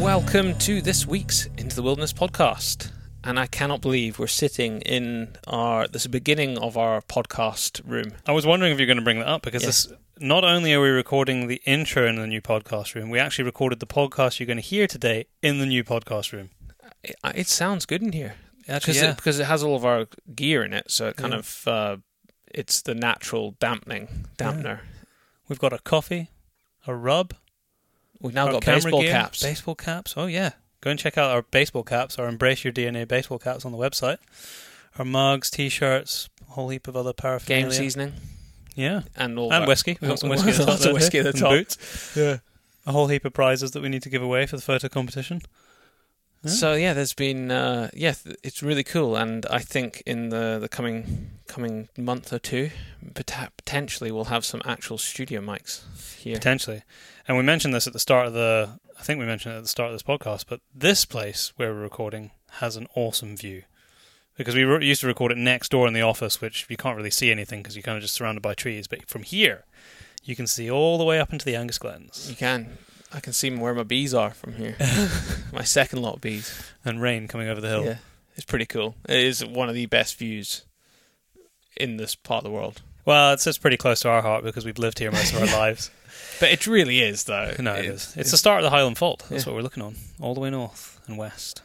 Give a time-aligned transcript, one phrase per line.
[0.00, 2.92] Welcome to this week's Into the Wilderness podcast.
[3.24, 7.80] And I cannot believe we're sitting in our this is the beginning of our podcast
[7.84, 8.12] room.
[8.26, 9.68] I was wondering if you're going to bring that up because Yeah.
[9.68, 13.44] this not only are we recording the intro in the new podcast room, we actually
[13.44, 16.50] recorded the podcast you're going to hear today in the new podcast room.
[17.04, 18.34] It, it sounds good in here
[18.68, 19.10] Actually, because yeah.
[19.10, 21.38] it, because it has all of our gear in it, so it kind Yeah.
[21.40, 21.96] of uh,
[22.54, 24.80] it's the natural dampening dampener.
[25.48, 26.30] We've got a coffee,
[26.86, 27.34] a rub,
[28.20, 29.42] We've now got baseball gear, caps.
[29.42, 30.14] Baseball caps.
[30.16, 33.64] Oh yeah, go and check out our baseball caps, our Embrace Your DNA baseball caps
[33.64, 34.18] on the website.
[34.98, 37.64] Our mugs, t-shirts, a whole heap of other paraphernalia.
[37.66, 38.14] game seasoning
[38.74, 39.68] Yeah, and all and that.
[39.68, 39.96] whiskey.
[40.00, 40.68] We've got some whiskey at the top.
[40.68, 41.50] Lots of there, whiskey at the and top.
[41.50, 42.12] Boots.
[42.16, 42.38] Yeah.
[42.86, 45.42] A whole heap of prizes that we need to give away for the photo competition.
[46.42, 46.50] Yeah.
[46.52, 50.58] So yeah, there's been uh, yeah, th- it's really cool, and I think in the
[50.60, 52.70] the coming coming month or two,
[53.14, 55.82] pot- potentially we'll have some actual studio mics
[56.16, 56.36] here.
[56.36, 56.82] Potentially.
[57.26, 59.62] And we mentioned this at the start of the I think we mentioned it at
[59.62, 63.62] the start of this podcast, but this place where we're recording has an awesome view.
[64.36, 66.96] Because we re- used to record it next door in the office, which you can't
[66.96, 68.86] really see anything because you're kind of just surrounded by trees.
[68.86, 69.64] But from here,
[70.24, 72.78] you can see all the way up into the Angus Glens You can.
[73.12, 74.76] I can see where my bees are from here.
[75.52, 76.60] my second lot of bees.
[76.84, 77.84] and rain coming over the hill.
[77.84, 77.96] Yeah,
[78.36, 78.94] it's pretty cool.
[79.08, 80.64] It is one of the best views
[81.76, 82.82] in this part of the world.
[83.04, 85.46] Well, it's just pretty close to our heart because we've lived here most of our
[85.58, 85.90] lives.
[86.40, 87.54] But it really is, though.
[87.58, 88.14] No, it is.
[88.16, 89.24] It's the start of the Highland Fault.
[89.28, 89.50] That's Yeah.
[89.50, 91.62] what we're looking on, all the way north and west.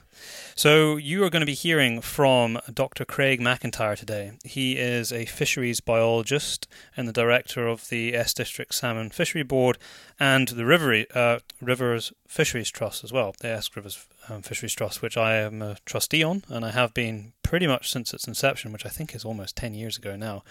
[0.55, 3.05] So you are going to be hearing from Dr.
[3.05, 4.33] Craig McIntyre today.
[4.45, 9.79] He is a fisheries biologist and the director of the Esk District Salmon Fishery Board
[10.19, 15.01] and the River, uh, Rivers Fisheries Trust as well, the Esk Rivers um, Fisheries Trust,
[15.01, 18.71] which I am a trustee on, and I have been pretty much since its inception,
[18.71, 20.43] which I think is almost 10 years ago now.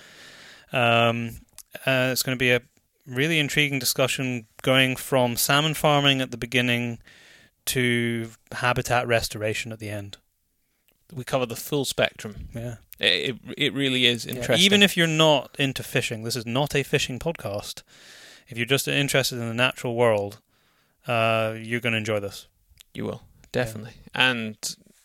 [0.73, 1.39] Um,
[1.87, 2.61] uh, it's going to be a
[3.07, 6.99] really intriguing discussion going from salmon farming at the beginning
[7.67, 10.17] to habitat restoration at the end.
[11.13, 12.49] We cover the full spectrum.
[12.55, 12.77] Yeah.
[12.99, 14.65] It, it, really is interesting.
[14.65, 17.83] Even if you're not into fishing, this is not a fishing podcast.
[18.49, 20.41] If you're just interested in the natural world,
[21.07, 22.47] uh, you're going to enjoy this.
[22.95, 24.57] You will definitely, and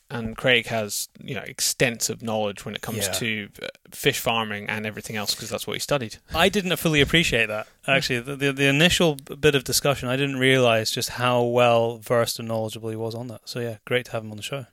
[0.10, 3.12] and Craig has you know extensive knowledge when it comes Yeah.
[3.14, 6.18] to uh, fish farming and everything else because that's what he studied.
[6.34, 7.68] I didn't fully appreciate that.
[7.88, 12.40] Actually, the, the, the initial bit of discussion, I didn't realize just how well versed
[12.40, 13.42] and knowledgeable he was on that.
[13.46, 14.66] So, yeah, great to have him on the show.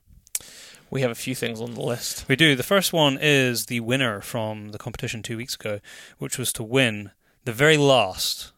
[0.91, 2.25] We have a few things on the list.
[2.29, 2.55] We do.
[2.55, 5.81] The first one is the winner from the competition two weeks ago,
[6.19, 7.11] which was to win
[7.45, 8.53] the very last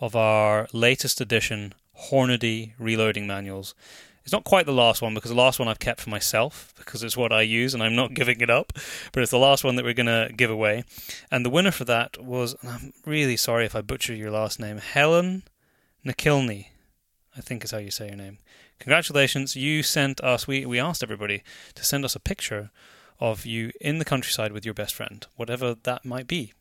[0.00, 1.72] of our latest edition
[2.10, 3.74] Hornady reloading manuals.
[4.22, 7.02] It's not quite the last one because the last one I've kept for myself because
[7.02, 8.72] it's what I use and I'm not giving it up.
[9.12, 10.84] But it's the last one that we're going to give away.
[11.30, 14.78] And the winner for that was, I'm really sorry if I butcher your last name,
[14.78, 15.42] Helen
[16.06, 16.68] Nakilny,
[17.36, 18.38] I think is how you say your name.
[18.78, 19.54] Congratulations.
[19.56, 21.42] You sent us, we, we asked everybody
[21.74, 22.70] to send us a picture
[23.20, 26.52] of you in the countryside with your best friend, whatever that might be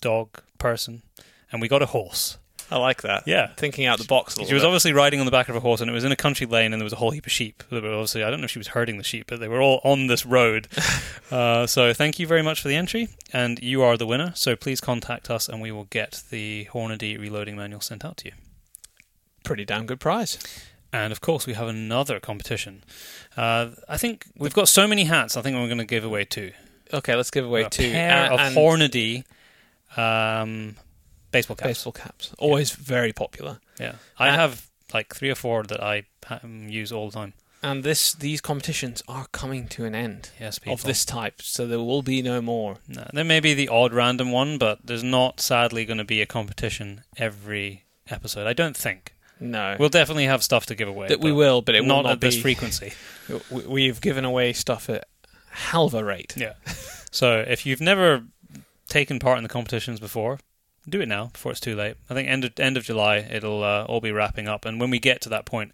[0.00, 1.02] dog, person.
[1.52, 2.38] And we got a horse.
[2.70, 3.24] I like that.
[3.26, 3.48] Yeah.
[3.56, 4.66] Thinking out the box a She little was bit.
[4.68, 6.72] obviously riding on the back of a horse, and it was in a country lane,
[6.72, 7.62] and there was a whole heap of sheep.
[7.70, 9.80] Were obviously, I don't know if she was herding the sheep, but they were all
[9.84, 10.68] on this road.
[11.30, 14.32] uh, so thank you very much for the entry, and you are the winner.
[14.36, 18.26] So please contact us, and we will get the Hornady reloading manual sent out to
[18.26, 18.32] you.
[19.44, 20.38] Pretty damn good prize.
[20.92, 22.82] And of course, we have another competition.
[23.36, 25.36] Uh, I think we've got so many hats.
[25.36, 26.52] I think we're going to give away two.
[26.92, 27.90] Okay, let's give away a two.
[27.92, 29.22] pair Uh, of Hornady
[29.96, 30.76] um,
[31.30, 31.68] baseball caps.
[31.68, 32.32] baseball caps.
[32.38, 33.60] Always very popular.
[33.78, 37.34] Yeah, I Uh, have like three or four that I um, use all the time.
[37.62, 40.72] And this these competitions are coming to an end Yes, people.
[40.72, 42.78] of this type, so there will be no more.
[42.88, 46.22] No, there may be the odd random one, but there's not sadly going to be
[46.22, 48.46] a competition every episode.
[48.46, 49.14] I don't think.
[49.42, 51.08] No, We'll definitely have stuff to give away.
[51.08, 52.92] that we will, but it will not at this frequency.
[53.50, 55.06] we- We've given away stuff at
[55.50, 56.34] hell of a rate.
[56.36, 56.54] Yeah.
[57.10, 58.24] So if you've never
[58.88, 60.38] taken part in the competitions before,
[60.88, 61.96] do it now before it's too late.
[62.08, 64.90] I think end of, end of July it'll uh, all be wrapping up, and when
[64.90, 65.72] we get to that point,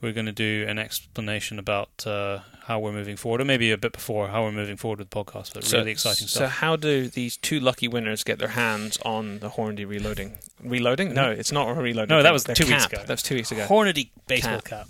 [0.00, 3.78] we're going to do an explanation about uh, how we're moving forward, or maybe a
[3.78, 5.54] bit before how we're moving forward with the podcast.
[5.54, 6.40] But really exciting stuff.
[6.40, 10.38] so how do these two lucky winners get their hands on the Hornady reloading?
[10.62, 11.14] Reloading?
[11.14, 12.16] No, it's not a reloading.
[12.16, 12.98] No, that was two weeks ago.
[12.98, 13.66] That was two weeks ago.
[13.66, 14.88] Hornady baseball cap.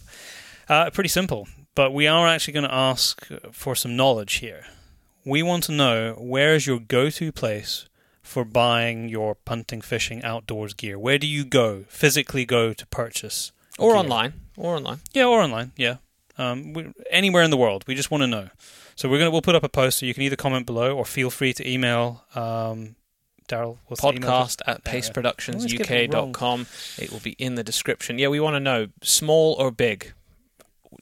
[0.69, 4.67] Uh, pretty simple, but we are actually going to ask for some knowledge here.
[5.25, 7.87] We want to know where is your go-to place
[8.29, 10.99] for buying your punting, fishing, outdoors gear?
[10.99, 13.53] Where do you go physically go to purchase?
[13.79, 14.01] Or gear?
[14.01, 14.33] online.
[14.57, 15.01] Or online.
[15.13, 15.73] Yeah, or online.
[15.77, 15.97] Yeah,
[16.37, 17.85] um, we, anywhere in the world.
[17.87, 18.51] We just want to know.
[18.97, 21.05] So we're gonna we'll put up a post so you can either comment below or
[21.05, 22.97] feel free to email um,
[23.49, 23.79] Daryl.
[23.91, 24.93] Podcast at There.
[24.95, 26.67] Always get it paceproductionsuk.com.
[26.99, 28.19] It will be in the description.
[28.19, 30.13] Yeah, we want to know small or big.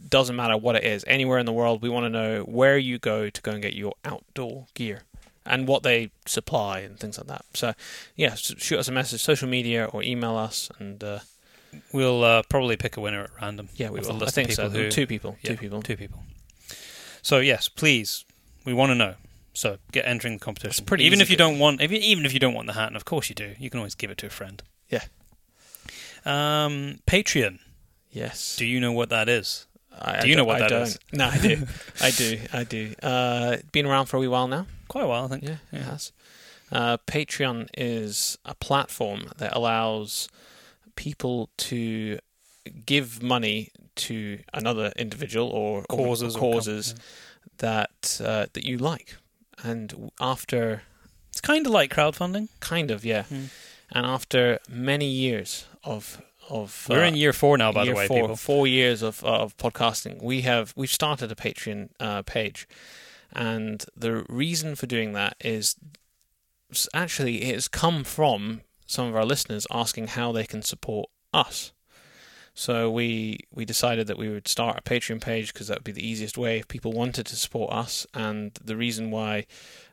[0.09, 1.05] Doesn't matter what it is.
[1.07, 3.75] Anywhere in the world, we want to know where you go to go and get
[3.75, 5.03] your outdoor gear
[5.47, 7.45] and what they supply and things like that.
[7.55, 7.75] So,
[8.17, 11.19] yeah, shoot us a message, social media, or email us, and uh,
[11.93, 13.69] We'll uh, probably pick a winner at random.
[13.75, 14.23] yeah, we will.
[14.25, 14.71] I think so.
[14.71, 15.37] who- two people.
[15.43, 15.83] Yeah, two people.
[15.83, 16.23] Two people.
[17.21, 18.25] So yes, please,
[18.65, 19.15] we want to know.
[19.53, 20.71] So get entering the competition.
[20.71, 22.75] It's pretty even if you don't want, if you, even if you don't want the
[22.75, 24.63] hat, and of course you do, you can always give it to a friend.
[24.89, 25.05] Yeah.
[26.25, 27.59] Um, Patreon.
[28.11, 28.57] Yes.
[28.57, 29.66] Do you know what that is?
[30.01, 30.99] I, do you I know what I that is?
[31.13, 31.67] No, I do.
[32.01, 32.39] I do.
[32.53, 32.95] I do.
[33.03, 34.67] Uh, been around for a wee while now.
[34.89, 35.45] Quite a while, I think.
[35.45, 36.13] Yeah, it has.
[36.71, 40.29] Uh, Patreon is a platform that allows
[40.97, 42.19] people to
[42.85, 47.11] give money to another individual or or Causes, or causes companies.
[47.59, 49.17] that uh, that you like,
[49.63, 50.83] and after
[51.31, 52.49] It's kind of like crowdfunding.
[52.61, 53.45] kind of yeah, Hmm.
[53.93, 58.07] and after many years of of We're uh, in year four now, by the way,
[58.07, 58.37] four, people.
[58.37, 60.23] four years of of podcasting.
[60.23, 62.67] We have we've started a Patreon uh, page,
[63.33, 65.77] and the reason for doing that is
[66.95, 71.73] actually it has come from some of our listeners asking how they can support us.
[72.55, 75.93] So we we decided that we would start a Patreon page because that would be
[75.93, 78.07] the easiest way if people wanted to support us.
[78.15, 79.47] And the reason why,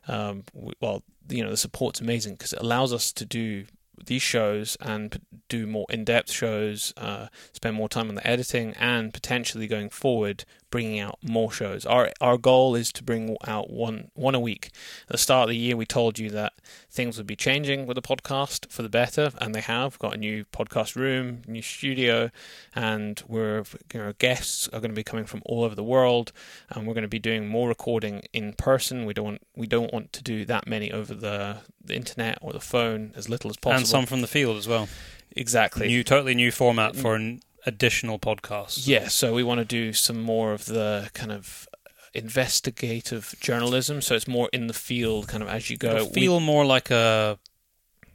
[0.08, 3.66] um, w well, you know, the support's amazing because it allows us to do
[4.06, 9.12] these shows and do more in-depth shows, uh, spend more time on the editing, and
[9.12, 11.86] potentially going forward, bringing out more shows.
[11.86, 14.70] Our our goal is to bring out one one a week.
[15.02, 16.54] At the start of the year, we told you that
[16.94, 19.94] things would be changing with the podcast for the better, and they have.
[19.94, 22.30] We've got a new podcast room, new studio,
[22.74, 26.32] and we're you know guests are going to be coming from all over the world,
[26.70, 29.04] and we're going to be doing more recording in person.
[29.04, 32.52] We don't want we don't want to do that many over the, the internet or
[32.52, 33.78] the phone, as little as possible.
[33.78, 34.88] And some from the field as well.
[35.32, 35.88] exactly.
[35.88, 37.02] New, totally new format mm.
[37.02, 38.86] for an additional podcast.
[38.86, 41.68] Yeah, so we want to do some more of the kind of
[42.14, 44.00] investigative journalism.
[44.00, 45.94] So it's more in the field, kind of as you go.
[45.96, 47.38] It'll We- feel more like a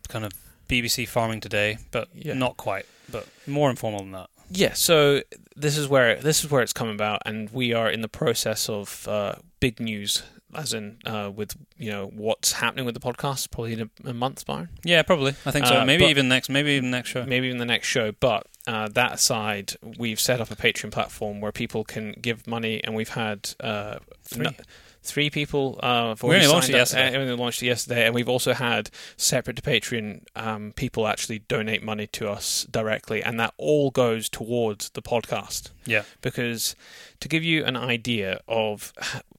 [0.07, 0.31] kind of
[0.67, 2.33] BBC Farming Today, but Yeah.
[2.33, 2.85] not quite.
[3.11, 4.29] But more informal than that.
[4.51, 5.21] yeah, so
[5.55, 8.69] this is where this is where it's come about, and we are in the process
[8.69, 10.23] of uh, big news,
[10.53, 14.13] as in uh, with you know what's happening with the podcast, probably in a, a
[14.13, 14.69] month's time.
[14.83, 15.33] Yeah, probably.
[15.45, 15.79] I think so.
[15.81, 16.49] Uh, maybe even next.
[16.49, 17.25] Maybe even next show.
[17.25, 18.11] maybe even the next show.
[18.11, 22.83] But uh, that aside, we've set up a Patreon platform where people can give money,
[22.83, 24.45] and we've had uh, Three.
[24.45, 24.51] no-
[25.01, 25.79] three people.
[25.81, 27.15] Uh, We only launched it yesterday.
[27.15, 31.39] uh, only launched it yesterday, and we've also had separate to Patreon um, people actually
[31.39, 36.03] donate money to us directly, and that all goes towards the podcast Yeah.
[36.21, 36.75] because
[37.21, 38.93] to give you an idea of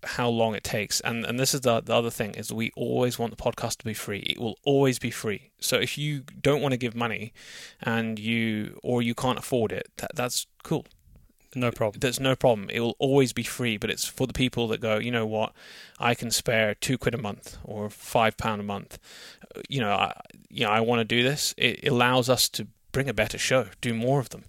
[0.05, 3.19] how long it takes and, and this is the, the other thing is we always
[3.19, 6.62] want the podcast to be free it will always be free so if you don't
[6.62, 7.33] want to give money
[7.83, 10.87] and you or you can't afford it that, that's cool
[11.55, 11.99] No problem.
[12.00, 14.99] there's no problem it will always be free but it's for the people that go
[14.99, 15.52] you know what
[15.99, 18.99] i can spare two quid a month or five pound a month
[19.69, 20.12] you know i
[20.49, 23.66] you know i want to do this it allows us to bring a better show
[23.80, 24.45] do more of them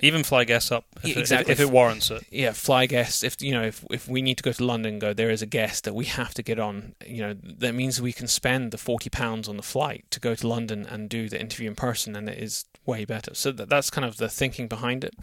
[0.00, 1.52] Even fly guests up if, Yeah, it- exactly.
[1.52, 2.24] if, if it warrants it.
[2.30, 3.22] yeah, fly guests.
[3.22, 5.46] If you know, if if we need to go to London, go there is a
[5.46, 6.94] guest that we have to get on.
[7.06, 10.34] You know, that means we can spend the forty pounds on the flight to go
[10.34, 13.32] to London and do the interview in person, and it is way better.
[13.34, 15.14] So that, that's kind of the thinking behind it.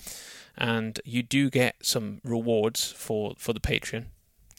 [0.60, 4.06] And you do get some rewards for for the Patreon.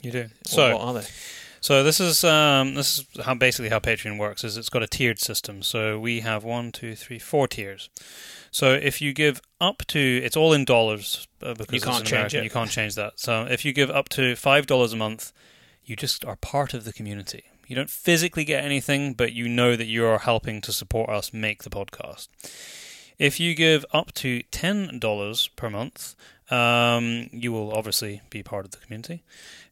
[0.02, 0.23] You do.
[0.23, 1.07] What- So what are they?
[1.62, 4.45] So this is um, this is how basically how Patreon works.
[4.45, 5.62] Is it's got a tiered system.
[5.62, 7.90] So we have one, two, three, four tiers.
[8.50, 12.07] So if you give up to, it's all in dollars uh, because You can't an
[12.07, 12.45] change American, it.
[12.45, 13.21] You can't change that.
[13.21, 15.33] So if you give up to five dollars a month,
[15.85, 17.45] you just are part of the community.
[17.66, 21.33] You don't physically get anything, but you know that you are helping to support us
[21.33, 22.28] make the podcast.
[23.20, 26.16] If you give up to ten dollars per month,
[26.50, 29.22] um, you will obviously be part of the community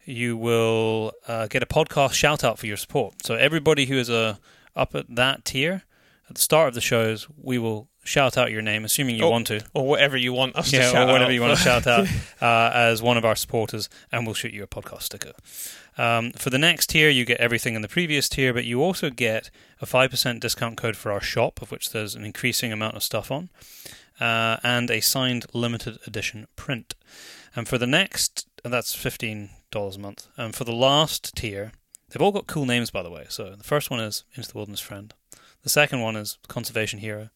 [0.09, 3.27] you will uh, get a podcast shout out for your support.
[3.27, 4.37] So everybody who is uh,
[4.75, 5.83] up at that tier
[6.29, 9.31] at the start of the shows, we will shout out your name, assuming you Oh,
[9.31, 9.65] want to.
[9.75, 11.35] Or whatever you want us to Yeah, shout or whatever out.
[11.35, 12.07] you want to shout out
[12.43, 15.33] uh, as one of our supporters, and we'll shoot you a podcast sticker.
[15.97, 19.11] Um, for the next tier, you get everything in the previous tier, but you also
[19.11, 19.51] get
[19.81, 23.31] a 5% discount code for our shop, of which there's an increasing amount of stuff
[23.31, 23.51] on,
[24.21, 26.95] uh, and a signed limited edition print.
[27.57, 29.49] And for the next, that's $15
[29.97, 30.29] a month.
[30.37, 31.73] And for the last tier,
[32.11, 33.27] They've all got cool names, by the way.
[33.29, 35.13] So the first one is Into the Wilderness Friend.
[35.63, 37.29] The second one is Conservation Hero.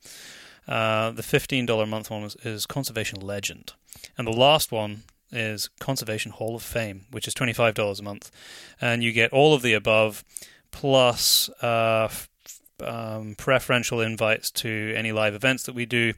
[0.69, 3.73] Uh, the fifteen dollar a month one is, is Conservation Legend,
[4.17, 5.03] and the last one
[5.33, 8.31] is Conservation Hall of Fame, which is twenty five dollars a month,
[8.81, 10.23] and you get all of the above
[10.71, 12.29] plus uh, f-
[12.85, 16.13] um, preferential invites to any live events that we do,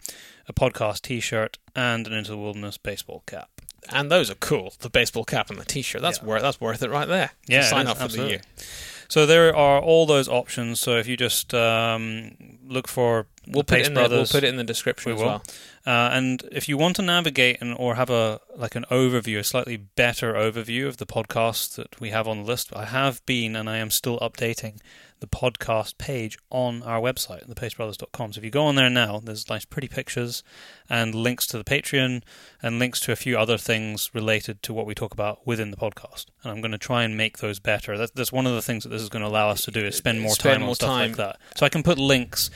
[0.48, 3.48] a podcast T-shirt, and an Into the Wilderness baseball cap.
[3.90, 4.72] And those are cool.
[4.78, 6.00] The baseball cap and the T-shirt.
[6.00, 6.24] That's Yeah.
[6.26, 6.42] worth.
[6.42, 7.30] That's worth it right there.
[7.46, 8.36] Yeah, sign up for absolutely.
[8.36, 8.68] the year.
[9.08, 10.80] So there are all those options.
[10.80, 14.48] So if you just um, look for We'll put it in the, we'll put it
[14.48, 15.26] in the description We as will.
[15.28, 15.42] well.
[15.86, 19.44] Uh, and if you want to navigate and or have a like an overview, a
[19.44, 23.54] slightly better overview of the podcast that we have on the list, I have been
[23.54, 24.78] and I am still updating
[25.20, 28.32] the podcast page on our website, thepacebrothers.com.
[28.32, 30.42] So if you go on there now, there's nice pretty pictures
[30.88, 32.22] and links to the Patreon
[32.62, 35.76] and links to a few other things related to what we talk about within the
[35.76, 36.26] podcast.
[36.42, 37.96] And I'm going to try and make those better.
[37.96, 39.84] That's, that's one of the things that this is going to allow us to do
[39.84, 41.10] is spend more Spend time on more stuff time.
[41.10, 41.38] like that.
[41.56, 42.50] So I can put links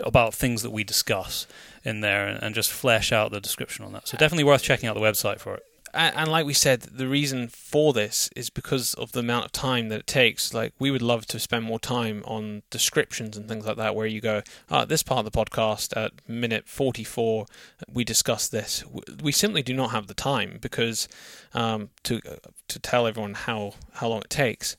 [0.00, 1.46] about things that we discuss
[1.84, 4.08] in there and, and just flesh out the description on that.
[4.08, 5.64] So uh, definitely worth checking out the website for it.
[5.94, 9.88] And, like we said, the reason for this is because of the amount of time
[9.90, 10.52] that it takes.
[10.52, 14.06] Like we would love to spend more time on descriptions and things like that, where
[14.06, 17.46] you go, ah, this part of the podcast at minute forty-four,
[17.88, 18.82] we discuss this.
[19.22, 21.08] We simply do not have the time because
[21.54, 22.20] um, to
[22.68, 24.76] to tell everyone how how long it takes.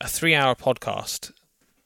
[0.00, 1.32] A three-hour podcast,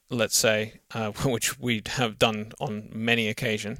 [0.09, 3.79] let's say, uh, which we have done on many occasion,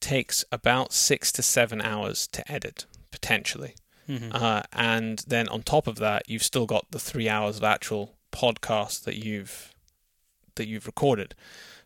[0.00, 3.74] takes about six to seven hours to edit potentially.
[4.10, 4.30] Mm-hmm.
[4.34, 8.16] Uh, and then on top of that, you've still got the three hours of actual
[8.32, 9.74] podcast that you've
[10.56, 11.34] that you've recorded.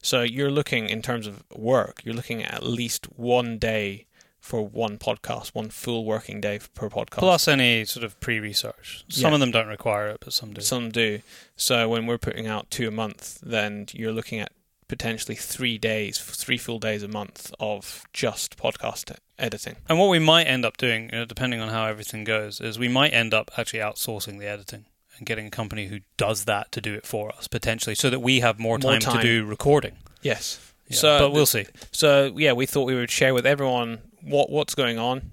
[0.02, 4.06] So you're looking in terms of work, you're looking at at least one day
[4.40, 7.18] for one podcast, one full working day per podcast.
[7.18, 9.04] Plus any sort of pre-research.
[9.08, 9.34] Some Yeah.
[9.34, 10.60] of them don't require it, but some do.
[10.60, 11.20] some do.
[11.56, 14.52] So when we're putting out two a month, then you're looking at
[14.88, 19.76] potentially three days, three full days a month of just podcast editing.
[19.88, 22.88] And what we might end up doing, uh, depending on how everything goes, is we
[22.88, 24.84] might end up actually outsourcing the editing
[25.16, 28.20] and getting a company who does that to do it for us potentially, so that
[28.20, 29.16] we have more More time, time.
[29.16, 29.96] to do recording.
[30.22, 30.58] Yes.
[30.88, 31.66] Yeah, So but we'll see.
[31.92, 35.30] So yeah, we thought we would share with everyone what what's going on.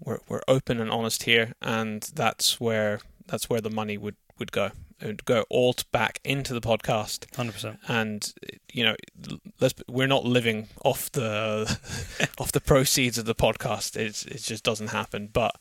[0.00, 4.52] We're we're open and honest here, and that's where that's where the money would would
[4.52, 4.70] go.
[5.26, 7.78] Go alt back into the podcast, Hundred percent.
[7.86, 8.32] and
[8.72, 8.96] you know,
[9.60, 11.64] let's we're not living off the
[12.38, 13.96] off the proceeds of the podcast.
[13.96, 15.28] It's it just doesn't happen.
[15.32, 15.54] But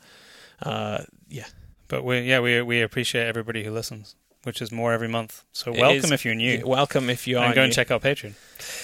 [0.63, 1.47] uh, yeah,
[1.89, 4.15] But we, yeah, we we appreciate everybody who listens,
[4.45, 5.43] which is more every month.
[5.51, 7.45] So It welcome is- if you're new, welcome if you are.
[7.45, 8.33] and go and check out Patreon.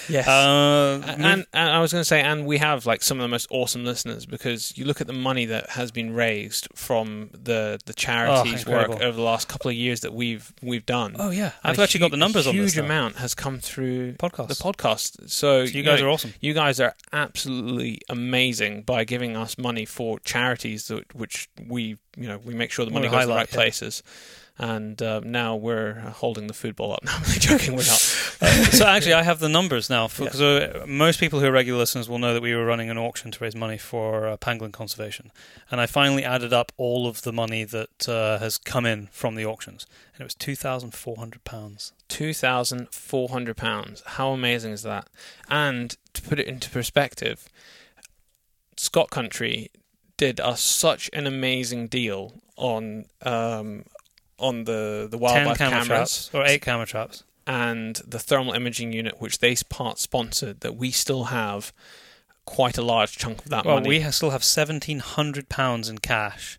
[0.08, 0.28] Yes.
[0.28, 3.28] Uh, and, and I was going to say, and we have like some of the
[3.28, 7.80] most awesome listeners because you look at the money that has been raised from the
[7.86, 11.16] the charities work over the last couple of years that we've we've done.
[11.18, 14.14] oh yeah, I've actually got the hu- numbers on this Huge amount has come through
[14.14, 14.48] podcast.
[14.48, 15.30] the podcast.
[15.30, 16.34] So, So you guys know, are awesome.
[16.40, 22.28] you guys are absolutely amazing by giving us money for charities that which we you
[22.28, 23.54] know we make sure the money goes to the right yeah.
[23.56, 24.02] places.
[24.62, 27.00] And uh, now we're holding the football up.
[27.04, 27.72] No, I'm joking.
[27.72, 27.98] We're not.
[28.72, 30.06] so actually, I have the numbers now.
[30.06, 32.96] Because uh, most people who are regular listeners will know that we were running an
[32.96, 35.32] auction to raise money for uh, pangolin conservation,
[35.68, 39.34] and I finally added up all of the money that uh, has come in from
[39.34, 41.92] the auctions, and it was two thousand four hundred pounds.
[42.06, 44.02] two thousand four hundred pounds.
[44.06, 45.08] How amazing is that?
[45.48, 47.48] And to put it into perspective,
[48.76, 49.70] Scott Country
[50.16, 53.84] did us such an amazing deal on um,
[54.42, 57.24] on the the wildlife camera cameras traps or eight camera traps.
[57.46, 60.60] and the thermal imaging unit, which they part sponsored.
[60.60, 61.72] That we still have
[62.44, 63.88] quite a large chunk of that Well, money.
[63.88, 66.58] we still have seventeen hundred pounds in cash.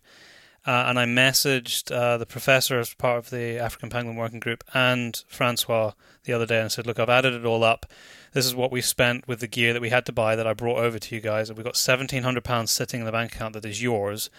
[0.66, 4.64] Uh, and I messaged uh, the professor as part of the African Pangolin Working Group
[4.72, 5.92] and Francois
[6.24, 7.84] the other day and said, "Look, I've added it all up.
[8.32, 10.54] This is what we spent with the gear that we had to buy that I
[10.54, 11.50] brought over to you guys.
[11.50, 14.30] And we've got seventeen hundred pounds sitting in the bank account that is yours.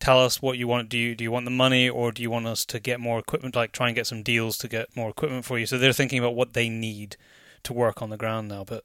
[0.00, 0.88] Tell us what you want.
[0.88, 3.18] Do you do you want the money or do you want us to get more
[3.18, 3.56] equipment?
[3.56, 5.66] Like try and get some deals to get more equipment for you.
[5.66, 7.16] So they're thinking about what they need
[7.64, 8.64] to work on the ground now.
[8.64, 8.84] But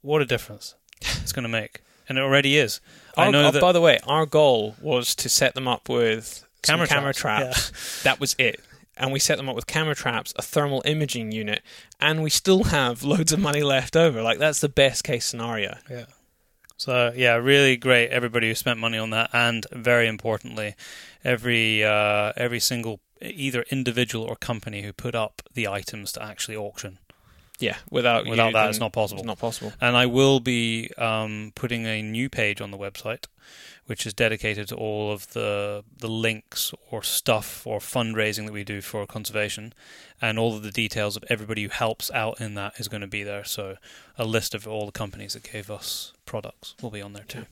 [0.00, 2.80] what a difference it's going to make, and it already is.
[3.16, 6.44] I know oh, that by the way, our goal was to set them up with
[6.64, 8.02] Camera camera traps, traps.
[8.04, 8.60] That was it.
[8.96, 11.62] And we set them up with camera traps, a thermal imaging unit,
[12.00, 14.22] and we still have loads of money left over.
[14.22, 15.76] Like that's the best case scenario.
[15.90, 16.04] Yeah.
[16.84, 18.10] So yeah, really great.
[18.10, 20.74] Everybody who spent money on that, and very importantly,
[21.24, 26.58] every uh, every single either individual or company who put up the items to actually
[26.58, 26.98] auction.
[27.58, 29.20] Yeah, without Without you, that, it's not possible.
[29.20, 29.72] It's not possible.
[29.80, 33.28] And I will be um, putting a new page on the website,
[33.86, 38.64] which is dedicated to all of the the links or stuff or fundraising that we
[38.64, 39.72] do for conservation,
[40.20, 43.06] and all of the details of everybody who helps out in that is going to
[43.06, 43.44] be there.
[43.44, 43.76] So
[44.18, 47.46] a list of all the companies that gave us products will be on there too.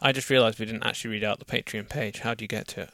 [0.00, 2.20] I just realised we didn't actually read out the Patreon page.
[2.20, 2.90] How do you get to it?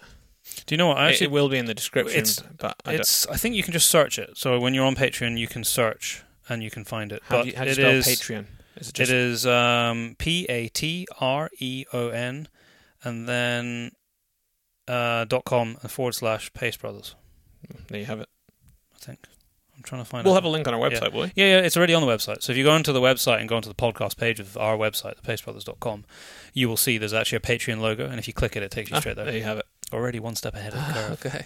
[0.67, 0.99] Do you know what?
[0.99, 3.27] I It- actually it will be in the description, it's- but I don't- It's.
[3.27, 4.37] I think you can just search it.
[4.37, 7.23] So when you're on Patreon, you can search and you can find it.
[7.29, 8.47] how but do you, how do you it spell is- Patreon?
[8.77, 12.47] Is it It is um, P A T R E O N,
[13.07, 13.93] and then
[14.89, 17.15] uh, dot com forward slash Pace Brothers.
[17.89, 17.99] there?
[18.01, 18.29] You have it.
[18.95, 19.21] I think
[19.77, 20.25] I'm trying to find.
[20.27, 20.29] It.
[20.29, 20.43] We'll out.
[20.43, 21.33] have a link on our website, will we?
[21.35, 22.43] Yeah, yeah, it's already on the website.
[22.43, 24.77] So if you go onto the website and go onto the podcast page of our
[24.77, 26.05] website, thepacebrothers.com,
[26.55, 28.91] you will see there's actually a Patreon logo, and if you click it, it takes
[28.91, 29.25] you Ah, straight there.
[29.27, 29.67] there you have it.
[29.93, 31.27] Already one step ahead of the curve.
[31.27, 31.45] okay.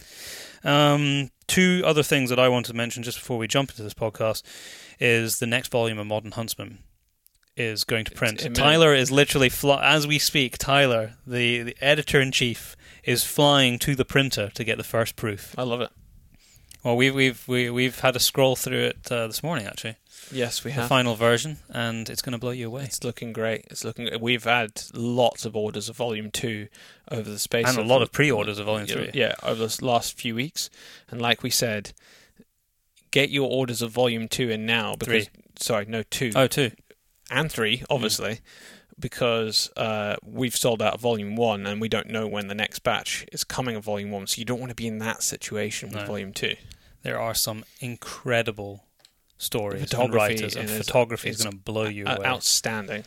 [0.63, 3.95] Um, two other things that I wanted to mention just before we jump into this
[3.95, 4.43] podcast
[4.99, 6.79] is the next volume of Modern Huntsman
[7.57, 8.55] is going to print.
[8.55, 10.59] Tyler is literally fly- as we speak.
[10.59, 15.17] Tyler, the the editor in chief, is flying to the printer to get the first
[15.17, 15.55] proof.
[15.59, 15.91] I love it.
[16.83, 19.97] Well, we've we've we, we've had a scroll through it uh, this morning actually,
[20.33, 22.85] Yes, we have the final version, and it's going to blow you away.
[22.85, 23.67] It's looking great.
[23.71, 24.09] It's looking.
[24.21, 26.69] We've had lots of orders of Volume Two
[27.11, 29.11] over the space And a of lot of pre-orders of Volume yeah, Three.
[29.15, 30.71] Yeah, over the last few weeks,
[31.11, 31.93] and like we said,
[33.11, 35.29] get your orders of Volume Two in now because
[35.59, 36.71] sorry, no two Oh, two.
[37.31, 38.41] And three, obviously,
[38.99, 43.27] because uh, we've sold out Volume One, and we don't know when the next batch
[43.33, 44.27] is coming of Volume One.
[44.27, 46.07] So you don't want to be in that situation with No.
[46.07, 46.57] Volume Two.
[47.03, 48.85] There are some incredible
[49.39, 52.27] stories and Photography writers, and photography is going to blow you away.
[52.27, 53.05] outstanding.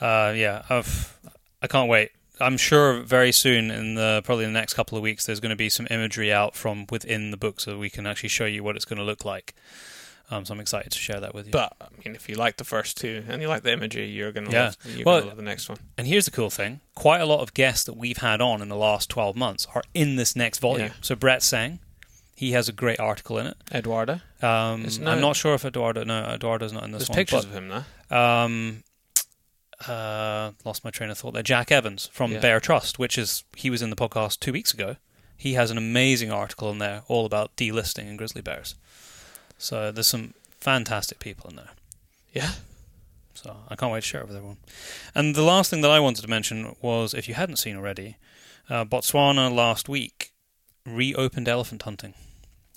[0.00, 1.18] Uh, yeah, I've,
[1.60, 2.10] I can't wait.
[2.40, 5.56] I'm sure very soon, in the probably the next couple of weeks, there's going to
[5.56, 8.74] be some imagery out from within the book, so we can actually show you what
[8.74, 9.54] it's going to look like.
[10.30, 11.52] Um, so I'm excited to share that with you.
[11.52, 14.32] But I mean, if you like the first two and you like the imagery, you're
[14.32, 14.64] gonna Yeah.
[14.64, 15.78] love, you're Well- love the next one.
[15.98, 18.68] and here's the cool thing: quite a lot of guests that we've had on in
[18.68, 20.88] the last 12 months are in this next volume.
[20.88, 20.92] Yeah.
[21.02, 21.80] So Brett Sang,
[22.34, 23.56] he has a great article in it.
[23.72, 27.16] Eduardo, Um, Isn't I'm not sure if Eduardo, no, Eduardo's not in this there's one.
[27.16, 28.18] pictures but- of him there.
[28.18, 28.84] um,
[29.86, 31.42] uh, lost my train of thought there.
[31.42, 32.38] Jack Evans from Yeah.
[32.40, 34.96] Bear Trust, which is he was in the podcast two weeks ago.
[35.36, 38.76] He has an amazing article in there all about delisting and grizzly bears.
[39.62, 41.70] So there's some fantastic people in there.
[42.32, 42.50] Yeah,
[43.34, 44.56] So I can't wait to share it with everyone.
[45.14, 48.16] And the last thing that I wanted to mention was, if you hadn't seen already,
[48.68, 50.32] uh, Botswana last week
[50.84, 52.14] reopened elephant hunting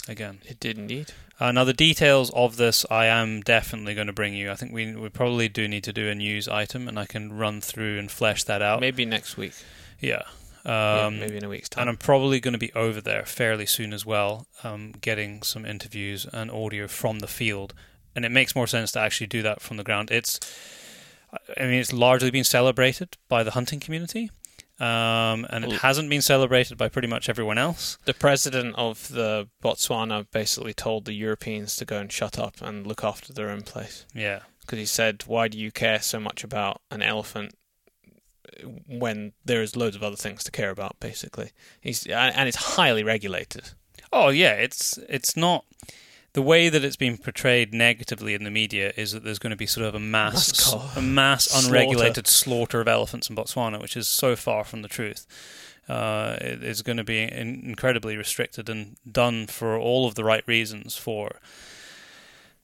[0.08, 0.40] again.
[0.46, 1.12] it did indeed.
[1.40, 4.52] Uh, now, the details of this I am definitely going to bring you.
[4.52, 7.34] I think we, we probably do need to do a news item, and I can
[7.34, 8.80] run through and flesh that out.
[8.80, 9.54] Maybe next week.
[10.00, 10.22] Yeah.
[10.66, 11.82] Yeah, Um, maybe in a week's time.
[11.84, 11.90] and.
[11.90, 16.26] I'm probably going to be over there fairly soon as well, um, getting some interviews
[16.34, 17.74] and audio from the field.
[18.16, 20.10] And it makes more sense to actually do that from the ground.
[20.10, 20.40] It's,
[21.58, 24.32] I mean, it's largely been celebrated by the hunting community,
[24.80, 27.98] um, and it hasn't been celebrated by pretty much everyone else.
[28.06, 32.88] the president of the Botswana basically told the Europeans to go and shut up and
[32.88, 34.40] look after their own place Yeah.
[34.62, 37.56] because he said, "Why do you care so much about an elephant
[38.88, 43.04] when there is loads of other things to care about?" Basically, he's and it's highly
[43.04, 43.72] regulated.
[44.12, 45.66] Oh yeah, it's it's not
[46.36, 49.56] the way that it's been portrayed negatively in the media is that there's going to
[49.56, 54.08] be sort of a mass a mass unregulated slaughter of elephants in Botswana, which is
[54.08, 55.26] so far from the truth.
[55.88, 60.26] Uh, it is going to be in- incredibly restricted and done for all of the
[60.26, 61.40] right reasons for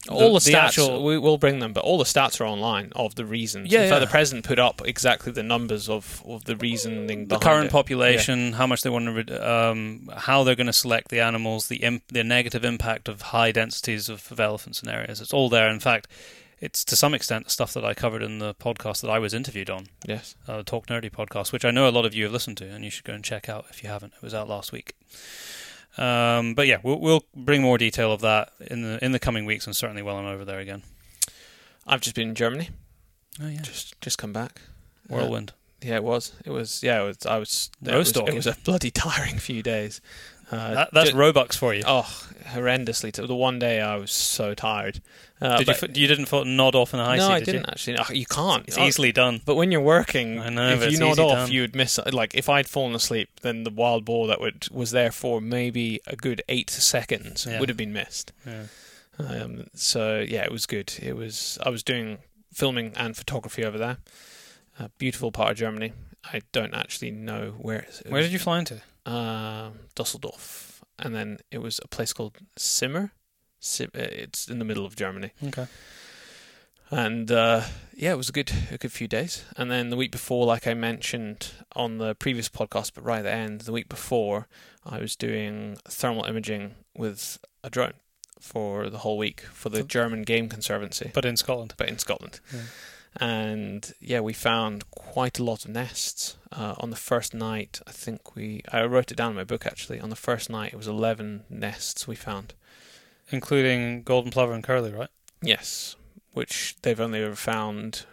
[0.09, 2.91] all the, the stats actual- we will bring them, but all the stats are online
[2.95, 3.71] of the reasons.
[3.71, 4.05] Yeah, In fact, yeah.
[4.05, 7.71] the president put up exactly the numbers of, of the reasoning the current it.
[7.71, 11.77] population, how much they want to, um, how they're going to select the animals, the
[11.77, 15.21] imp- the negative impact of high densities of, of elephants in areas.
[15.21, 15.69] It's all there.
[15.69, 16.07] In fact,
[16.59, 19.33] it's to some extent the stuff that I covered in the podcast that I was
[19.33, 22.23] interviewed on, Yes, uh, the Talk Nerdy podcast, which I know a lot of you
[22.25, 24.13] have listened to, and you should go and check out if you haven't.
[24.15, 24.93] It was out last week.
[25.97, 29.45] Um, but yeah, we'll, we'll bring more detail of that in the in the coming
[29.45, 30.83] weeks, and certainly while I'm over there again.
[31.85, 32.69] I've just been in Germany.
[33.41, 34.61] Oh yeah, Just just come back.
[35.09, 35.53] Uh, whirlwind.
[35.81, 36.31] Yeah, it was.
[36.45, 36.83] It was.
[36.83, 37.25] Yeah, it was.
[37.25, 37.71] I was.
[37.83, 39.99] It was, it was a bloody tiring few days.
[40.51, 41.83] Uh, that, that's ju- Robux for you.
[41.87, 42.07] oh,
[42.51, 43.11] horrendously.
[43.11, 45.01] T- the one day I was so tired.
[45.41, 47.33] Uh, did you f- you didn't fo- nod off in a high no, seat?
[47.33, 47.71] I did didn't You?
[47.71, 47.97] actually.
[47.97, 48.67] Oh, you can't.
[48.67, 49.41] It's Oh, easily done.
[49.43, 51.51] But when you're working, I know, if you nod off, done.
[51.51, 51.99] you would miss.
[52.11, 55.99] Like if I'd fallen asleep, then the wild boar that would was there for maybe
[56.07, 57.59] a good eight seconds Yeah.
[57.59, 58.31] would have been missed.
[58.45, 58.63] Yeah.
[59.19, 60.93] Um, so yeah, it was good.
[61.01, 61.57] It was.
[61.65, 62.19] I was doing
[62.53, 63.97] filming and photography over there.
[64.79, 65.93] A beautiful part of Germany.
[66.23, 67.79] I don't actually know where.
[68.05, 68.81] It Where did you fly into?
[69.05, 70.70] Um, Dusseldorf,
[71.01, 73.11] and then it was a place called Simmer,
[73.59, 75.31] Si- uh, It's in the middle of Germany.
[75.47, 75.67] Okay.
[76.89, 77.61] and uh,
[77.95, 79.43] yeah, it was a good a good few days.
[79.57, 83.23] And then the week before, like I mentioned on the previous podcast, but right at
[83.23, 84.47] the end, the week before,
[84.85, 87.93] I was doing thermal imaging with a drone
[88.39, 91.75] for the whole week for the German Game Conservancy, But in Scotland.
[91.77, 92.39] but in Scotland.
[92.53, 92.61] Yeah.
[93.17, 96.37] And yeah, we found quite a lot of nests.
[96.51, 99.65] Uh, on the first night, I think we I wrote it down in my book
[99.65, 99.99] actually.
[99.99, 102.53] On the first night, it was eleven nests we found.
[103.29, 105.09] Including golden plover and curlew, right?
[105.41, 105.95] Yes,
[106.33, 108.05] which they've only ever found.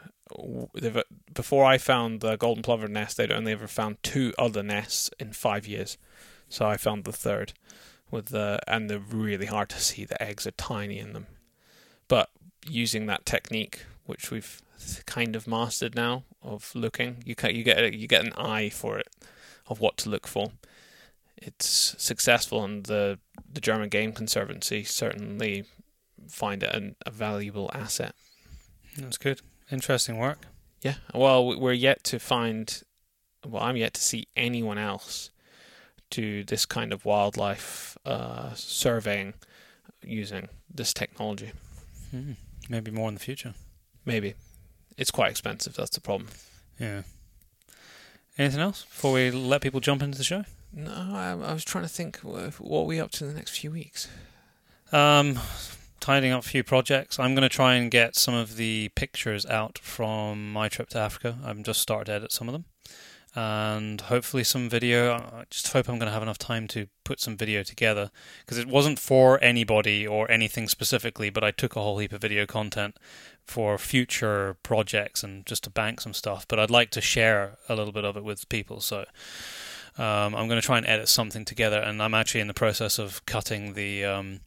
[0.74, 5.10] They've before I found the golden plover nest, they'd only ever found two other nests
[5.18, 5.96] in five years.
[6.48, 7.52] So I found the third,
[8.10, 10.04] with the and they're really hard to see.
[10.04, 11.26] The eggs are tiny in them,
[12.08, 12.30] but
[12.68, 14.60] using that technique, which we've
[15.06, 18.98] kind of mastered now, of looking, you you get a, you get an eye for
[18.98, 19.08] it,
[19.66, 20.52] of what to look for.
[21.36, 23.18] It's successful, and the
[23.52, 25.64] the German Game Conservancy certainly
[26.28, 28.14] find it an, a valuable asset.
[28.96, 29.40] That's good.
[29.70, 30.38] Interesting work.
[30.82, 30.94] Yeah.
[31.14, 32.82] Well, we- we're yet to find.
[33.46, 35.30] Well, I'm yet to see anyone else
[36.10, 39.34] do this kind of wildlife uh, surveying
[40.02, 41.52] using this technology.
[42.10, 42.32] Hmm.
[42.68, 43.54] Maybe more in the future.
[44.04, 44.34] Maybe
[44.98, 45.74] it's quite expensive.
[45.74, 46.28] That's the problem.
[46.78, 47.02] Yeah.
[48.36, 50.44] Anything else before we let people jump into the show?
[50.72, 52.18] No, I, I was trying to think.
[52.18, 54.08] What are we up to in the next few weeks?
[54.92, 55.38] Um,
[56.00, 57.18] tidying up a few projects.
[57.18, 60.98] I'm going to try and get some of the pictures out from my trip to
[60.98, 61.38] Africa.
[61.44, 62.66] I've just started to edit some of them.
[63.34, 65.14] And hopefully some video.
[65.14, 68.58] I just hope I'm going to have enough time to put some video together because
[68.58, 72.46] it wasn't for anybody or anything specifically, but I took a whole heap of video
[72.46, 72.96] content
[73.48, 76.46] for future projects and just to bank some stuff.
[76.46, 78.80] But I'd like to share a little bit of it with people.
[78.80, 79.06] So
[79.96, 82.98] um, I'm going to try and edit something together, and I'm actually in the process
[82.98, 84.40] of cutting the um,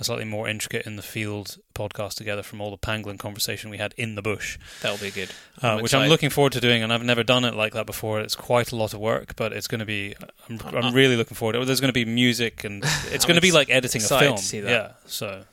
[0.00, 3.78] a slightly more intricate in the field podcast together from all the pangolin conversation we
[3.78, 5.30] had in the bush, That'll be good.
[5.62, 6.82] uh, I'm which I'm looking forward to doing.
[6.82, 8.20] And I've never done it like that before.
[8.20, 10.14] It's quite a lot of work, but it's going to be.
[10.48, 11.54] I'm, I'm- I'm really looking forward.
[11.54, 11.64] to it.
[11.64, 14.36] There's going to be music, and it's going to be like editing a film.
[14.36, 14.70] to see that.
[14.70, 15.44] Yeah, so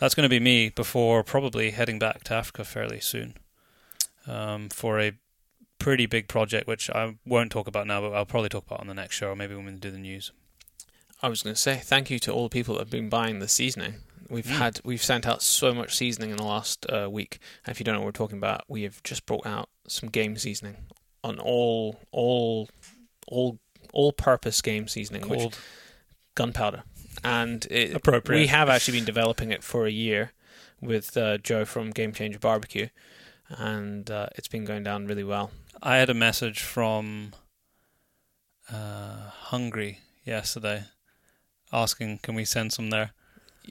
[0.00, 3.34] that's going to be me before probably heading back to Africa fairly soon
[4.26, 5.12] um, for a
[5.78, 8.86] pretty big project, which I won't talk about now, but I'll probably talk about on
[8.86, 10.32] the next show, or maybe when we do the news.
[11.22, 13.38] I was going to say thank you to all the people that have been buying
[13.38, 13.96] the seasoning.
[14.28, 14.58] We've Mm.
[14.58, 17.38] had we've sent out so much seasoning in the last uh, week.
[17.64, 20.08] And if you don't know what we're talking about, we have just brought out some
[20.08, 20.76] game seasoning
[21.24, 22.68] on all all
[23.26, 23.58] all
[23.92, 25.58] all purpose game seasoning, which Called
[26.36, 26.84] gunpowder,
[27.24, 28.38] and it, Appropriate.
[28.40, 30.32] We have actually been developing it for a year
[30.80, 32.88] with uh, Joe from Game Changer Barbecue,
[33.48, 35.50] and uh, it's been going down really well.
[35.82, 37.32] I had a message from
[38.72, 40.84] uh, Hungary yesterday
[41.72, 43.12] asking, can we send some there?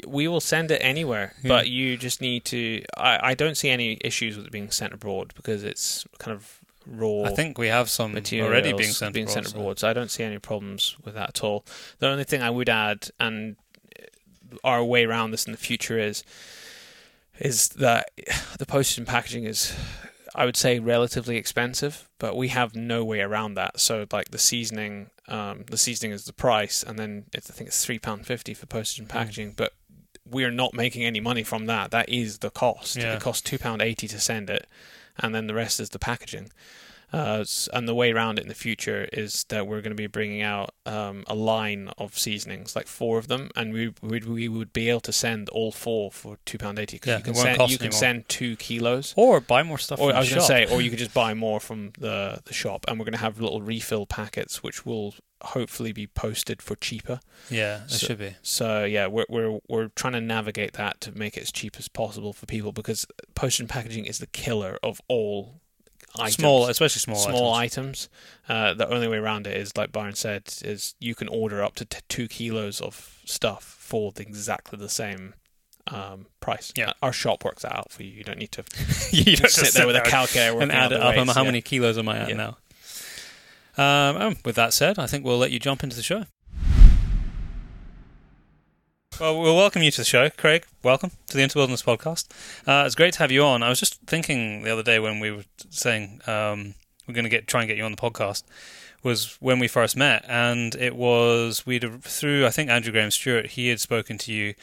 [0.07, 1.49] We will send it anywhere, Yeah.
[1.49, 2.83] but you just need to.
[2.97, 6.58] I, I don't see any issues with it being sent abroad because it's kind of
[6.85, 7.23] raw.
[7.23, 9.79] I think we have some already being sent being abroad, sent so- abroad.
[9.79, 11.65] So I don't see any problems with that at all.
[11.99, 13.55] The only thing I would add, and
[14.63, 16.23] our way around this in the future is,
[17.39, 18.09] is that
[18.57, 19.75] the postage and packaging is,
[20.35, 23.79] I would say, relatively expensive, but we have no way around that.
[23.79, 27.67] So like the seasoning, um, the seasoning is the price, and then it's, I think
[27.67, 29.11] it's three pound fifty for postage and Mm.
[29.13, 29.73] packaging, but.
[30.29, 31.91] We're not making any money from that.
[31.91, 32.97] That is the cost.
[32.97, 33.15] Yeah.
[33.15, 34.67] It costs two pound eighty to send it,
[35.17, 36.51] and then the rest is the packaging.
[37.11, 40.05] Uh, and the way around it in the future is that we're going to be
[40.05, 44.47] bringing out um, a line of seasonings, like four of them, and we would we
[44.47, 46.99] would be able to send all four for two pound eighty.
[47.03, 49.15] Yeah, you can send you can send two kilos.
[49.17, 51.13] Or buy more stuff Or from I was going to say, or you could just
[51.13, 54.85] buy more from the the shop, and we're going to have little refill packets, which
[54.85, 57.19] will hopefully be posted for cheaper.
[57.49, 58.35] Yeah, it So- should be.
[58.41, 61.87] So yeah, we're we're we're trying to navigate that to make it as cheap as
[61.87, 65.61] possible for people because postage and packaging is the killer of all
[66.17, 68.09] items Small, especially small, small items.
[68.47, 68.49] items.
[68.49, 71.75] Uh, the only way around it is, like Byron said, is you can order up
[71.75, 75.35] to t- two kilos of stuff for the, exactly the same
[75.87, 76.71] um, price.
[76.75, 76.93] Yeah.
[77.01, 78.09] our shop works that out for you.
[78.11, 78.63] You don't need to
[79.11, 81.15] you don't sit there with a calculator and add it up.
[81.15, 81.47] weights, how yeah.
[81.47, 82.35] many kilos am I at Yeah.
[82.35, 82.57] now?
[83.79, 86.25] Um, um, with that said, I think we'll let you jump into the show.
[89.17, 90.65] Well, we'll welcome you to the show, Craig.
[90.83, 92.27] Welcome to the Into the Wilderness podcast.
[92.67, 93.63] Uh, it's great to have you on.
[93.63, 96.75] I was just thinking the other day when we were saying um,
[97.07, 98.43] we're going to get try and get you on the podcast.
[99.01, 103.47] Was when we first met, and it was we'd through I think Andrew Graham Stewart.
[103.51, 104.55] He had spoken to you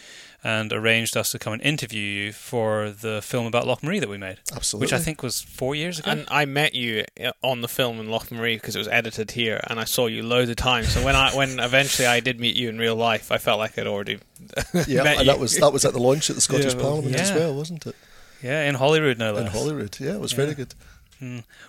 [0.44, 4.08] and arranged us to come and interview you for the film about Loch Maree that
[4.10, 4.84] we made, Absolutely.
[4.84, 6.10] which I think was four years ago.
[6.10, 9.30] And I met you uh, on the film in Loch Maree because it was edited
[9.30, 10.92] here, and I saw you loads of times.
[10.92, 13.78] So when I when eventually I did meet you in real life, I felt like
[13.78, 14.18] I'd already
[14.86, 15.32] yeah, met and you.
[15.32, 17.86] that was that was at the launch at the Scottish Yeah, Parliament as well, wasn't
[17.86, 17.96] it?
[18.42, 19.46] yeah, in Holyrood, no less.
[19.46, 20.36] In Holyrood, yeah, it was Yeah.
[20.36, 20.74] very good.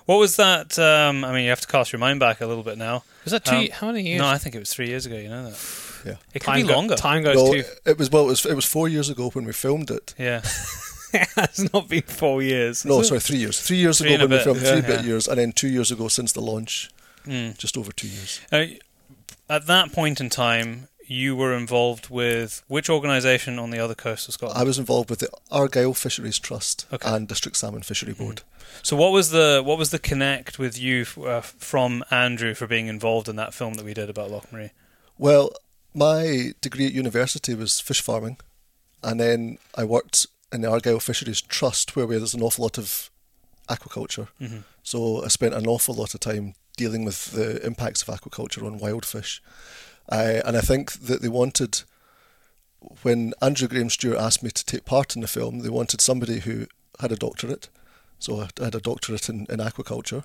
[0.05, 0.77] What was that?
[0.77, 3.03] Um, I mean, you have to cast your mind back a little bit now.
[3.23, 3.55] was that two?
[3.55, 4.19] Um, how many years?
[4.19, 5.15] No, I think it was three years ago.
[5.17, 5.57] You know that.
[6.05, 6.11] Yeah.
[6.33, 6.95] It could time be go- longer.
[6.95, 7.63] time goes No, too.
[7.85, 10.13] it was well, it was it was four years ago when we filmed it.
[10.17, 10.41] Yeah.
[11.13, 12.83] it's not been four years.
[12.85, 13.05] No, it?
[13.05, 13.59] sorry, three years.
[13.61, 14.71] Three years Three ago and a when we filmed yeah.
[14.73, 16.89] three bit years, and then two years ago since the launch,
[17.25, 17.57] Mm.
[17.57, 18.39] just over two years.
[18.51, 18.65] Uh,
[19.49, 24.27] at that point in time, you were involved with which organisation on the other coast
[24.27, 24.59] of Scotland?
[24.59, 27.07] I was involved with the Argyll Fisheries Trust Okay.
[27.09, 28.23] and District Salmon Fishery Mm-hmm.
[28.23, 28.41] Board.
[28.83, 32.87] So what was the what was the connect with you uh, from Andrew for being
[32.87, 34.71] involved in that film that we did about Loch Maree?
[35.17, 35.51] Well,
[35.93, 38.37] my degree at university was fish farming,
[39.03, 43.09] and then I worked in the Argyll Fisheries Trust, where there's an awful lot of
[43.69, 44.27] aquaculture.
[44.41, 44.63] Mhm.
[44.83, 48.77] So I spent an awful lot of time dealing with the impacts of aquaculture on
[48.77, 49.41] wild fish.
[50.09, 51.81] Uh, and I think that they wanted,
[53.03, 56.39] when Andrew Graham Stewart asked me to take part in the film, they wanted somebody
[56.39, 56.67] who
[56.99, 57.69] had a doctorate.
[58.19, 60.23] So I had a doctorate in, in aquaculture.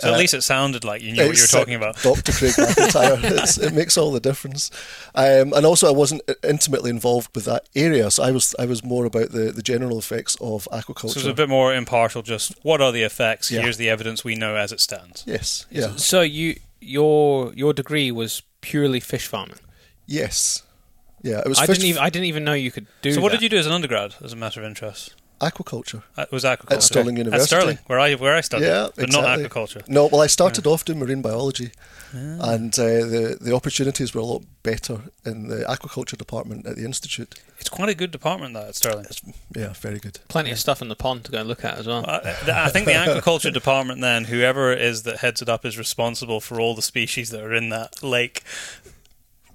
[0.00, 1.96] So at Uh, least it sounded like you knew what you were talking uh, about.
[2.02, 2.32] Dr.
[2.32, 3.18] Craig McIntyre.
[3.22, 4.70] It's, it makes all the difference.
[5.14, 8.82] Um, and also, I wasn't intimately involved with that area, so I was I was
[8.84, 11.10] more about the, the general effects of aquaculture.
[11.10, 12.22] So it was a bit more impartial.
[12.22, 13.50] Just what are the effects?
[13.50, 13.60] Yeah.
[13.62, 15.24] Here's the evidence we know as it stands.
[15.26, 19.58] yes, yeah, So you your your degree was purely fish farming.
[20.06, 20.62] yes,
[21.22, 21.40] yeah.
[21.40, 23.12] It was I fish didn't even I didn't even know you could do.
[23.12, 23.40] so what that.
[23.40, 25.15] did you do as an undergrad, as a matter of interest?
[25.40, 26.02] Aquaculture.
[26.16, 27.46] Uh, It was aquaculture At Stirling At University.
[27.56, 29.42] Stirling, where I where I studied, Yeah, but exactly.
[29.42, 29.88] not aquaculture.
[29.88, 31.70] No, well, I started off doing marine biology,
[32.14, 32.52] Ah.
[32.54, 36.84] and uh, the the opportunities were a lot better in the aquaculture department at the
[36.84, 37.34] institute.
[37.58, 39.06] It's quite a good department that at Stirling.
[39.56, 40.18] Yeah, very good.
[40.28, 42.04] Plenty of stuff in the pond to go and look at as well.
[42.06, 45.64] Uh, th- I think the aquaculture department, then, whoever it is that heads it up,
[45.64, 48.42] is responsible for all the species that are in that lake.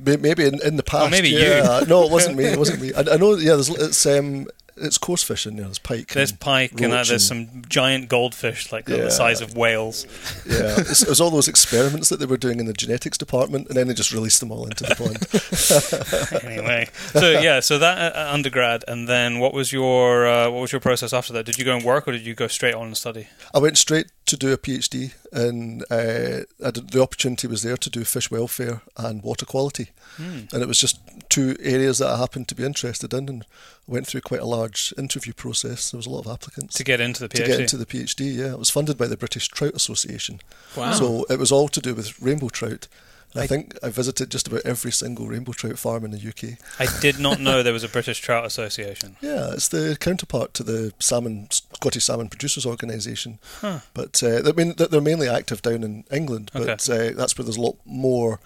[0.03, 1.11] Maybe in, in the past.
[1.11, 1.37] maybe you.
[1.39, 1.81] yeah.
[1.87, 2.45] no, it wasn't me.
[2.45, 2.91] It wasn't me.
[2.93, 3.35] I, I know.
[3.35, 5.65] Yeah, there's it's um it's coarse fish in there.
[5.65, 6.07] There's pike.
[6.09, 9.03] There's pike and uh, roach there's and- some giant goldfish, like the- Yeah.
[9.05, 10.05] the size of whales.
[10.45, 13.77] Yeah, it was all those experiments that they were doing in the genetics department, and
[13.77, 16.43] then they just released them all into the pond.
[16.43, 20.71] anyway, so yeah, so that uh, undergrad, and then what was your uh, what was
[20.71, 21.45] your process after that?
[21.45, 23.27] Did you go and work, or did you go straight on and study?
[23.53, 27.77] I went straight to do a PhD, and uh, I did, the opportunity was there
[27.77, 30.41] to do fish welfare and water quality, Hmm.
[30.53, 33.45] and it was just two areas that I happened to be interested in, and
[33.91, 35.91] went through quite a large interview process.
[35.91, 37.35] There was a lot of applicants To get into the PhD.
[37.43, 38.35] to get into the PhD.
[38.35, 40.39] Yeah, it was funded by the British Trout Association,
[40.75, 40.93] Wow.
[40.93, 42.87] so it was all to do with rainbow trout.
[43.33, 46.57] And I think I visited just about every single rainbow trout farm in the UK.
[46.79, 49.15] I did not know there was a British Trout Association.
[49.21, 53.39] Yeah, it's the counterpart to the salmon Scottish Salmon Producers Organisation.
[53.61, 53.79] Huh.
[53.93, 57.55] But uh, I mean, they're mainly active down in England, but uh, that's where there's
[57.55, 58.41] a lot more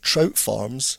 [0.00, 0.96] trout farms.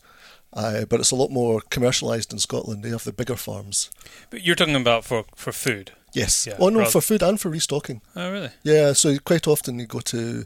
[0.52, 2.84] Uh, but it's a lot more commercialised in Scotland.
[2.84, 3.92] They have the bigger farms.
[4.32, 5.92] But you're talking about for, for food.
[6.14, 6.48] Yes.
[6.48, 8.02] Yeah, oh no, rather- for food and for restocking.
[8.16, 8.50] Oh, really?
[8.64, 8.94] Yeah.
[8.94, 10.46] So quite often you go to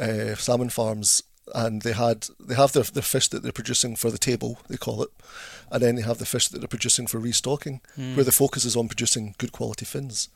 [0.00, 1.22] uh, salmon farms
[1.54, 4.76] and they had they have their their fish that they're producing for the table, they
[4.76, 5.08] call it,
[5.70, 8.16] and then they have the fish that they're producing for restocking, Hmm.
[8.16, 10.28] where the focus is on producing good quality fins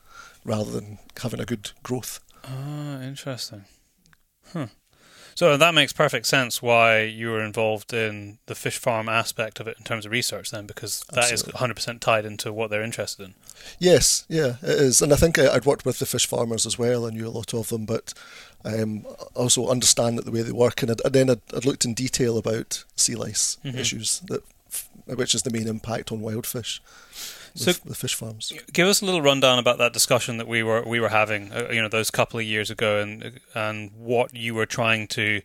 [0.45, 2.19] rather than having a good growth.
[2.45, 3.65] Ah, interesting.
[4.53, 4.67] Huh.
[5.35, 9.67] So that makes perfect sense why you were involved in the fish farm aspect of
[9.67, 11.95] it in terms of research, then, because that is Absolutely.
[11.95, 13.33] 100% tied into what they're interested in.
[13.79, 16.77] Yes, yeah, it is, and I think I, I'd worked with the fish farmers as
[16.77, 17.05] well.
[17.05, 18.13] I knew a lot of them, but
[18.65, 21.65] um, I also understand that the way they work, and, I'd, and then I'd, I'd
[21.65, 23.75] looked in detail about sea lice Mhm.
[23.77, 24.43] issues, that,
[25.05, 26.81] which is the main impact on wild fish.
[27.55, 28.51] So- With, with fish farms.
[28.71, 31.69] Give us a little rundown about that discussion that we were we were having, uh,
[31.71, 35.41] you know, those couple of years ago, and and what you were trying to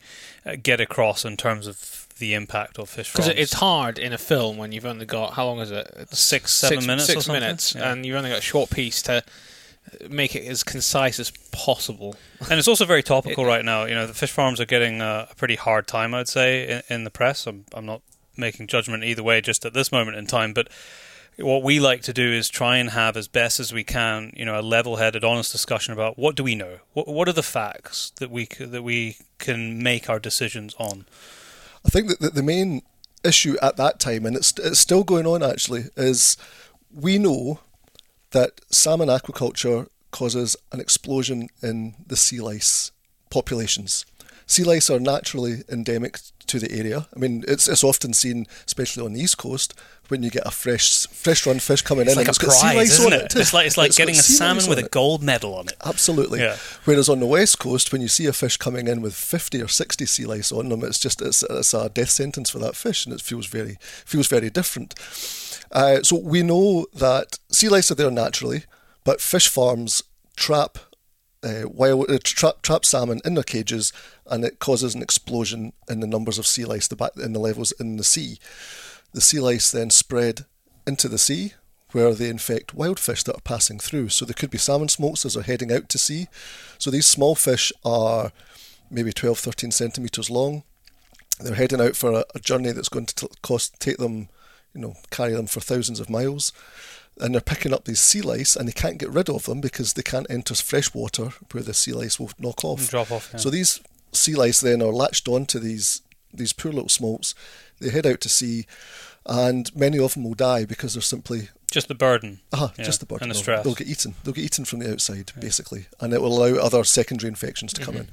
[0.47, 3.29] uh, get across in terms of the impact of fish farms.
[3.29, 5.87] Because it's hard in a film when you've only got how long is it?
[5.97, 7.41] It's Six, seven minutes or Six something?
[7.43, 7.93] minutes, Yeah.
[7.93, 9.23] and you've only got a short piece to
[10.09, 12.17] make it as concise as possible.
[12.51, 13.85] and it's also very topical It- right now.
[13.85, 16.95] You know, the fish farms are getting uh, a pretty hard time, I'd say, in,
[16.97, 17.47] in the press.
[17.47, 18.03] I'm, I'm not
[18.37, 20.53] making judgment either way, just at this moment in time.
[20.53, 20.69] But
[21.39, 24.45] what we like to do is try and have as best as we can, you
[24.45, 28.11] know, a level-headed, honest discussion about what do we know, what what are the facts
[28.17, 31.05] that we that we can make our decisions on.
[31.87, 32.83] I think that the, main
[33.25, 36.37] issue at that time, and it's, it's still going on actually, is
[36.93, 37.61] we know
[38.33, 42.91] that salmon aquaculture causes an explosion in the sea lice
[43.31, 44.05] populations.
[44.47, 47.07] Sea lice are naturally endemic to the area.
[47.15, 49.75] I mean, it's it's often seen, especially on the east coast,
[50.09, 52.39] when you get a fresh fresh run fish coming It's in like and a it's
[52.39, 53.25] got sea lice isn't on it?
[53.25, 53.37] it.
[53.37, 55.77] It's like it's like It's getting a salmon with a gold medal on it.
[55.85, 56.41] Absolutely.
[56.41, 56.57] Yeah.
[56.85, 59.69] Whereas on the west coast, when you see a fish coming in with fifty or
[59.69, 63.07] sixty sea lice on them, it's just it's, it's a death sentence for that fish,
[63.07, 64.95] and it feels very feels very different.
[65.71, 68.65] Uh, so we know that sea lice are there naturally,
[69.05, 70.03] but fish farms
[70.37, 70.79] trap
[71.43, 73.93] uh, wild uh, trap trap salmon in their cages,
[74.27, 77.41] and it causes an explosion in the numbers of sea lice, the ba- in the
[77.41, 78.39] levels in the sea.
[79.13, 80.45] The sea lice then spread
[80.87, 81.55] into the sea,
[81.93, 84.11] where they infect wild fish that are passing through.
[84.11, 86.29] So there could be salmon smolts as they're heading out to sea.
[86.79, 88.33] So these small fish are
[88.91, 90.65] maybe 12, 13 centimetres long.
[91.41, 94.29] They're heading out for a, a journey that's going to t- cost take them,
[94.75, 96.53] you know, carry them for thousands of miles.
[97.21, 99.95] And they're picking up these sea lice, and they can't get rid of them because
[99.95, 102.89] they can't enter fresh water where the sea lice will knock off.
[102.89, 103.31] Drop off.
[103.33, 103.39] Yeah.
[103.41, 103.81] So these
[104.13, 106.03] sea lice then are latched onto these
[106.33, 107.35] these poor little smolts.
[107.81, 108.67] They head out to sea,
[109.27, 112.41] and many of them will die because they're simply just the burden.
[112.53, 113.25] ah Yeah, just the burden.
[113.25, 113.65] and the They'll- stress.
[113.65, 114.15] They'll get eaten.
[114.25, 117.83] They'll get eaten from the outside, basically, and it will allow other secondary infections to
[117.85, 118.09] come in.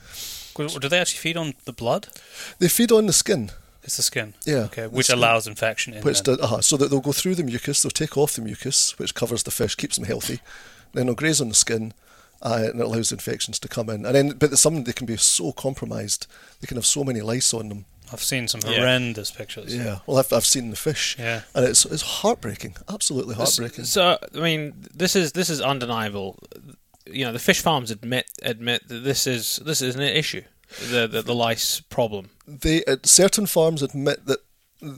[0.57, 2.07] Do they actually feed on the blood?
[2.59, 3.51] They feed on the skin.
[3.85, 4.33] It's the skin.
[4.45, 5.17] Yeah, Okay, which skin.
[5.19, 6.03] allows infection in.
[6.03, 6.35] Which then.
[6.37, 9.13] does, uh so that they'll go through the mucus, they'll take off the mucus, which
[9.15, 10.39] covers the fish, keeps them healthy.
[10.93, 11.93] Then they'll graze on the skin,
[12.41, 14.05] uh, and it allows infections to come in.
[14.05, 16.27] And then, but some they can be so compromised,
[16.61, 17.85] they can have so many lice on them.
[18.13, 18.77] I've seen some Yeah.
[18.79, 19.75] horrendous pictures.
[19.75, 21.41] Yeah, well, I've, I've seen the fish, Yeah.
[21.55, 23.85] and it's it's heartbreaking, absolutely heartbreaking.
[23.85, 26.37] So I mean, this is this is undeniable.
[27.07, 30.43] You know, the fish farms admit admit that this is this is an issue.
[30.79, 32.29] The the, the lice problem.
[32.47, 34.39] They at certain farms admit that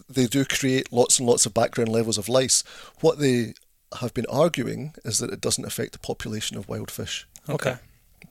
[0.09, 2.63] they do create lots and lots of background levels of lice.
[3.01, 3.53] What they
[3.99, 7.27] have been arguing is that it doesn't affect the population of wild fish.
[7.47, 7.77] Okay.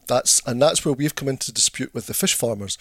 [0.06, 2.78] That's and that's where we've come into dispute with the fish farmers.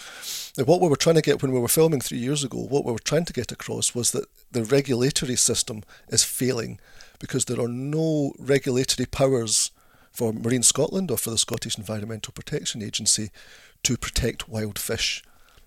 [0.57, 2.85] Now, what we were trying to get when we were filming three years ago, what
[2.85, 6.79] we were trying to get across was that the regulatory system is failing
[7.19, 9.71] because there are no regulatory powers
[10.11, 13.31] for Marine Scotland or for the Scottish Environmental Protection Agency
[13.85, 15.23] to protect wild fish,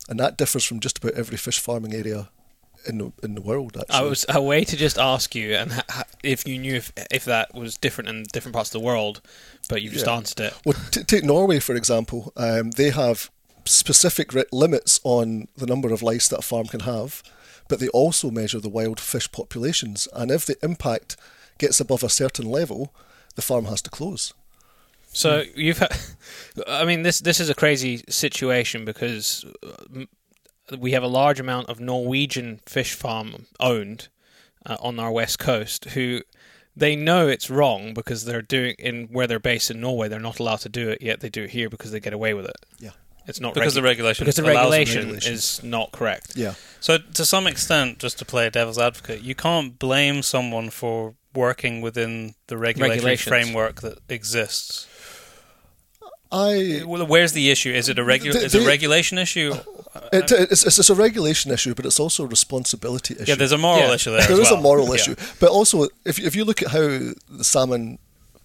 [0.08, 2.28] and that differs from just about every fish farming area
[2.86, 3.76] in the in the world.
[3.76, 5.82] Actually, I was a way to just ask you and
[6.22, 9.20] if you knew if if that was different in different parts of the world,
[9.68, 10.16] but you've just Yeah.
[10.16, 10.54] answered it.
[10.64, 12.32] Well, t- take Norway for example.
[12.36, 13.30] Um, they have
[13.64, 17.22] specific ri- limits on the number of lice that a farm can have,
[17.68, 20.08] but they also measure the wild fish populations.
[20.14, 21.16] And if the impact
[21.58, 22.94] gets above a certain level,
[23.34, 24.32] the farm has to close.
[25.12, 25.96] So you've had,
[26.68, 29.96] I mean, this this is a crazy situation because uh,
[30.78, 34.08] we have a large amount of Norwegian fish farm owned
[34.66, 36.20] uh, on our west coast who
[36.76, 40.38] they know it's wrong because they're doing in where they're based in Norway they're not
[40.38, 42.56] allowed to do it yet they do it here because they get away with it.
[42.78, 42.90] Yeah.
[43.26, 44.68] It's not Because the regulation because the allows them to.
[44.70, 45.32] regulation Regulation.
[45.34, 46.32] is not correct.
[46.34, 46.54] Yeah.
[46.80, 51.82] So, to some extent, just to play devil's advocate, you can't blame someone for working
[51.82, 54.87] within the regulatory framework that exists.
[56.30, 57.70] I Well, Where's the issue?
[57.72, 59.54] Is it a regu- The- is it a regulation issue?
[60.12, 63.24] it, it's, it's, it's a regulation issue, but it's also a responsibility issue.
[63.26, 63.94] Yeah, there's a moral Yeah.
[63.94, 64.22] issue there.
[64.26, 64.94] There as is a moral Yeah.
[64.94, 67.98] issue, but also if if you look at how the salmon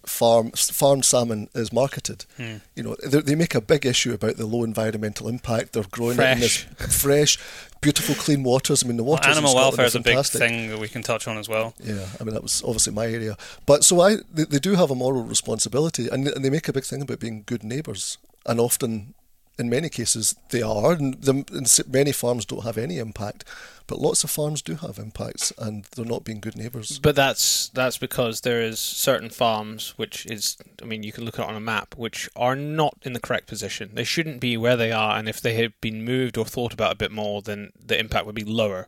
[0.05, 2.57] farm farmed salmon is marketed, Hmm.
[2.75, 5.73] you know they, they make a big issue about the low environmental impact.
[5.73, 6.57] They're growing it in this
[6.89, 7.37] fresh,
[7.81, 8.83] beautiful, clean waters.
[8.83, 9.27] I mean, the Well, waters.
[9.37, 11.73] in animal welfare are is a big thing that we can touch on as well.
[11.79, 14.91] Yeah, I mean that was obviously my area, but so I they, they do have
[14.91, 18.59] a moral responsibility, and, and they make a big thing about being good neighbours, and
[18.59, 19.13] often,
[19.59, 23.45] in many cases, they are, and, the, and many farms don't have any impact,
[23.85, 26.99] but lots of farms do have impacts, and they're not being good neighbours.
[26.99, 31.37] But that's that's because there is certain farms which is I mean you can look
[31.37, 33.91] at it on a map which are not in the correct position.
[33.93, 36.93] They shouldn't be where they are and if they had been moved or thought about
[36.93, 38.87] a bit more then the impact would be lower.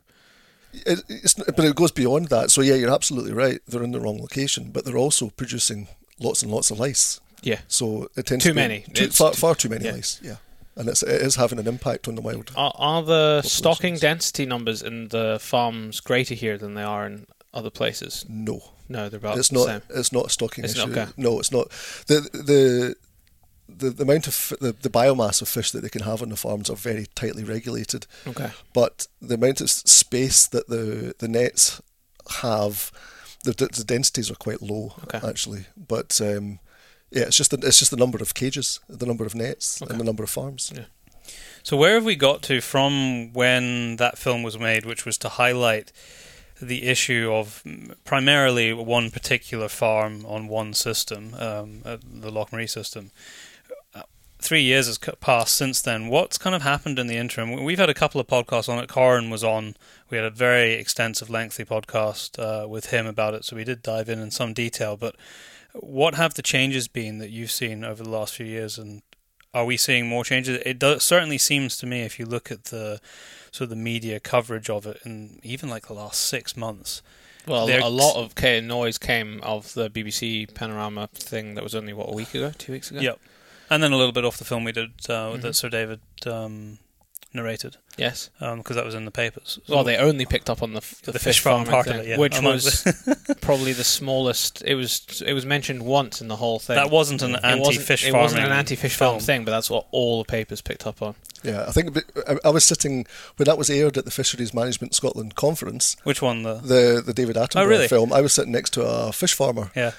[0.73, 2.51] It, it's, but it goes beyond that.
[2.51, 3.59] So yeah, you're absolutely right.
[3.67, 5.87] They're in the wrong location, but they're also producing
[6.19, 7.19] lots and lots of lice.
[7.41, 7.59] Yeah.
[7.67, 8.85] So it tends Too to many.
[8.93, 9.91] too, far, too- far too many yeah.
[9.91, 10.19] lice.
[10.23, 10.35] Yeah,
[10.75, 12.51] and it's, it is having an impact on the wild.
[12.55, 17.25] Are, are the stocking density numbers in the farms greater here than they are in
[17.53, 18.25] other places?
[18.27, 19.65] No, No, they're about it's the not.
[19.67, 19.81] same.
[19.89, 20.91] It's not a stocking It's issue.
[20.91, 21.07] okay.
[21.17, 21.69] No, it's not.
[22.07, 22.95] The the
[23.67, 26.29] the, the amount of f- the, the biomass of fish that they can have on
[26.29, 28.51] the farms are very tightly regulated, Okay.
[28.73, 31.81] but the amount of space that the the nets
[32.41, 32.91] have,
[33.43, 35.27] the, the the densities are quite low Okay.
[35.27, 35.65] actually.
[35.75, 36.59] But um,
[37.11, 39.91] yeah, it's just the, it's just the number of cages, the number of nets, Okay.
[39.91, 40.71] and the number of farms.
[40.75, 40.85] Yeah.
[41.63, 45.29] So where have we got to from when that film was made, which was to
[45.29, 45.91] highlight
[46.61, 47.63] the issue of
[48.05, 53.11] primarily one particular farm on one system, um, uh, the Loch Maree system,
[53.95, 54.03] uh,
[54.39, 56.07] three years has passed since then.
[56.07, 57.63] What's kind of happened in the interim?
[57.63, 58.87] We've had a couple of podcasts on it.
[58.87, 59.75] Corin was on.
[60.09, 63.81] We had a very extensive, lengthy podcast uh, with him about it, so we did
[63.81, 64.95] dive in in some detail.
[64.95, 65.15] But
[65.79, 69.01] what have the changes been that you've seen over the last few years, and
[69.53, 70.61] are we seeing more changes?
[70.65, 72.99] It does, certainly seems to me, if you look at the
[73.51, 77.01] sort of the media coverage of it, and even like the last six months,
[77.47, 82.09] Well, a lot of noise came of the BBC Panorama thing that was only what
[82.09, 82.99] a week ago, two weeks ago.
[83.01, 83.19] Yep.
[83.69, 85.41] and then a little bit off the film we did uh, Mhm.
[85.41, 86.77] that Sir David um,
[87.35, 88.29] narrated Yes.
[88.41, 89.57] Um, because that was in the papers.
[89.69, 91.87] Well, they only picked up on the, f- the, The fish, fish farm farming part
[91.87, 92.17] of it, yeah.
[92.17, 92.83] which was
[93.41, 94.61] probably the smallest.
[94.65, 96.75] It was it was mentioned once in the whole thing.
[96.75, 100.25] that wasn't an anti-fish it wasn't an anti-fish farm thing, but that's what all the
[100.27, 101.15] papers picked up on.
[101.43, 103.05] Yeah, I think I- I was sitting
[103.37, 106.43] when that was aired at the Fisheries Management Scotland conference, Which one?
[106.43, 107.87] The the the David Attenborough Oh, really?
[107.87, 108.11] film.
[108.11, 109.91] I was sitting next to a fish farmer, yeah,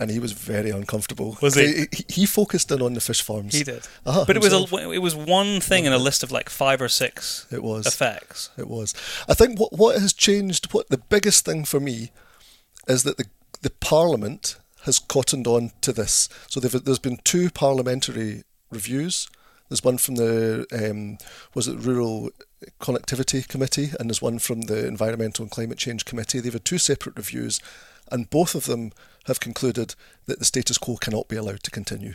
[0.00, 1.36] and he was very uncomfortable.
[1.42, 1.86] Was he?
[1.92, 3.54] He, he focused in on the fish farms.
[3.54, 3.86] he did.
[4.06, 6.80] Uh-huh, But it was a, it was one thing in a list of like five
[6.80, 7.86] or six It was.
[7.86, 8.50] effects.
[8.56, 8.94] It was.
[9.28, 10.72] I think what what has changed.
[10.72, 12.10] What the biggest thing for me
[12.88, 13.26] is that the
[13.62, 16.28] the Parliament has cottoned on to this.
[16.48, 19.28] So they've, there's been two parliamentary reviews.
[19.70, 21.16] There's one from the um,
[21.54, 22.30] was it Rural
[22.80, 26.40] Connectivity Committee, and there's one from the Environmental and Climate Change Committee.
[26.40, 27.60] They've had two separate reviews,
[28.10, 28.92] and both of them
[29.26, 29.94] have concluded
[30.26, 32.14] that the status quo cannot be allowed to continue.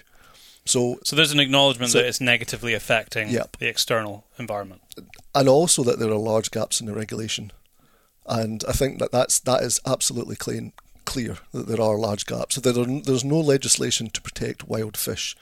[0.66, 3.58] So So there's an acknowledgement So- that it's negatively affecting Yep.
[3.60, 4.82] the external environment.
[5.36, 7.52] and also that there are large gaps in the regulation.
[8.26, 10.74] And I think that that's, that is absolutely clean,
[11.06, 12.56] clear that there are large gaps.
[12.56, 15.36] So there are, there's no legislation to protect wild fish.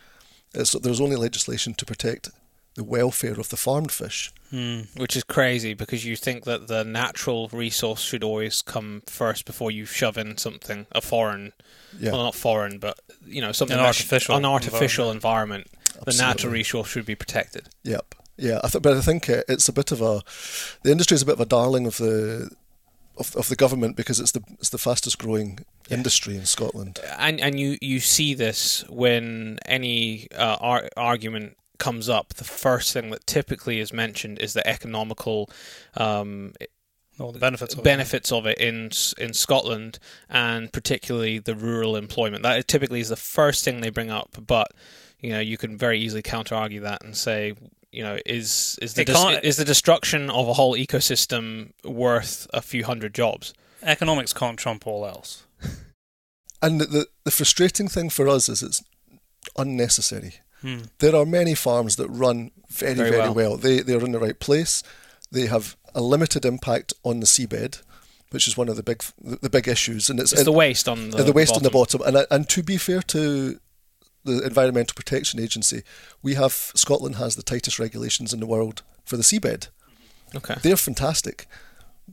[0.54, 2.30] It's, there's only legislation to protect
[2.78, 4.32] the welfare of the farmed fish.
[4.52, 4.82] Hmm.
[4.96, 9.72] Which is crazy because you think that the natural resource should always come first before
[9.72, 11.52] you shove in something a foreign,
[12.00, 15.68] Yeah, well not foreign, but you know something An artificial an artificial environment.
[16.06, 17.68] The natural resource should be protected.
[17.84, 18.16] Yep.
[18.38, 20.22] Yeah, I th- but I think uh, it's a bit of a
[20.84, 22.52] the industry is a bit of a darling of the
[23.18, 25.60] of, of the government because it's the it's the fastest growing
[25.90, 27.00] industry in Scotland.
[27.18, 32.36] and and you you see this when any uh, ar- argument comes up.
[32.36, 35.50] The first thing that typically is mentioned is the economical
[35.96, 36.54] um,
[37.20, 37.74] All the benefits.
[37.76, 40.00] Of benefits of it in in Scotland,
[40.30, 42.44] and particularly the rural employment.
[42.44, 44.38] That typically is the first thing they bring up.
[44.46, 44.72] But
[45.20, 47.54] you know, you can very easily counter argue that and say.
[47.90, 52.62] You know, is is the dis- is the destruction of a whole ecosystem worth a
[52.62, 53.54] few hundred jobs?
[53.82, 55.46] Economics can't trump all else.
[56.60, 58.84] And the, the the frustrating thing for us is it's
[59.58, 60.42] unnecessary.
[60.62, 60.84] Hmm.
[61.00, 63.34] There are many farms that run very, Very very, well.
[63.34, 63.58] well.
[63.58, 64.84] They they're in the right place.
[65.32, 67.82] They have a limited impact on the seabed,
[68.32, 70.10] which is one of the big the, big issues.
[70.10, 72.00] And it's, It's the waste on the, the, waste on the bottom.
[72.00, 72.16] bottom.
[72.16, 73.60] And and to be fair to
[74.26, 75.84] the Environmental Protection Agency,
[76.22, 79.70] we have Scotland has the tightest regulations in the world for the seabed.
[80.36, 80.56] Okay.
[80.62, 81.48] They're fantastic.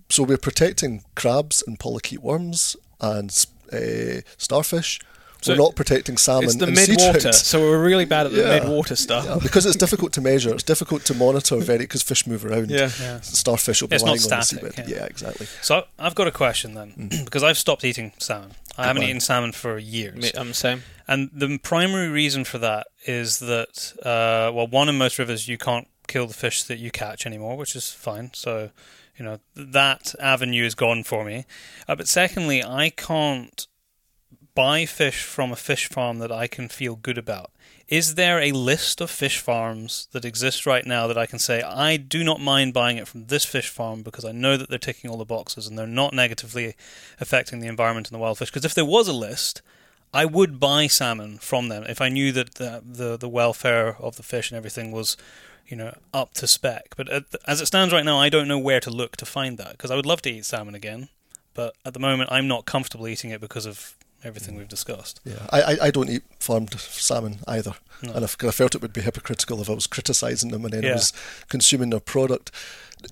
[0.09, 3.31] So we're protecting crabs and polychaete worms and
[3.73, 5.01] uh, starfish.
[5.45, 6.45] So we're not protecting salmon.
[6.45, 7.35] It's the and sea mid-water, trout.
[7.35, 8.59] so we're really bad at the Yeah.
[8.61, 9.25] mid-water stuff.
[9.27, 10.53] Yeah, because it's difficult to measure.
[10.55, 12.71] It's difficult to monitor very because fish move around.
[12.71, 12.91] Yeah.
[13.01, 13.21] Yeah.
[13.21, 14.89] Starfish will be It's not lying on the static, seabed.
[14.89, 14.97] yeah.
[14.97, 15.05] Yeah.
[15.05, 15.47] exactly.
[15.63, 18.53] So I've got a question then, because I've stopped eating salmon.
[18.77, 19.11] I haven't man.
[19.11, 20.17] eaten salmon for years.
[20.17, 20.83] Me- I'm the same.
[21.07, 25.59] And the primary reason for that is that, uh, well, one, in most rivers, you
[25.59, 28.31] can't kill the fish that you catch anymore, which is fine.
[28.35, 28.71] So,
[29.19, 31.45] you know, that avenue is gone for me.
[31.87, 33.67] Uh, but secondly, I can't
[34.55, 37.51] buy fish from a fish farm that I can feel good about.
[37.89, 41.61] Is there a list of fish farms that exist right now that I can say,
[41.63, 44.79] I do not mind buying it from this fish farm because I know that they're
[44.79, 46.77] ticking all the boxes and they're not negatively
[47.21, 48.51] affecting the environment and the wild fish?
[48.51, 49.61] Because if there was a list,
[50.15, 54.17] I would buy salmon from them if I knew that the, the the welfare of
[54.17, 55.17] the fish and everything was,
[55.67, 56.95] you know, up to spec.
[56.97, 59.73] But as it stands right now, I don't know where to look to find that
[59.73, 61.09] because I would love to eat salmon again,
[61.53, 65.21] but at the moment I'm not comfortable eating it because of everything we've discussed.
[65.25, 68.13] Yeah, I, I, I don't eat farmed salmon either, No.
[68.15, 70.85] and I, I felt it would be hypocritical if I was criticising them and then
[70.85, 70.95] I Yeah.
[70.95, 71.13] was
[71.49, 72.51] consuming their product.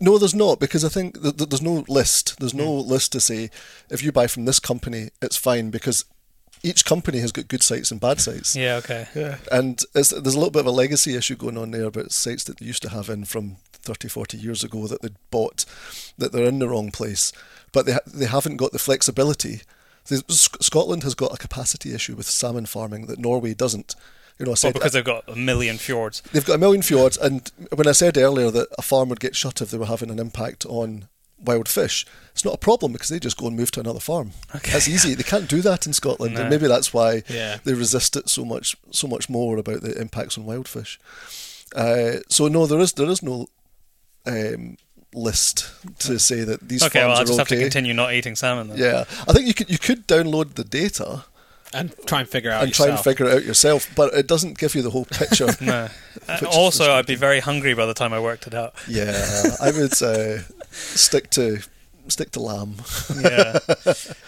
[0.00, 2.38] No, there's not because I think th- th- there's no list.
[2.40, 2.88] There's no Hmm.
[2.88, 3.50] list to say
[3.90, 6.04] if you buy from this company, it's fine because
[6.62, 8.54] each company has got good sites and bad sites.
[8.56, 8.76] Yeah.
[8.76, 9.08] Okay.
[9.14, 9.36] Yeah.
[9.50, 12.44] And it's, there's a little bit of a legacy issue going on there about sites
[12.44, 15.64] that they used to have in from 30, 40 years ago that they'd bought,
[16.16, 17.32] that they're in the wrong place,
[17.72, 19.62] but they ha- they haven't got the flexibility.
[20.05, 23.94] Sc- Scotland has got a capacity issue with salmon farming that Norway doesn't.
[24.38, 26.22] You know, I Well, because they've got a million fjords.
[26.32, 29.36] they've got a million fjords, and when I said earlier that a farm would get
[29.36, 33.09] shut if they were having an impact on wild fish, it's not a problem because
[33.09, 34.32] they just go and move to another farm.
[34.55, 34.72] Okay.
[34.72, 35.14] That's easy.
[35.14, 36.40] They can't do that in Scotland, No.
[36.40, 37.59] and maybe that's why Yeah.
[37.64, 40.98] they resist it so much, so much more about the impacts on wild fish.
[41.76, 43.46] Uh, so no, there is there is no
[44.26, 44.76] um,
[45.14, 48.12] list to say that these Okay, well, farms I'll are just have to continue not
[48.14, 48.78] eating salmon then.
[48.78, 51.24] Yeah, I think you could you could download the data
[51.74, 54.58] and try and figure out and try and figure it out yourself, but it doesn't
[54.58, 55.48] give you the whole picture.
[55.60, 55.88] No.
[56.26, 58.74] Which is also, I'd be very hungry by the time I worked it out.
[58.88, 60.38] yeah, I would uh,
[60.70, 61.60] stick to
[62.08, 62.76] stick to lamb.
[63.20, 63.58] yeah,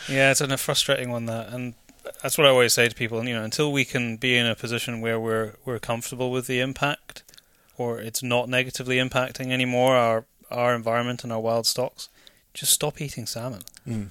[0.09, 1.75] yeah, it's a frustrating one that, and
[2.23, 3.23] that's what I always say to people.
[3.27, 6.61] You know, until we can be in a position where we're we're comfortable with the
[6.61, 7.23] impact,
[7.77, 10.25] or it's not negatively impacting anymore our
[10.55, 12.09] our environment and our wild stocks,
[12.53, 13.63] just stop eating salmon.
[13.87, 14.11] Mm.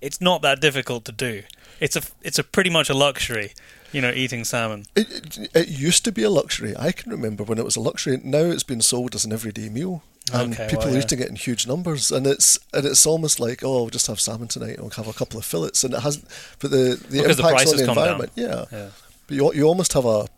[0.00, 1.42] It's not that difficult to do.
[1.80, 3.52] It's a it's a pretty much a luxury,
[3.92, 4.86] you know, eating salmon.
[4.96, 6.74] It, it, it used to be a luxury.
[6.76, 8.18] I can remember when it was a luxury.
[8.22, 11.04] Now it's been sold as an everyday meal, and Okay, people well, are yeah.
[11.04, 12.10] eating it in huge numbers.
[12.10, 14.76] And it's and it's almost like oh, I'll just have salmon tonight.
[14.78, 16.26] And I'll have a couple of fillets, and it hasn't.
[16.60, 18.64] But the the Because the impacts on the environment, yeah.
[18.72, 18.88] Yeah.
[19.26, 20.28] But you you almost have a.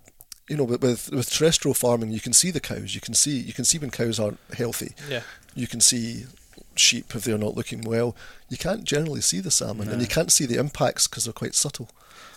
[0.48, 2.94] You know, with, with with terrestrial farming, you can see the cows.
[2.94, 4.92] You can see you can see when cows aren't healthy.
[5.08, 5.22] Yeah.
[5.54, 6.24] You can see
[6.76, 8.16] sheep if they're not looking well.
[8.48, 11.54] You can't generally see the salmon, and you can't see the impacts because they're quite
[11.54, 11.90] subtle.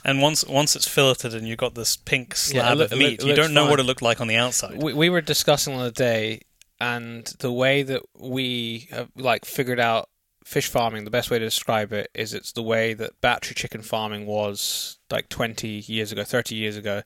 [0.04, 3.24] And once once it's filleted and you've got this pink slab it loo- of meat,
[3.24, 4.82] loo- you don't know what it looked like on the outside.
[4.82, 6.42] We, we were discussing on the day,
[6.80, 10.10] and the way that we have, like figured out
[10.44, 13.82] fish farming, the best way to describe it is it's the way that battery chicken
[13.82, 17.02] farming was like 20 years ago, 30 years ago,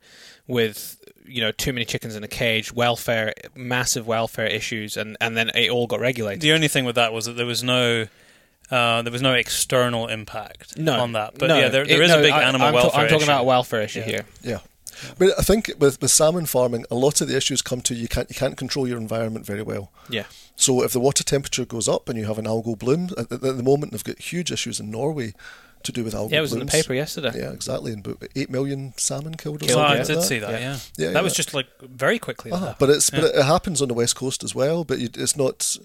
[0.46, 0.99] with
[1.30, 5.50] you know too many chickens in a cage, welfare, massive welfare issues, and and then
[5.56, 6.42] it all got regulated.
[6.42, 8.08] The only thing with that was that there was no
[8.72, 11.38] uh, there was no external impact No, on that.
[11.38, 13.02] But no, yeah, there, there it- is no, a big I- animal I'm, welfare.
[13.02, 13.32] I'm talking issue.
[13.32, 14.06] about a welfare issue Yeah.
[14.06, 14.26] here.
[14.44, 14.60] Yeah.
[15.18, 18.08] But I think with, with salmon farming, a lot of the issues come to you
[18.10, 19.92] can't you can't control your environment very well.
[20.10, 20.26] Yeah.
[20.58, 23.42] So if the water temperature goes up and you have an algal bloom, at, at
[23.42, 25.34] the moment they've got huge issues in Norway
[25.84, 27.32] to do with algal Yeah, it was in the paper yesterday.
[27.36, 27.94] Yeah, exactly.
[27.94, 29.64] And about eight million salmon killed.
[29.64, 30.22] Or Killed, Oh, something I like did that.
[30.24, 30.52] see that.
[30.52, 30.60] Yeah.
[30.60, 30.78] Yeah,
[31.08, 32.52] Yeah, that was just like very quickly.
[32.52, 32.76] Uh-huh.
[32.80, 34.84] But it's but it happens on the west coast as well.
[34.84, 35.78] But you, it's not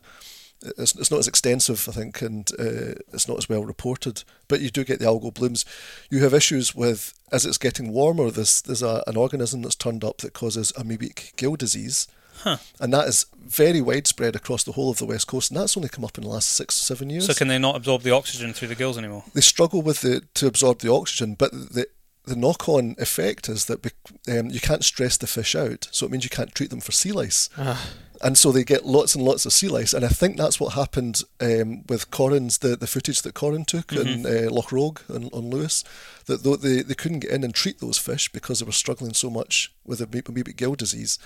[0.78, 4.24] it's, it's not as extensive, I think, and uh, it's not as well reported.
[4.48, 5.64] But you do get the algal blooms.
[6.10, 8.30] You have issues with as it's getting warmer.
[8.30, 12.06] This there's a, an organism that's turned up that causes amoebic gill disease,
[12.44, 12.58] Huh.
[12.78, 15.50] and that is very widespread across the whole of the west coast.
[15.50, 17.26] And that's only come up in the last six seven years.
[17.26, 19.24] So can they not absorb the oxygen through the gills anymore?
[19.34, 21.86] they struggle with the to absorb the oxygen, but the
[22.26, 23.94] the knock-on effect is that bec-
[24.28, 26.90] um, you can't stress the fish out, so it means you can't treat them for
[26.90, 27.86] sea lice, Ah.
[28.22, 29.92] and so they get lots and lots of sea lice.
[29.92, 33.92] And I think that's what happened um, with Corin's the, the footage that Corin took
[33.92, 35.84] in uh, Loch Roag on, on Lewis,
[36.24, 39.12] that though they, they couldn't get in and treat those fish because they were struggling
[39.12, 41.18] so much with the amoebic gill disease,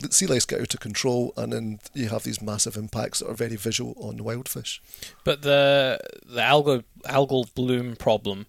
[0.00, 3.28] that sea lice get out of control, and then you have these massive impacts that
[3.30, 4.80] are very visual on the wild fish.
[5.24, 8.46] But the the algal algal bloom problem,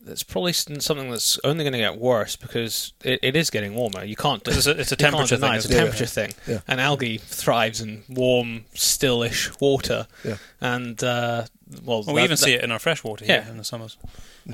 [0.00, 4.02] that's probably something that's only going to get worse because it, it is getting warmer.
[4.04, 4.46] You can't.
[4.48, 5.52] It's a, it's a temperature thing.
[5.54, 5.72] It's a isn't?
[5.72, 5.78] Yeah.
[5.84, 6.60] temperature thing, Yeah.
[6.66, 10.06] and algae thrives in warm, stillish water.
[10.24, 10.36] Yeah.
[10.60, 11.44] And uh,
[11.84, 13.50] well, Well, we even that- see it in our freshwater here Yeah.
[13.50, 13.98] in the summers.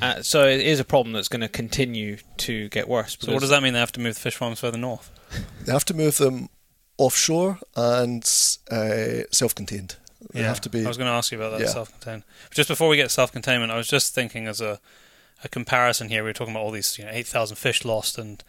[0.03, 3.17] Uh, so it is a problem that's going to continue to get worse.
[3.21, 3.73] So what does that mean?
[3.73, 5.11] They have to move the fish farms further north.
[5.65, 6.49] They have to move them
[6.99, 8.23] offshore and
[8.71, 9.97] uh, self-contained.
[10.33, 10.85] They have to be.
[10.85, 11.73] I was going to ask you about that Yeah.
[11.73, 12.25] self-contained.
[12.51, 14.81] Just before we get to self-containment, I was just thinking as a
[15.45, 16.23] a comparison here.
[16.25, 18.43] We were talking about all these, you know, eight thousand fish lost, and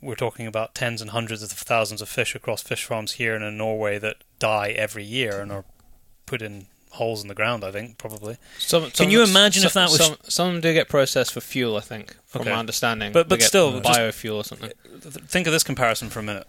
[0.00, 3.44] we're talking about tens and hundreds of thousands of fish across fish farms here and
[3.44, 5.64] in Norway that die every year and are
[6.26, 7.64] put in holes in the ground.
[7.64, 8.36] I think probably.
[8.58, 11.40] Some, Can you imagine if that was- Some, some of them do get processed for
[11.40, 12.50] fuel, I think, from Okay.
[12.50, 13.12] my understanding.
[13.12, 14.70] But- but still, biofuel or something.
[15.00, 16.46] Think of this comparison for a minute.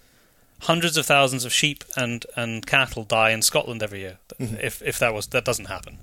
[0.62, 4.18] Hundreds of thousands of sheep and, and cattle die in Scotland every year.
[4.39, 4.64] Mhm.
[4.64, 6.00] If if that was that doesn't happen,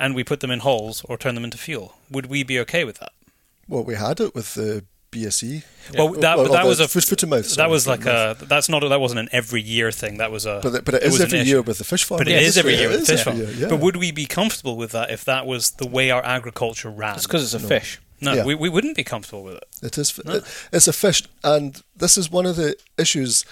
[0.00, 2.82] and we put them in holes or turn them into fuel, would we be okay
[2.84, 3.12] with that?
[3.68, 5.62] Well, we had it with the BSE.
[5.96, 7.54] Well, that Well, that was a fish, foot to mouth.
[7.56, 8.42] that was like to mouth.
[8.42, 10.18] a that's not that wasn't an every year thing.
[10.18, 12.04] That was a But, it- but it it is was every year with the fish
[12.04, 12.18] farm.
[12.18, 13.38] but it Yeah, is every year with is fish farm.
[13.38, 13.68] year, yeah.
[13.68, 17.16] But would we be comfortable with that if that was the way our agriculture ran?
[17.16, 17.68] It's because it's a No.
[17.68, 18.00] fish.
[18.20, 18.44] no, Yeah.
[18.44, 19.64] we, we wouldn't be comfortable with it.
[19.82, 20.18] It is.
[20.24, 20.34] No.
[20.34, 23.44] It, it's a fish, and this is one of the issues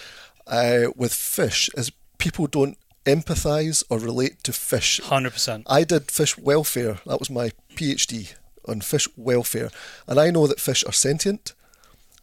[0.47, 2.77] uh, with fish is people don't
[3.07, 5.01] empathise or relate to fish.
[5.05, 5.65] Hundred percent.
[5.69, 6.99] I did fish welfare.
[7.07, 8.35] That was my PhD
[8.69, 9.71] on fish welfare,
[10.07, 11.55] and I know that fish are sentient,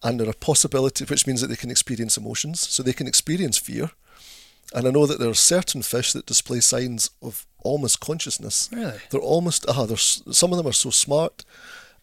[0.02, 2.60] and there are possibilities, which means that they can experience emotions.
[2.68, 3.92] So they can experience fear,
[4.74, 8.70] and I know that there are certain fish that display signs of almost consciousness.
[8.72, 9.00] Really?
[9.10, 9.66] They're almost.
[9.68, 11.46] Uh, they're, some of them are so smart.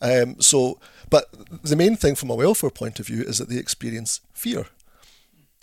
[0.01, 0.79] Um, so,
[1.11, 1.29] but
[1.63, 4.67] the main thing from a welfare point of view is that they experience fear.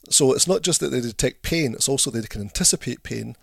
[0.09, 3.35] So it's not just that they detect pain; it's also that they can anticipate pain,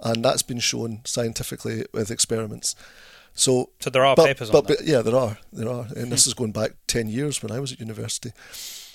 [0.00, 2.74] and that's been shown scientifically with experiments.
[3.34, 4.78] So, So there are but, papers but, on that.
[4.78, 7.60] but yeah, there are, there are, and this is going back ten years when I
[7.60, 8.32] was at university.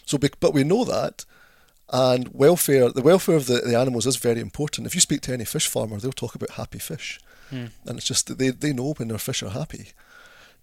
[0.05, 1.25] So, but we know that,
[1.91, 4.88] and welfare, the welfare of the, the animals is very important.
[4.88, 7.19] If you speak to any fish farmer, they'll talk about happy fish,
[7.49, 7.67] Hmm.
[7.85, 9.88] and it's just that they they know when their fish are happy.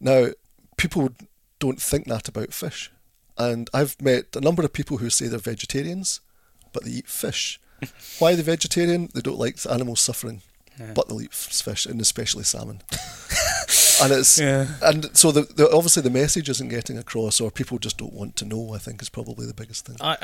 [0.00, 0.28] Now,
[0.76, 1.10] people
[1.58, 2.90] don't think that about fish,
[3.36, 6.20] and I've met a number of people who say they're vegetarians,
[6.72, 7.58] but they eat fish.
[8.18, 9.08] Why are they vegetarian?
[9.14, 10.42] They don't like animals suffering,
[10.78, 10.92] Yeah.
[10.94, 12.82] but they'll eat fish, and especially salmon.
[14.02, 14.66] and it's Yeah.
[14.82, 18.36] and so the, the obviously the message isn't getting across, or people just don't want
[18.36, 18.72] to know.
[18.74, 19.96] I think is probably the biggest thing.
[20.00, 20.16] I,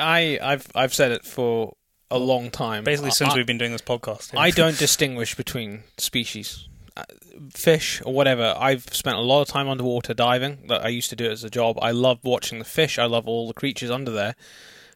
[0.43, 1.75] I I've I've said it for
[2.11, 2.85] a long time.
[2.85, 4.33] Basically, since I, we've been doing this podcast.
[4.33, 4.41] yeah.
[4.41, 6.69] I don't distinguish between species.
[6.97, 7.05] Uh,
[7.55, 8.55] Fish or whatever.
[8.59, 10.67] I've spent a lot of time underwater diving.
[10.67, 11.79] That I used to do it as a job.
[11.81, 12.99] I love watching the fish.
[12.99, 14.35] I love all the creatures under there.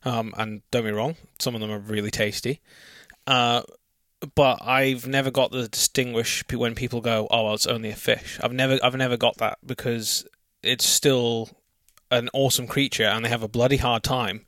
[0.04, 2.60] Um, and don't be wrong, some of them are really tasty.
[3.26, 3.62] Uh,
[4.26, 8.38] but I've never got the distinguish when people go, "Oh, well, it's only a fish."
[8.42, 10.26] I've never, I've never got that because
[10.62, 11.50] it's still
[12.10, 14.44] an awesome creature, and they have a bloody hard time.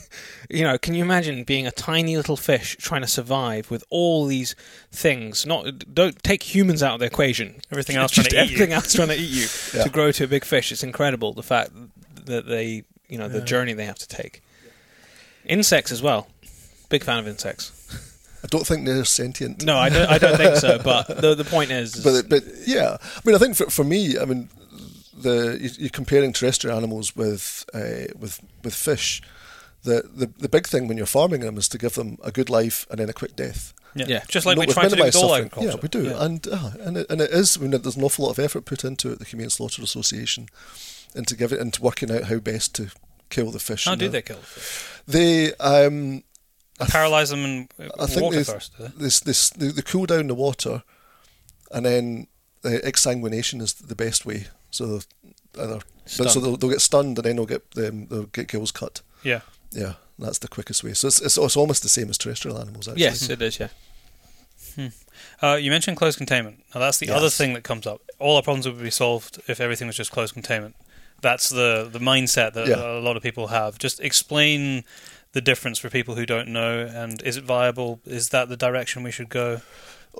[0.50, 4.24] you know, can you imagine being a tiny little fish trying to survive with all
[4.26, 4.54] these
[4.90, 5.44] things?
[5.44, 7.60] Not, don't take humans out of the equation.
[7.70, 8.54] Everything else trying to eat you.
[8.56, 9.84] everything else trying to eat you Yeah.
[9.84, 10.72] to grow to a big fish.
[10.72, 11.72] It's incredible the fact
[12.24, 13.44] that they, you know, the Yeah.
[13.44, 14.42] journey they have to take.
[15.44, 16.28] Insects as well.
[16.88, 17.72] Big fan of insects.
[18.42, 19.64] I don't think they're sentient.
[19.64, 20.08] No, I don't.
[20.08, 20.78] I don't think so.
[20.78, 23.84] But the the point is, is but but yeah, I mean, I think for for
[23.84, 24.48] me, I mean,
[25.16, 29.22] the you- you're comparing terrestrial animals with uh, with with fish.
[29.82, 32.50] The, the the big thing when you're farming them is to give them a good
[32.50, 33.72] life and then a quick death.
[33.94, 34.06] Yeah.
[34.08, 34.22] Yeah.
[34.28, 35.46] Just like Not we try to do with all suffering.
[35.46, 35.68] agriculture.
[35.70, 36.24] Yeah, we do, Yeah.
[36.24, 37.56] and uh, and it, and it is.
[37.56, 39.18] I mean, there's an awful lot of effort put into it.
[39.18, 40.48] The Humane Slaughter Association,
[41.14, 42.88] into give it into working out how best to
[43.30, 43.86] kill the fish.
[43.86, 45.02] How do the- they kill the fish?
[45.08, 46.22] They um,
[46.80, 47.68] I th- Paralyze them in
[48.00, 48.78] I think water first.
[48.78, 48.88] they?
[48.96, 50.82] this this they, they cool down the water,
[51.70, 52.26] and then
[52.62, 54.46] the exsanguination is the best way.
[54.70, 55.00] So
[55.58, 59.02] either so they'll, they'll get stunned and then they'll get them they'll get gills cut.
[59.22, 59.40] Yeah.
[59.72, 60.94] Yeah, that's the quickest way.
[60.94, 62.88] So it's, it's it's almost the same as terrestrial animals.
[62.88, 63.02] Actually.
[63.02, 63.58] yes, it is.
[63.60, 63.68] Yeah.
[65.42, 66.62] Uh, you mentioned closed containment.
[66.74, 67.16] Now that's the Yes.
[67.16, 68.00] other thing that comes up.
[68.18, 70.74] All our problems would be solved if everything was just closed containment.
[71.22, 72.98] That's the the mindset that Yeah.
[72.98, 73.78] a lot of people have.
[73.78, 74.84] Just explain
[75.32, 78.00] the difference for people who don't know, and is it viable?
[78.04, 79.60] Is that the direction we should go?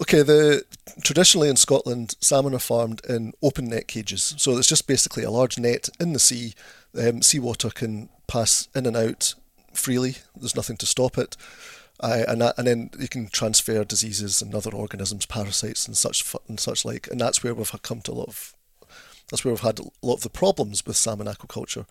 [0.02, 0.64] Okay, the
[1.02, 4.34] traditionally in Scotland, salmon are farmed in open net cages.
[4.38, 6.54] So it's just basically a large net in the sea.
[6.96, 9.34] Um, seawater can pass in and out
[9.72, 10.16] freely.
[10.36, 11.36] There's nothing to stop it,
[11.98, 16.34] uh, and that, and then you can transfer diseases and other organisms, parasites and such
[16.48, 17.08] and such like.
[17.08, 18.54] And that's where we've come to a lot of.
[19.30, 21.86] That's where we've had a lot of the problems with salmon aquaculture.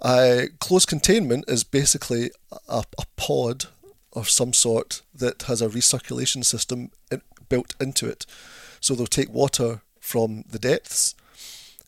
[0.00, 2.30] Uh, closed containment is basically
[2.68, 3.66] a, a pod
[4.12, 8.26] of some sort that has a recirculation system in, built into it.
[8.80, 11.14] So they'll take water from the depths,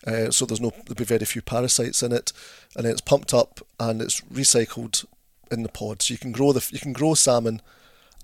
[0.07, 2.33] uh, so there's no there'll be very few parasites in it,
[2.77, 5.05] and then it's pumped up and it's recycled
[5.51, 6.01] in the pod.
[6.03, 7.61] So you can grow the you can grow salmon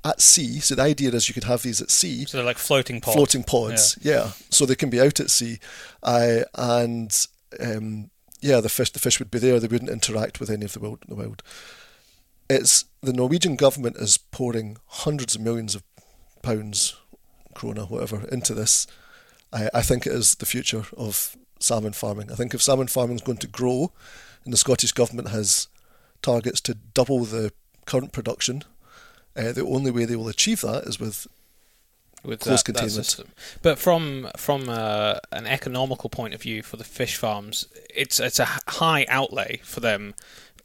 [0.05, 0.61] at sea.
[0.61, 3.17] So the idea is you could have these at sea, So they're like floating pods.
[3.17, 3.99] floating pods.
[4.01, 4.31] Yeah.
[4.51, 5.59] so they can be out at sea,
[6.03, 7.27] uh, and
[7.61, 8.11] um,
[8.43, 9.59] yeah, the fish the fish would be there.
[9.59, 10.99] They wouldn't interact with any of the wild.
[11.09, 11.43] The wild.
[12.51, 15.83] It's the Norwegian government is pouring hundreds of millions of
[16.43, 16.97] pounds,
[17.55, 18.87] krona, whatever, into this.
[19.53, 22.31] I, I think it is the future of salmon farming.
[22.31, 23.93] I think if salmon farming is going to grow,
[24.45, 25.69] and the Scottish government has
[26.21, 27.53] targets to double the
[27.87, 28.65] current production,
[29.37, 31.27] uh, the only way they will achieve that is with
[32.25, 33.07] with Close that, that containment.
[33.07, 33.29] system.
[33.63, 38.39] But from from uh, an economical point of view for the fish farms, it's it's
[38.39, 40.15] a high outlay for them,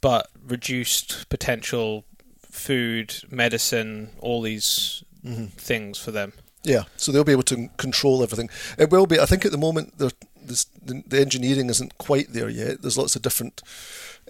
[0.00, 2.04] but reduced potential
[2.42, 5.02] food, medicine, all these
[5.56, 6.32] things for them.
[6.64, 8.50] Yeah, so they'll be able to control everything.
[8.78, 9.20] It will be.
[9.20, 10.12] I think at the moment the,
[11.06, 12.82] the engineering isn't quite there yet.
[12.82, 13.62] There's lots of different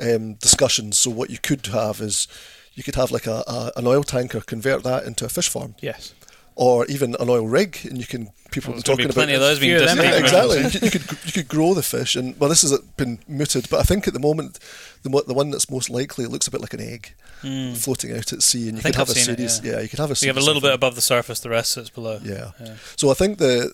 [0.00, 0.98] um, discussions.
[0.98, 2.28] So what you could have is
[2.74, 5.74] you could have like a, a an oil tanker, convert that into a fish farm,
[5.80, 6.14] Yes.
[6.58, 9.12] Or even an oil rig, and you can people Well, are there's gonna talking be
[9.12, 10.32] plenty about of those being few of them dismantled.
[10.32, 10.88] being Yeah, exactly.
[10.88, 13.68] you, could, you could you could grow the fish, and well, this has been mooted,
[13.70, 14.58] but I think at the moment
[15.04, 17.74] the the one that's most likely it looks a bit like an egg hmm.
[17.74, 18.80] floating out at sea, and you.
[18.80, 19.64] I could have I've a seen it, series.
[19.64, 19.80] yeah.
[19.80, 20.16] you could have a.
[20.16, 22.18] So you have a little of bit above the surface, the rest sits below.
[22.24, 22.50] Yeah.
[22.60, 22.74] Yeah.
[22.96, 23.72] So I think the,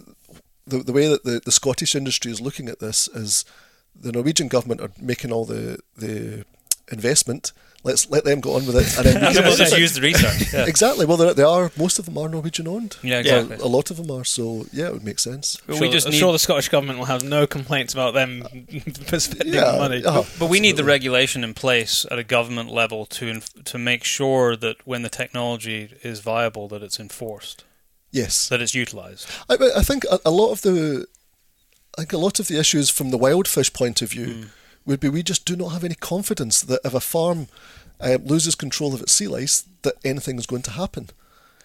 [0.67, 3.47] the the way that the, the Scottish industry is looking at this is
[3.99, 6.45] the Norwegian government are making all the the
[6.93, 7.53] investment.
[7.85, 10.01] Let's let them go on with it, and then we can we'll just use the
[10.01, 10.53] research.
[10.55, 10.65] Yeah.
[10.67, 11.05] exactly.
[11.05, 11.71] Well, they are.
[11.77, 12.97] Most of them are Norwegian owned.
[13.03, 13.41] Yeah, Yeah.
[13.41, 13.57] exactly.
[13.59, 14.25] A lot of them are.
[14.25, 15.59] So yeah, it would make sense.
[15.67, 18.15] But Sure, we just I'm need, sure the Scottish government will have no complaints about
[18.15, 18.43] them
[19.19, 19.99] spending Yeah, money.
[20.03, 20.23] yeah.
[20.39, 24.03] but we need the regulation in place at a government level to inf- to make
[24.03, 27.65] sure that when the technology is viable, that it's enforced.
[28.11, 29.29] Yes, that it's utilised.
[29.51, 31.07] I, I think a, a lot of the,
[31.99, 34.49] I think a lot of the issues from the wild fish point of view Mm.
[34.87, 37.49] Would be we just do not have any confidence that if a farm
[38.01, 41.09] uh, loses control of its sea lice, that anything is going to happen.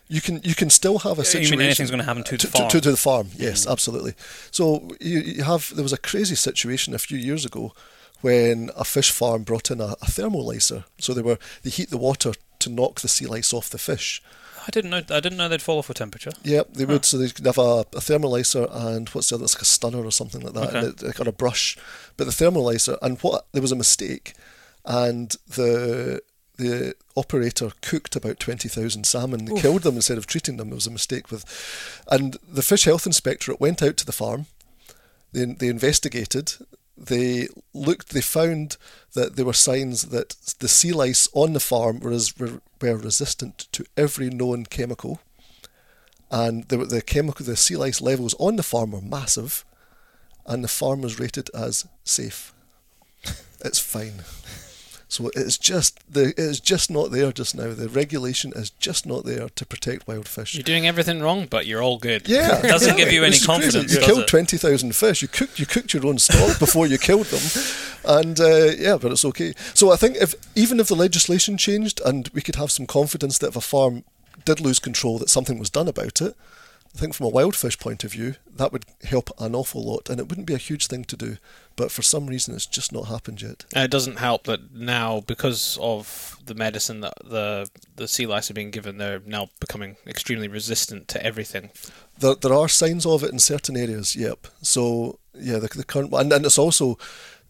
[0.08, 1.58] You can you can still have a You situation.
[1.58, 2.70] mean anything's going to happen to the farm?
[2.70, 4.14] To, to the farm, yes, absolutely.
[4.52, 7.74] So you, you have there was a crazy situation a few years ago
[8.22, 10.86] when a fish farm brought in a, a Thermolicer.
[10.98, 14.22] So they were they heat the water to knock the sea lice off the fish.
[14.70, 14.98] I didn't know.
[15.10, 16.30] I didn't know they'd fall off with temperature.
[16.44, 17.04] Yep, they would.
[17.04, 19.46] So they could have a, a Thermolicer and what's the other?
[19.46, 20.80] It's like a stunner or something like that, Okay.
[20.80, 21.76] and it, on a brush.
[22.18, 24.36] But the Thermolicer and what there was a mistake,
[24.86, 26.22] and the
[26.58, 29.46] the operator cooked about twenty thousand salmon.
[29.46, 30.72] They killed them instead of treating them.
[30.72, 31.46] It was a mistake with,
[32.12, 34.46] and the fish health inspectorate went out to the farm.
[35.34, 36.54] They they investigated.
[37.00, 38.10] They looked.
[38.10, 38.78] They found
[39.14, 42.18] that there were signs that the sea lice on the farm were,
[42.82, 45.22] were resistant to every known chemical
[46.32, 49.66] and the, the chemical, the sea lice levels on the farm were massive,
[50.46, 52.54] and the farm was rated as safe.
[53.62, 54.24] it's fine.
[55.12, 57.74] So it's just the it is just not there just now.
[57.74, 60.54] The regulation is just not there to protect wild fish.
[60.54, 62.30] You're doing everything wrong, but you're all good.
[62.30, 64.28] Yeah, It doesn't give you any It's confidence, You killed it?
[64.28, 65.24] twenty thousand fish.
[65.24, 65.58] You cooked.
[65.60, 67.42] You cooked your own stock before you killed them,
[68.06, 69.54] and uh, yeah, but it's okay.
[69.74, 73.40] So I think if even if the legislation changed and we could have some confidence
[73.40, 74.04] that if a farm
[74.46, 76.36] did lose control, that something was done about it.
[76.96, 80.10] I think from a wild fish point of view, that would help an awful lot,
[80.10, 81.38] and it wouldn't be a huge thing to do.
[81.76, 83.66] But for some reason, it's just not happened yet.
[83.74, 88.50] And it doesn't help that now, because of the medicine that the the sea lice
[88.50, 91.70] are being given, they're now becoming extremely resistant to everything.
[92.18, 94.16] There, there are signs of it in certain areas.
[94.16, 94.48] Yep.
[94.62, 96.98] So yeah, the, the current and, and it's also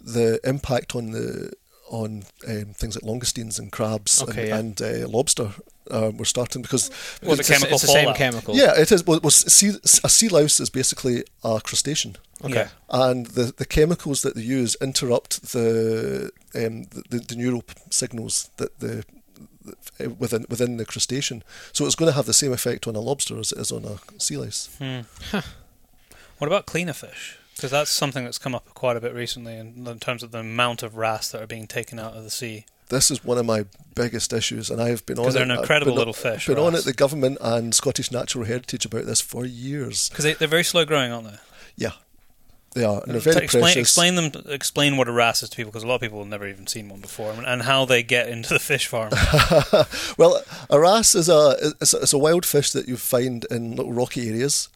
[0.02, 1.54] the impact on the
[1.90, 4.88] on um, things like langoustines and crabs Okay, and, yeah.
[4.88, 5.52] and uh, lobster.
[5.92, 6.92] Uh, we're starting because
[7.24, 8.56] Well, the it's, the- chemical it's the same chemical.
[8.56, 9.06] yeah, it is.
[9.08, 9.72] Well, well, sea,
[10.04, 12.16] a sea louse is basically a crustacean.
[12.46, 12.54] Okay.
[12.54, 12.70] Yeah.
[12.90, 18.50] and the, the chemicals that they use interrupt the um, the, the, the neural signals
[18.58, 19.04] that the
[20.00, 21.44] uh, within within the crustacean.
[21.74, 23.84] So it's going to have the same effect on a lobster as it is on
[23.84, 24.70] a sea lice.
[24.78, 25.00] Hmm.
[26.38, 27.39] What about cleaner fish?
[27.60, 30.40] Because that's something that's come up quite a bit recently in, in terms of the
[30.40, 32.66] amount of wrasse that are being taken out of the sea.
[32.88, 35.94] This is one of my biggest issues, and I've been on Because they're an incredible
[35.94, 36.48] little fish.
[36.48, 40.08] Been on it, the government and Scottish Natural Heritage about this for years.
[40.08, 41.38] Because they, they're very slow growing, aren't they?
[41.76, 41.92] Yeah,
[42.76, 43.82] they are, and they're very explain, precious.
[43.82, 44.32] explain them.
[44.48, 46.66] Explain what a wrasse is to people, because a lot of people have never even
[46.66, 49.12] seen one before, and, and how they get into the fish farm.
[50.18, 53.76] well, a wrasse is a it's, a it's a wild fish that you find in
[53.76, 54.70] little rocky areas.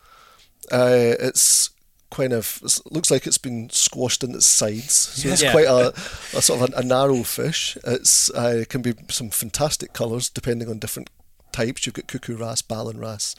[0.71, 1.69] Uh, it's
[2.13, 2.59] kind of
[2.91, 5.51] looks like it's been squashed in its sides, so it's Yeah.
[5.51, 5.87] quite a,
[6.37, 7.77] a sort of a, a narrow fish.
[7.83, 11.09] It's uh, it can be some fantastic colours depending on different
[11.51, 11.85] types.
[11.85, 13.35] You've got cuckoo wrasse, ballan wrasse.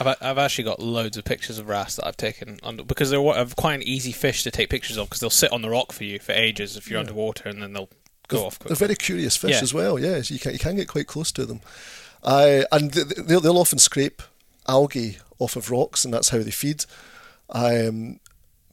[0.00, 3.44] I've, I've actually got loads of pictures of wrasse that I've taken under because they're
[3.56, 6.04] quite an easy fish to take pictures of because they'll sit on the rock for
[6.04, 7.06] you for ages if you're Yeah.
[7.06, 7.90] underwater and then they'll
[8.28, 9.60] go They're, off they're very curious fish Yeah.
[9.62, 9.98] as well.
[9.98, 11.60] Yes, you can you can get quite close to them.
[12.22, 14.22] Uh, and th- th- they'll, they'll often scrape
[14.68, 16.84] algae off of rocks, and that's how they feed.
[17.50, 18.20] Um,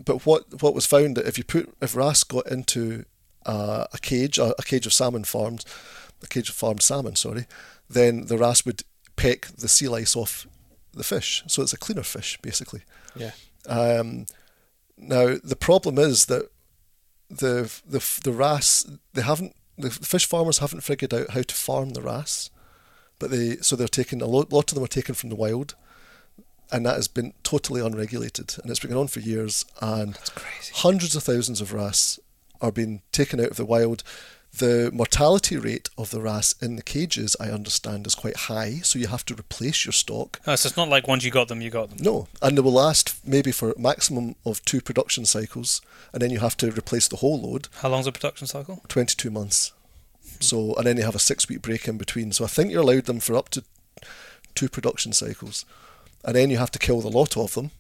[0.03, 3.05] but what what was found that if you put if wrasse got into
[3.45, 5.65] uh, a cage, a, a cage of salmon farms,
[6.23, 7.47] a cage of farmed salmon, sorry,
[7.89, 8.84] then the wrasse would
[9.15, 10.47] peck the sea lice off
[10.93, 11.43] the fish.
[11.47, 12.84] So it's a cleaner fish basically.
[13.15, 13.32] Yeah.
[13.67, 14.25] Um,
[14.97, 16.49] now the problem is that
[17.30, 21.91] the the the wrasse they haven't the fish farmers haven't figured out how to farm
[21.91, 22.49] the wrasse,
[23.19, 25.75] but they so they're taking a lot, lot of them are taken from the wild,
[26.72, 30.18] and that has been totally unregulated and it's been going on for years and
[30.76, 32.20] hundreds of thousands of wrasse
[32.61, 34.03] are being taken out of the wild.
[34.57, 38.97] The mortality rate of the wrasse in the cages, I understand, is quite high, so
[38.97, 40.39] you have to replace your stock.
[40.47, 41.99] Oh, so it's not like once you got them, you got them.
[42.01, 46.32] No, and they will last maybe for a maximum of two production cycles, and then
[46.32, 48.82] you have to replace the whole load, How long's a production cycle?
[48.88, 49.74] 22 months.
[50.24, 50.41] Hmm.
[50.41, 52.32] So, and then you have a six week break in between.
[52.32, 53.63] So I think you're allowed them for up to
[54.55, 55.65] two production cycles.
[56.28, 57.71] And then you have to kill the lot of them,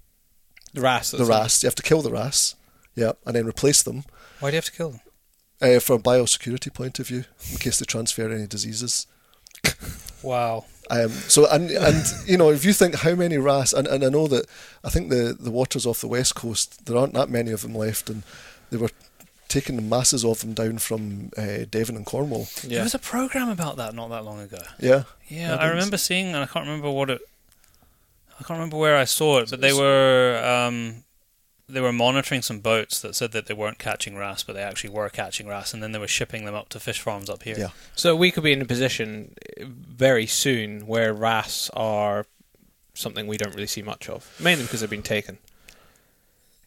[0.73, 1.11] The wrasse.
[1.11, 1.63] the that's- wrasse.
[1.63, 2.55] You have to kill the wrasse,
[2.95, 4.05] yeah, and then replace them
[4.39, 5.01] Why do you have to kill them?
[5.61, 9.05] uh, from a biosecurity point of view, in case they transfer any diseases.
[10.23, 10.65] Wow.
[10.89, 14.09] Um, so and and you know if you think how many wrasse and, and I
[14.09, 14.45] know that
[14.85, 17.75] I think the the waters off the west coast there aren't that many of them
[17.75, 18.23] left and
[18.69, 18.91] they were
[19.49, 22.47] taking masses of them down from uh, Devon and Cornwall.
[22.63, 24.59] There was a program about that not that long ago.
[24.79, 27.21] Yeah, Yeah, I I remember seeing, and I can't remember what it.
[28.39, 31.03] I can't remember where I saw it, but they were um,
[31.69, 34.91] they were monitoring some boats that said that they weren't catching wrasse, but they actually
[34.91, 37.57] were catching wrasse, and then they were shipping them up to fish farms up here.
[37.57, 37.69] Yeah.
[37.95, 42.25] So we could be in a position uh, very soon where wrasse are
[42.93, 45.39] something we don't really see much of, mainly because they've been taken.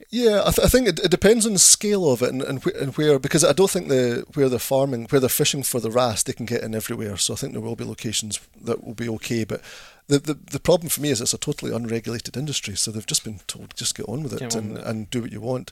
[0.08, 2.62] Yeah, I, th- I think it, it depends on the scale of it and, and,
[2.64, 5.78] wh- and where because I don't think the where they're farming where they're fishing for
[5.78, 7.16] the wrasse they can get in everywhere.
[7.18, 9.44] So I think there will be locations that will be okay.
[9.44, 9.60] But
[10.08, 12.76] the the, the problem for me is it's a totally unregulated industry.
[12.76, 14.86] So they've just been told just get on with it and, with it.
[14.86, 15.70] and do what you want.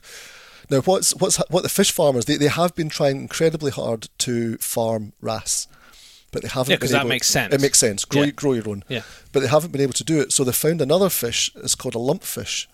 [0.69, 4.57] Now what's what's what the fish farmers they, they have been trying incredibly hard to
[4.59, 5.67] farm wrasse.
[6.31, 7.53] But they haven't Yeah, been 'cause that able- makes sense.
[7.55, 8.05] It makes sense.
[8.05, 8.31] Grow, Yeah.
[8.31, 9.01] grow your own Yeah.
[9.31, 10.31] but they haven't been able to do it.
[10.31, 11.49] So they found another fish.
[11.55, 12.67] It's called a lumpfish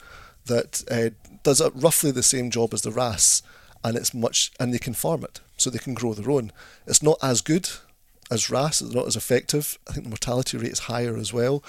[0.47, 1.11] that uh,
[1.45, 3.41] does a, roughly the same job as the wrasse,
[3.83, 6.51] and it's much and they can farm it, so they can grow their own.
[6.85, 7.69] It's not as good
[8.29, 9.77] as wrasse, It's not as effective.
[9.87, 11.63] I think the mortality rate is higher as well,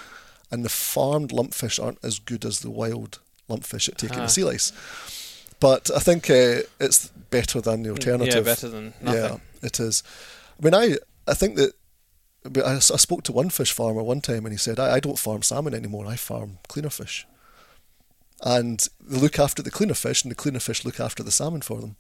[0.51, 4.23] and the farmed lumpfish aren't as good as the wild lumpfish at taking Ah.
[4.23, 4.73] the sea lice.
[5.61, 8.47] But I think uh, it's better than the alternative.
[8.47, 9.23] Yeah, better than nothing.
[9.23, 10.03] Yeah, it is.
[10.59, 10.97] I mean, I
[11.29, 11.73] I think that.
[12.65, 15.19] I, I spoke to one fish farmer one time, and he said, I, "I don't
[15.19, 16.07] farm salmon anymore.
[16.07, 17.27] I farm cleaner fish."
[18.43, 21.63] And they look after the cleaner fish, and the cleaner fish look after the salmon
[21.63, 21.97] for them.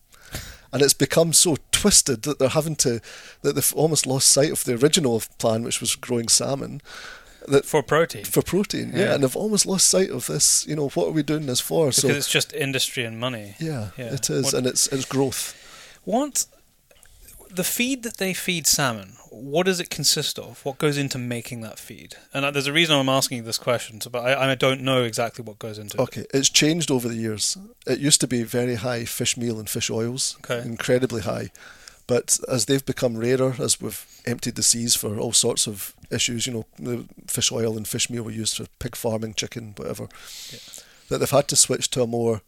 [0.72, 3.01] And it's become so twisted that they're having to
[3.43, 6.82] that they've almost lost sight of the original plan, which was growing salmon,
[7.49, 8.24] that for protein.
[8.24, 8.91] for protein.
[8.93, 9.14] Yeah, Yeah.
[9.14, 10.66] and they've almost lost sight of this.
[10.66, 11.87] You know, what are we doing this for?
[11.87, 13.55] because so it's just industry and money.
[13.61, 14.12] yeah, Yeah.
[14.14, 15.55] it is, What- and it's it's growth.
[16.05, 16.47] What
[17.49, 19.16] the feed that they feed salmon?
[19.37, 20.64] What does it consist of?
[20.64, 22.14] What goes into making that feed?
[22.32, 25.05] And there's a reason I'm asking you this question, so, but I, I don't know
[25.05, 26.01] exactly what goes into it.
[26.03, 27.57] Okay, it's changed over the years.
[27.87, 30.66] It used to be very high fish meal and fish oils, Okay.
[30.66, 31.51] incredibly high.
[32.07, 36.47] But as they've become rarer, as we've emptied the seas for all sorts of issues,
[36.47, 40.09] you know, the fish oil and fish meal were used for pig farming, chicken, whatever,
[40.53, 40.59] Yeah.
[41.09, 42.43] that they've had to switch to a more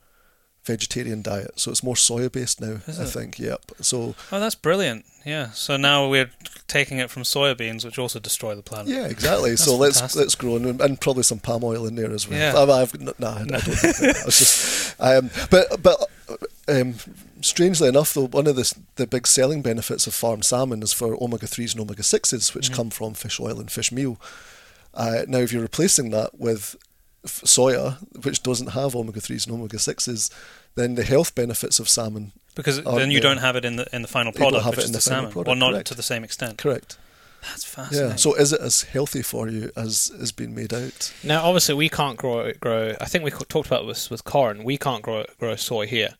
[0.72, 1.52] vegetarian diet.
[1.56, 3.08] So it's more soya based now, Is I it?
[3.08, 3.38] think.
[3.38, 3.60] Yep.
[3.80, 5.04] So Oh, that's brilliant.
[5.24, 5.50] Yeah.
[5.50, 6.30] So now we're
[6.68, 8.88] taking it from soybeans, which also destroy the planet.
[8.88, 9.50] yeah, exactly.
[9.50, 10.20] That's so let's fantastic.
[10.20, 12.38] let's grow and, and probably some palm oil in there as well.
[12.38, 12.54] Yeah.
[12.56, 14.24] I, I've, no, nah, I don't think that.
[14.26, 15.98] It's just, um, but but
[16.68, 16.94] um,
[17.40, 21.14] strangely enough, though, one of the the big selling benefits of farmed salmon is for
[21.22, 22.74] omega threes and omega sixes, which Mhm.
[22.76, 24.18] come from fish oil and fish meal.
[24.94, 26.76] Uh, now, if you're replacing that with
[27.26, 30.30] soya, which doesn't have omega threes and omega sixes,
[30.74, 33.22] then the health benefits of salmon Because then you yeah.
[33.22, 34.88] don't have it in the in the final You don't product, have which it is
[34.90, 35.30] in the, the salmon.
[35.32, 35.86] product, well, not correct.
[35.88, 36.58] to the same extent.
[36.58, 36.98] correct.
[37.42, 38.10] That's fascinating.
[38.10, 38.16] Yeah.
[38.16, 41.14] So is it as healthy for you as is being made out?
[41.22, 42.96] Now, obviously, we can't grow grow.
[43.00, 44.64] I think we talked about this with corn.
[44.64, 46.14] We can't grow grow soy here.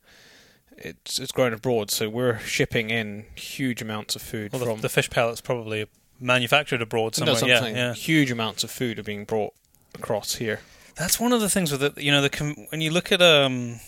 [0.76, 4.80] It's it's grown abroad, so we're shipping in huge amounts of food well, the, from
[4.80, 5.86] the fish pellets probably
[6.20, 7.62] manufactured abroad No, somewhere.
[7.62, 7.94] yeah, yeah.
[7.94, 9.54] Huge amounts of food are being brought
[9.96, 10.60] across here.
[10.98, 11.98] That's one of the things with it.
[11.98, 13.80] You know, the when you look at um,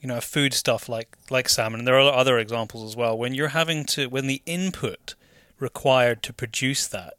[0.00, 3.16] you know, food stuff like like salmon, and there are other examples as well.
[3.16, 5.14] When you're having to, when the input
[5.58, 7.14] required to produce that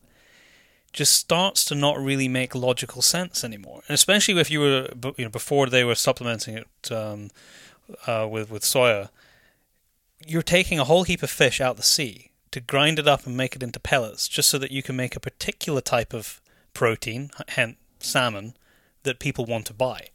[0.93, 5.25] just starts to not really make logical sense anymore, and especially if you were, you
[5.25, 7.31] know, before they were supplementing it um,
[8.05, 9.09] uh, with with soya,
[10.27, 13.35] you're taking a whole heap of fish out the sea to grind it up and
[13.35, 16.39] make it into pellets, just so that you can make a particular type of
[16.75, 18.53] protein, hence salmon,
[19.05, 20.09] that people want to buy.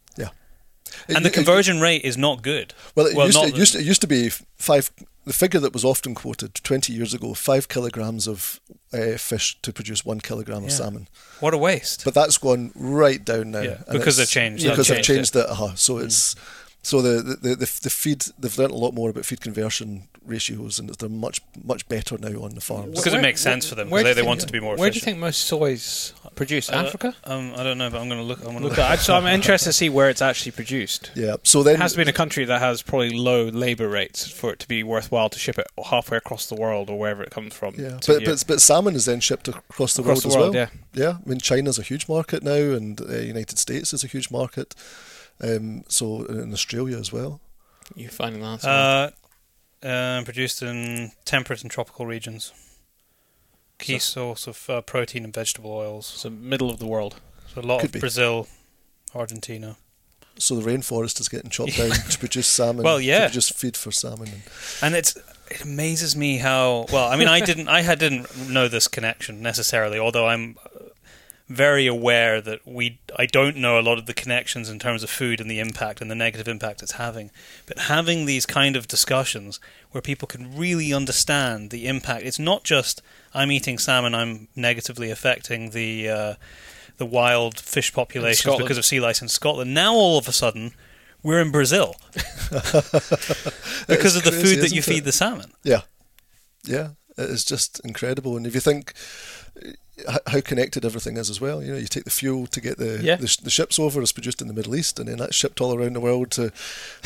[1.08, 2.74] It- And the it- conversion rate is not good.
[2.96, 4.90] Well, it, Well, used, to, it, used to, it used to be five.
[5.24, 8.58] The figure that was often quoted 20 years ago: five kilograms of
[8.92, 11.06] uh, fish to produce one kilogram of salmon.
[11.38, 12.04] What a waste.
[12.04, 13.60] But that's gone right down now.
[13.60, 15.46] Yeah, because they've changed- Because they've changed changed it.
[15.48, 15.74] Uh-huh.
[15.76, 16.34] So it's
[16.82, 18.24] so the, the, the, the feed.
[18.38, 22.42] They've learnt a lot more about feed conversion ratios, and they're much much better now
[22.42, 22.96] on the farms.
[22.98, 24.60] Because it makes sense for them, where because do they you wanted think- to be
[24.60, 26.72] more Where do you think most soy's produced?
[26.72, 27.14] Uh, Africa.
[27.24, 28.38] Um, I don't know, but I'm going to look.
[28.40, 28.86] I'm going to Look, look.
[28.86, 31.10] at, so I'm interested to see where it's actually produced.
[31.14, 31.36] Yeah.
[31.42, 34.30] So then It has to be in a country that has probably low labour rates
[34.30, 37.30] for it to be worthwhile to ship it halfway across the world or wherever it
[37.30, 37.74] comes from.
[37.76, 40.68] Yeah, but, but but salmon is then shipped across the across world the world, as
[40.68, 40.68] well.
[40.94, 41.02] yeah.
[41.10, 44.30] Yeah, I mean China's a huge market now, and uh, United States is a huge
[44.30, 44.74] market.
[45.42, 47.40] Um, so in Australia as well.
[47.94, 48.64] You finding that?
[48.64, 49.10] Uh,
[49.86, 52.52] uh, produced in temperate and tropical regions.
[53.78, 56.06] Key source of uh, protein and vegetable oils.
[56.06, 57.16] so middle of the world.
[57.54, 58.00] So a lot Could of be.
[58.00, 58.46] Brazil,
[59.14, 59.76] Argentina.
[60.38, 62.84] So the rainforest is getting chopped down to produce salmon.
[62.84, 63.20] Well, yeah.
[63.20, 64.28] to produce feed for salmon.
[64.28, 64.42] And,
[64.82, 65.16] And it's
[65.50, 67.08] it amazes me how well.
[67.08, 70.69] I mean, I didn't I had didn't know this connection necessarily, although I'm uh,
[71.50, 75.10] very aware that we I don't know a lot of the connections in terms of
[75.10, 77.32] food and the impact and the negative impact it's having.
[77.66, 79.58] But having these kind of discussions
[79.90, 83.02] where people can really understand the impact, it's not just
[83.34, 86.08] I'm eating salmon, I'm negatively affecting the.
[86.08, 86.34] Uh,
[86.96, 89.72] the wild fish populations because of sea lice in Scotland.
[89.72, 90.72] Now all of a sudden,
[91.22, 91.94] we're in Brazil
[93.88, 94.84] because of the crazy, food that you it?
[94.84, 95.50] feed the salmon.
[95.64, 95.80] yeah,
[96.62, 98.36] yeah, it is just incredible.
[98.36, 98.92] And if you think,
[100.26, 101.62] how connected everything is as well.
[101.62, 103.16] You know, you take the fuel to get the Yeah.
[103.16, 104.00] the, sh- the ships over.
[104.02, 106.30] It's produced in the Middle East, and then that's shipped all around the world.
[106.32, 106.52] To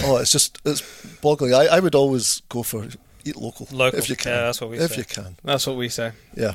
[0.02, 0.82] oh, it's just it's
[1.22, 1.54] boggling.
[1.54, 2.86] I, I would always go for
[3.24, 3.98] eat local, Local.
[3.98, 4.32] if you can.
[4.32, 4.98] Yeah, that's what we if say.
[4.98, 6.12] you can, That's what we say.
[6.36, 6.54] yeah.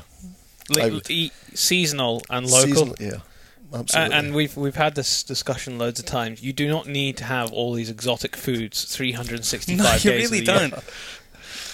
[0.70, 1.10] Would.
[1.10, 2.66] eat seasonal and local.
[2.68, 3.20] Seasonal, yeah,
[3.74, 4.16] absolutely.
[4.16, 6.42] and we've we've had this discussion loads of times.
[6.44, 10.26] You do not need to have all these exotic foods 365 No, you days.
[10.26, 10.74] of really don't.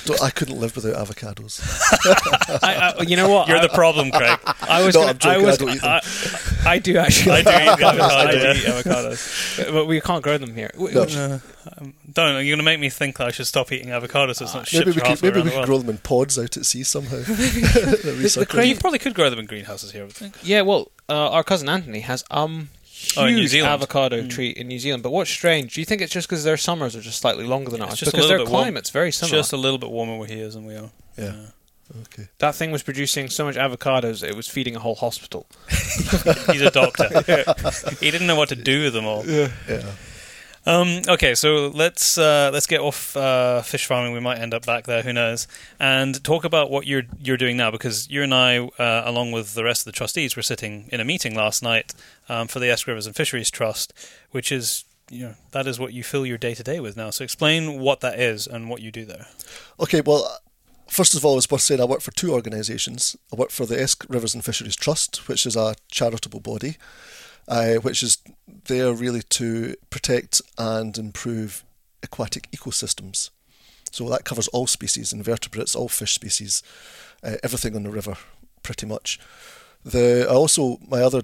[0.06, 1.60] Don't- I couldn't live without avocados.
[2.62, 3.48] I, I, you know what?
[3.48, 4.38] You're I, the problem, Craig.
[4.62, 4.94] I was.
[4.94, 6.00] No, gonna, I'm joking, I, was I don't eat them.
[6.64, 7.32] I, I do actually.
[7.32, 10.70] I do eat avocados, I do eat avocados, but we can't grow them here.
[10.76, 11.02] No.
[11.02, 11.38] Uh,
[11.78, 12.34] um, don't.
[12.34, 14.36] You're going to make me think that I should stop eating avocados.
[14.36, 16.66] So it's not Maybe we could maybe we could grow them in pods out at
[16.66, 17.16] sea somehow.
[17.16, 20.02] the Well, you probably could grow them in greenhouses here.
[20.02, 20.36] I would think.
[20.42, 23.72] Yeah, well, uh, our cousin Anthony has um huge Oh, New Zealand.
[23.72, 24.30] avocado Mm.
[24.30, 25.02] tree in New Zealand.
[25.02, 25.74] But what's strange?
[25.74, 27.98] Do you think it's just because their summers are just slightly longer than It's ours?
[28.00, 28.62] just because their bit warm.
[28.64, 29.38] climate's very It's similar.
[29.38, 30.90] just a little bit warmer where he is than we are.
[31.18, 31.32] Yeah.
[32.00, 32.28] Okay.
[32.38, 35.46] That thing was producing so much avocados it was feeding a whole hospital.
[36.50, 37.08] He's a doctor.
[38.00, 39.24] he didn't know what to do with them all.
[39.24, 39.50] Yeah.
[40.66, 44.12] Um, okay, so let's uh, let's get off uh, fish farming.
[44.12, 45.02] We might end up back there.
[45.02, 45.46] Who knows?
[45.78, 49.54] And talk about what you're you're doing now, because you and I, uh, along with
[49.54, 51.94] the rest of the trustees, were sitting in a meeting last night
[52.28, 53.92] um, for the Esk Rivers and Fisheries Trust,
[54.32, 57.10] which is you know that is what you fill your day to day with now.
[57.10, 59.26] So explain what that is and what you do there.
[59.78, 60.40] Okay, well,
[60.88, 63.16] first of all, it's worth saying I work for two organisations.
[63.32, 66.76] I work for the Esk Rivers and Fisheries Trust, which is a charitable body,
[67.46, 71.64] uh, which is there really to protect and improve
[72.02, 73.30] aquatic ecosystems.
[73.90, 76.62] So that covers all species, invertebrates, all fish species,
[77.22, 78.16] uh, everything on the river,
[78.62, 79.18] pretty much.
[79.84, 81.22] The I also my other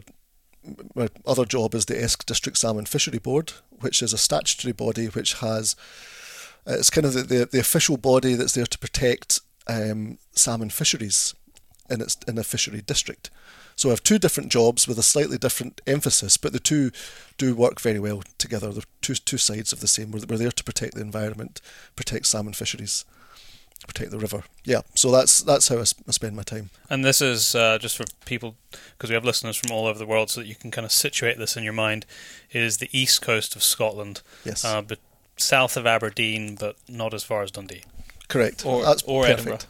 [0.94, 5.06] my other job is the Esk District Salmon Fishery Board, which is a statutory body
[5.06, 5.74] which has
[6.66, 10.70] uh, it's kind of the, the, the official body that's there to protect um, salmon
[10.70, 11.34] fisheries
[11.90, 13.30] in its in a fishery district.
[13.76, 16.90] So I have two different jobs with a slightly different emphasis, but the two
[17.38, 18.70] do work very well together.
[18.72, 20.12] They're two two sides of the same.
[20.12, 21.60] We're, we're there to protect the environment,
[21.96, 23.04] protect salmon fisheries,
[23.86, 24.44] protect the river.
[24.64, 26.70] Yeah, so that's that's how I, s- I spend my time.
[26.90, 28.56] And this is uh, just for people
[28.96, 30.92] because we have listeners from all over the world, so that you can kind of
[30.92, 32.06] situate this in your mind.
[32.50, 34.98] It is the east coast of Scotland, Yes, uh, but
[35.38, 37.82] south of Aberdeen, but not as far as Dundee.
[38.28, 38.64] correct.
[38.66, 39.66] or- that's or perfect.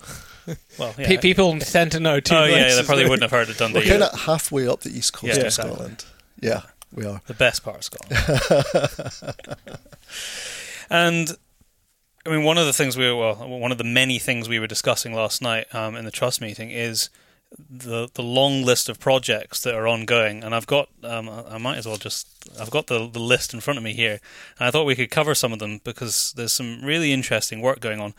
[0.78, 1.06] Well, yeah.
[1.06, 2.34] Pe- people tend to know too.
[2.34, 2.78] oh yeah, places.
[2.78, 3.80] they probably wouldn't have heard of Dundee.
[3.80, 5.74] We're kind of halfway up the east coast Yeah, of exactly.
[5.74, 6.04] Scotland.
[6.40, 6.62] Yeah,
[6.92, 7.20] we are.
[7.26, 9.36] the best part of Scotland.
[10.90, 11.30] and
[12.26, 14.58] I mean, one of the things we were, well, one of the many things we
[14.58, 17.10] were discussing last night um, in the trust meeting is
[17.68, 20.42] the the long list of projects that are ongoing.
[20.44, 22.28] And I've got, um, I I might as well just,
[22.60, 24.20] I've got the the list in front of me here,
[24.58, 27.80] and I thought we could cover some of them because there's some really interesting work
[27.80, 28.14] going on.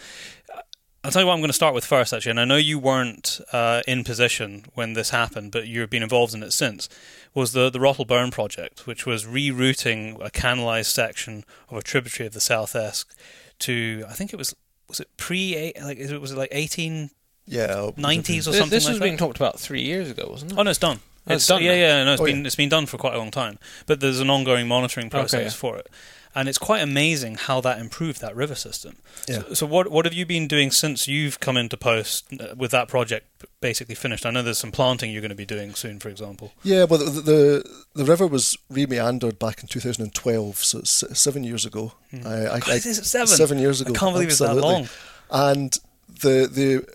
[1.03, 2.79] I'll tell you what I'm going to start with first, actually, and I know you
[2.79, 6.87] weren't uh, in position when this happened, but you've been involved in it since.
[7.33, 12.27] Was the the Rottal Burn project, which was rerouting a canalised section of a tributary
[12.27, 13.13] of the South Esk
[13.59, 14.55] to, I think it was
[14.87, 17.09] was it pre like is it was it like 1890s
[17.47, 19.01] Yeah, or something This like was that?
[19.01, 20.57] being talked about three years ago, wasn't it?
[20.57, 20.99] Oh no, it's done.
[21.27, 21.75] Oh, it's done yeah, now?
[21.77, 22.45] yeah, no, it's Oh, been yeah.
[22.45, 23.57] it's been done for quite a long time.
[23.87, 25.49] But there's an ongoing monitoring process yeah.
[25.49, 25.89] for it,
[26.35, 28.95] and it's quite amazing how that improved that river system.
[29.27, 29.43] Yeah.
[29.49, 32.71] So, so what what have you been doing since you've come into post uh, with
[32.71, 33.27] that project
[33.61, 34.25] basically finished?
[34.25, 36.53] I know there's some planting you're going to be doing soon, for example.
[36.63, 41.65] Yeah, well, the the, the river was re-meandered back in 2012, so it's seven years
[41.65, 41.93] ago.
[42.11, 42.27] Hmm.
[42.27, 43.27] I, I, God, I, is it seven?
[43.27, 43.93] seven years ago.
[43.95, 44.81] I can't believe absolutely.
[44.81, 44.89] it's
[45.29, 45.53] that long.
[45.53, 45.77] And
[46.07, 46.87] the the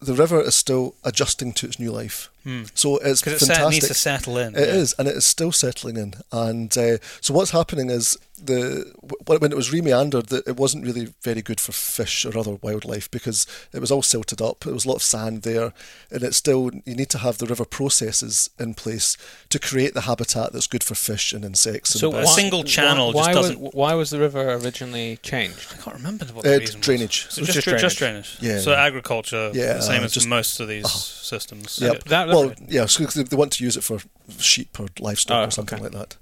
[0.00, 2.30] the river is still adjusting to its new life.
[2.74, 3.70] So it's Because it fantastic.
[3.72, 4.54] needs to settle in.
[4.56, 4.74] It yeah.
[4.74, 6.14] is, and it is still settling in.
[6.32, 8.92] And uh, so what's happening is the
[9.26, 13.08] when it was remeandered, that it wasn't really very good for fish or other wildlife
[13.12, 14.60] because it was all silted up.
[14.64, 15.72] There was a lot of sand there,
[16.10, 19.16] and it's still you need to have the river processes in place
[19.50, 21.90] to create the habitat that's good for fish and insects.
[21.90, 22.34] So and a birds.
[22.34, 25.68] single channel why, just why doesn't- Was, why was the river originally changed?
[25.78, 26.86] I can't remember what Uh, the reason was.
[26.86, 27.26] drainage.
[27.30, 28.38] So It was just, just dra- just drainage.
[28.40, 28.56] drainage.
[28.56, 28.60] Yeah.
[28.64, 30.88] So agriculture, Yeah, the same uh, as just- most of these Oh.
[30.88, 31.78] systems.
[31.80, 32.04] Yep.
[32.04, 33.98] That well, river- yeah, so they they want to use it for
[34.38, 35.88] sheep or livestock Oh, or something okay.
[35.88, 36.16] like that.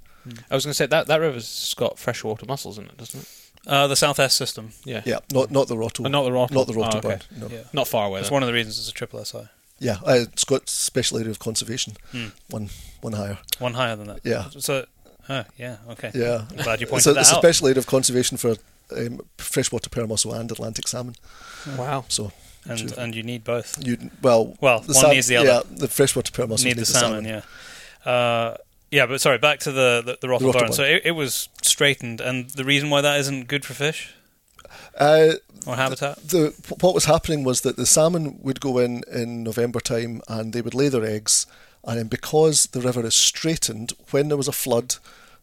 [0.50, 3.28] I was going to say that that river's got freshwater mussels in it, doesn't it?
[3.66, 4.70] Uh, the South Esk system.
[4.84, 5.02] Yeah.
[5.04, 6.50] Yeah, not not the Rottal, Oh, not the Rottal.
[6.52, 7.18] not the Oh, okay.
[7.38, 7.48] No.
[7.48, 7.62] Yeah.
[7.72, 8.20] Not far away.
[8.20, 8.34] That's then.
[8.36, 9.48] one of the reasons it's a triple SI.
[9.78, 11.94] Yeah, uh, it's got special area of conservation.
[12.12, 12.28] Hmm.
[12.50, 12.68] One
[13.00, 13.38] one higher.
[13.58, 14.20] One higher than that.
[14.24, 14.50] Yeah.
[14.50, 14.84] So,
[15.28, 16.10] oh, yeah, okay.
[16.14, 16.44] Yeah.
[16.50, 18.56] I'm glad you It's pointed a, that it's a special area of conservation for
[18.96, 21.14] um, freshwater pearl mussel and Atlantic salmon.
[21.78, 22.04] Wow.
[22.08, 22.32] So
[22.68, 23.78] and and you need both.
[23.84, 25.48] you well Well, the one sam- needs the other.
[25.48, 27.42] Yeah, the freshwater pearl mussels need the salmon, yeah.
[28.10, 28.56] Uh,
[28.90, 30.62] yeah, but sorry, back to the the, the Rottal Rottal Burn.
[30.62, 30.72] Burn.
[30.72, 34.14] So it, it was straightened, and the reason why that isn't good for fish.
[34.98, 35.34] Uh,
[35.66, 36.16] or habitat?
[36.16, 40.52] the what was happening was that the salmon would go in in November time and
[40.52, 41.46] they would lay their eggs,
[41.84, 44.96] and then because the river is straightened, when there was a flood,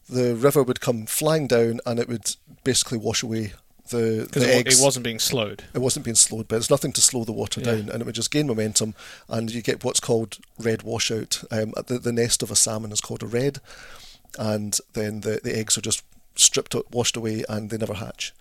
[0.08, 3.52] the river would come flying down and it would basically wash away
[3.90, 4.80] the, Because the it, eggs.
[4.80, 5.64] it wasn't being slowed.
[5.74, 7.72] It wasn't being slowed, but there's nothing to slow the water Yeah.
[7.72, 8.94] down, and it would just gain momentum,
[9.28, 11.44] and you get what's called redd washout.
[11.50, 13.60] Um, the, the nest of a salmon is called a redd,
[14.38, 16.02] and then the, the eggs are just
[16.36, 18.32] stripped, out, washed away, and they never hatch.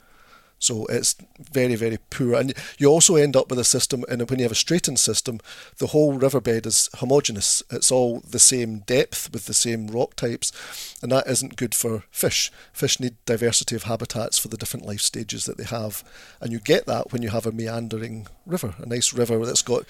[0.60, 2.34] So it's very, very poor.
[2.34, 5.40] And you also end up with a system, and when you have a straightened system,
[5.78, 7.62] the whole riverbed is homogeneous.
[7.70, 10.52] It's all the same depth with the same rock types,
[11.04, 12.52] and that isn't good for fish.
[12.74, 16.04] Fish need diversity of habitats for the different life stages that they have,
[16.42, 19.84] and you get that when you have a meandering river, a nice river that's got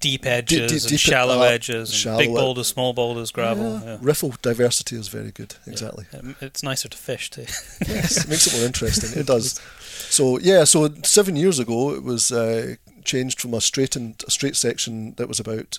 [0.00, 3.74] Deep edges deep- and deep- shallow uh, edges, shallow- big boulders, small boulders, gravel.
[3.84, 3.98] Yeah, Yeah.
[4.00, 5.56] riffle diversity is very good.
[5.66, 6.06] Exactly.
[6.18, 7.42] Um, It's nicer to fish too.
[7.86, 9.10] yes, it makes it more interesting.
[9.20, 9.60] It does.
[10.14, 14.56] So yeah, so seven years ago it was uh, changed from a straightened a straight
[14.56, 15.78] section that was about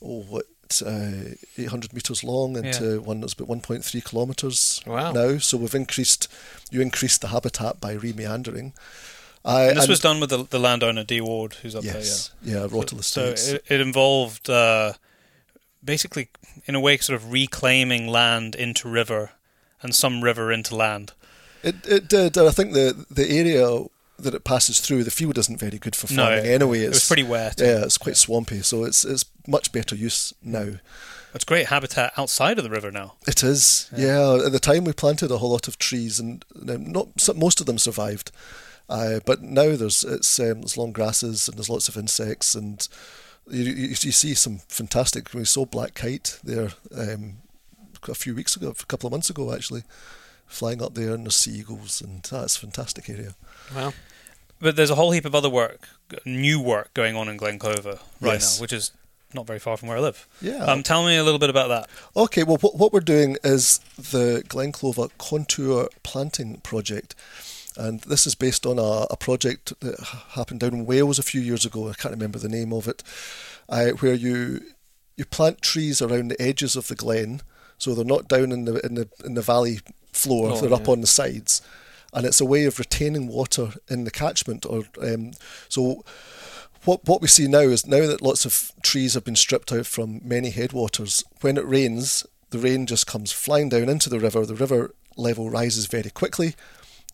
[0.00, 0.44] oh what
[0.84, 5.12] uh, 800 meters long into one that's about 1.3 kilometers Wow.
[5.12, 5.38] now.
[5.38, 6.28] So we've increased
[6.70, 8.72] you increased the habitat by remeandering.
[9.44, 11.94] Uh, And this and- was done with the, the landowner D Ward, who's up there.
[11.94, 12.68] yes, yeah, there.
[12.68, 13.48] Rottal So Estates.
[13.48, 14.92] it, it involved uh,
[15.84, 16.28] basically,
[16.66, 19.32] in a way, sort of reclaiming land into river
[19.82, 21.12] and some river into land.
[21.62, 22.38] It it did.
[22.38, 23.84] I think the the area
[24.18, 26.80] that it passes through, the field isn't very good for No, farming anyway.
[26.80, 27.60] it It's was pretty wet.
[27.60, 30.78] Yeah, it's quite swampy, so it's it's much better use now.
[31.34, 33.14] It's great habitat outside of the river now.
[33.26, 33.90] It is.
[33.94, 34.40] Yeah.
[34.46, 37.78] At the time, we planted a whole lot of trees, and not most of them
[37.78, 38.30] survived.
[38.88, 42.88] Uh, but now there's it's um, there's long grasses and there's lots of insects, and
[43.50, 45.34] you, you, you see some fantastic.
[45.34, 47.38] We saw black kite there um,
[48.08, 49.82] a few weeks ago, a couple of months ago actually,
[50.46, 53.34] flying up there, and there's seagulls, and that's a fantastic area.
[53.74, 53.92] Wow.
[54.58, 55.88] But there's a whole heap of other work,
[56.24, 58.58] new work going on in Glen Clova right Yes.
[58.58, 58.90] now, which is
[59.34, 60.26] not very far from where I live.
[60.40, 60.64] Yeah.
[60.64, 61.90] Um, tell me a little bit about that.
[62.16, 67.14] Okay, well, what, what we're doing is the Glenclova Contour Planting Project.
[67.76, 71.42] And this is based on a, a project that happened down in Wales a few
[71.42, 71.90] years ago.
[71.90, 73.02] I can't remember the name of it,
[73.68, 74.62] uh, where you
[75.18, 77.42] you plant trees around the edges of the glen,
[77.76, 79.80] so they're not down in the in the in the valley
[80.16, 81.62] floor; Floor, they're up on the sides,
[82.12, 84.66] and it's a way of retaining water in the catchment.
[84.66, 85.32] Or um,
[85.68, 86.04] so,
[86.84, 89.86] what what we see now is now that lots of trees have been stripped out
[89.86, 94.46] from many headwaters, when it rains, the rain just comes flying down into the river.
[94.46, 96.54] The river level rises very quickly.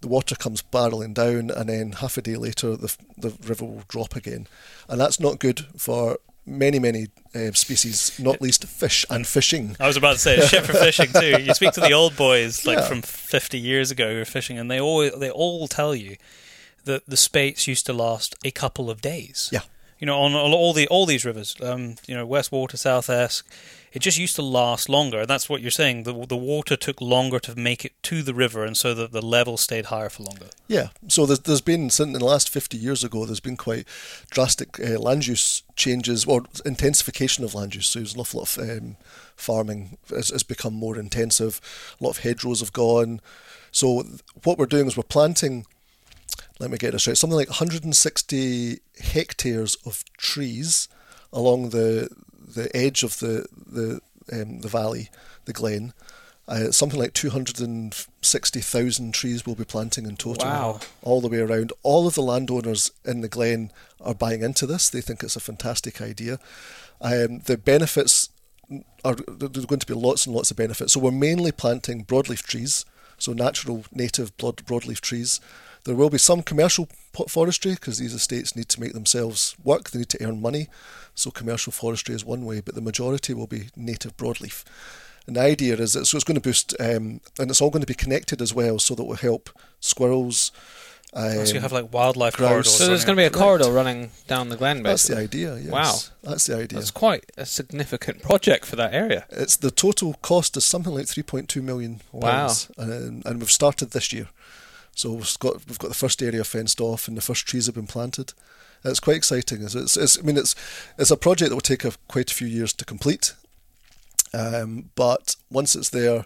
[0.01, 3.85] The water comes barreling down, and then half a day later, the the river will
[3.89, 4.47] drop again,
[4.89, 9.77] and that's not good for many many uh, species, not least fish and fishing.
[9.81, 11.41] I was about to say shit for fishing too.
[11.43, 12.89] You speak to the old boys like Yeah.
[12.89, 16.17] from 50 years ago who were fishing, and they all they all tell you
[16.85, 19.49] that the spates used to last a couple of days.
[19.53, 19.61] Yeah.
[20.01, 23.47] You know, on all the all these rivers, um, you know, Westwater, South Esk,
[23.93, 25.27] it just used to last longer.
[25.27, 26.05] That's what you're saying.
[26.05, 29.21] The the water took longer to make it to the river, and so that the
[29.21, 30.47] level stayed higher for longer.
[30.67, 33.87] Yeah, so there's, there's been, since in the last 50 years ago, there's been quite
[34.31, 37.89] drastic uh, land use changes or intensification of land use.
[37.89, 38.97] So there's an awful lot of um,
[39.37, 41.61] farming has, has become more intensive,
[42.01, 43.21] a lot of hedgerows have gone.
[43.71, 44.05] So
[44.45, 45.67] what we're doing is we're planting,
[46.59, 50.89] let me get this right, something like 160 hectares of trees
[51.33, 52.09] along the
[52.55, 54.01] the edge of the the
[54.33, 55.11] um, the valley,
[55.45, 55.93] the glen.
[56.49, 60.81] Uh, something like 260,000 trees we'll be planting in total Wow.
[61.03, 61.73] all the way around.
[61.83, 63.71] All of the landowners in the Glen
[64.01, 64.91] are buying into this.
[64.91, 66.39] They think it's a fantastic idea.
[67.01, 68.29] Um, the benefits
[69.05, 70.93] are there's going to be lots and lots of benefits.
[70.95, 72.85] So we're mainly planting broadleaf trees,
[73.19, 75.41] so natural native broadleaf trees.
[75.85, 76.89] There will be some commercial
[77.29, 79.91] forestry because these estates need to make themselves work.
[79.91, 80.69] They need to earn money.
[81.15, 84.65] So commercial forestry is one way, but the majority will be native broadleaf.
[85.27, 87.83] And the idea is that so it's going to boost, um, and it's all going
[87.83, 90.51] to be connected as well, so that will help squirrels.
[91.15, 92.49] Um, so you have like wildlife grouse.
[92.51, 92.75] corridors.
[92.75, 93.63] So there's running going to be a Correct.
[93.63, 95.57] corridor running down the glen, that's the idea.
[95.57, 95.71] Yes.
[95.71, 95.95] Wow.
[96.23, 96.79] that's the idea.
[96.79, 99.27] That's quite a significant project for that area.
[99.31, 102.31] It's the total cost is something like 3.2 million Wow.
[102.31, 104.29] pounds, and, and we've started this year.
[104.95, 107.75] So we've got we've got the first area fenced off, and the first trees have
[107.75, 108.33] been planted.
[108.85, 109.63] It's quite exciting.
[109.63, 110.55] It's, it's, it's I mean it's
[110.99, 113.35] it's a project that will take a, quite a few years to complete.
[114.35, 116.25] Um, but once it's there,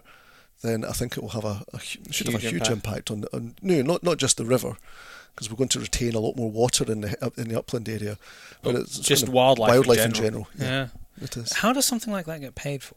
[0.63, 3.25] then I think it will have a, a should have a Huge huge impact on,
[3.33, 4.75] on no not not just the river,
[5.35, 8.17] because we're going to retain a lot more water in the in the upland area,
[8.63, 10.47] but Oh, it's, just gonna- wildlife in wildlife in general.
[10.57, 10.73] general.
[10.75, 10.87] Yeah.
[11.21, 11.53] it is.
[11.53, 12.95] How does something like that get paid for?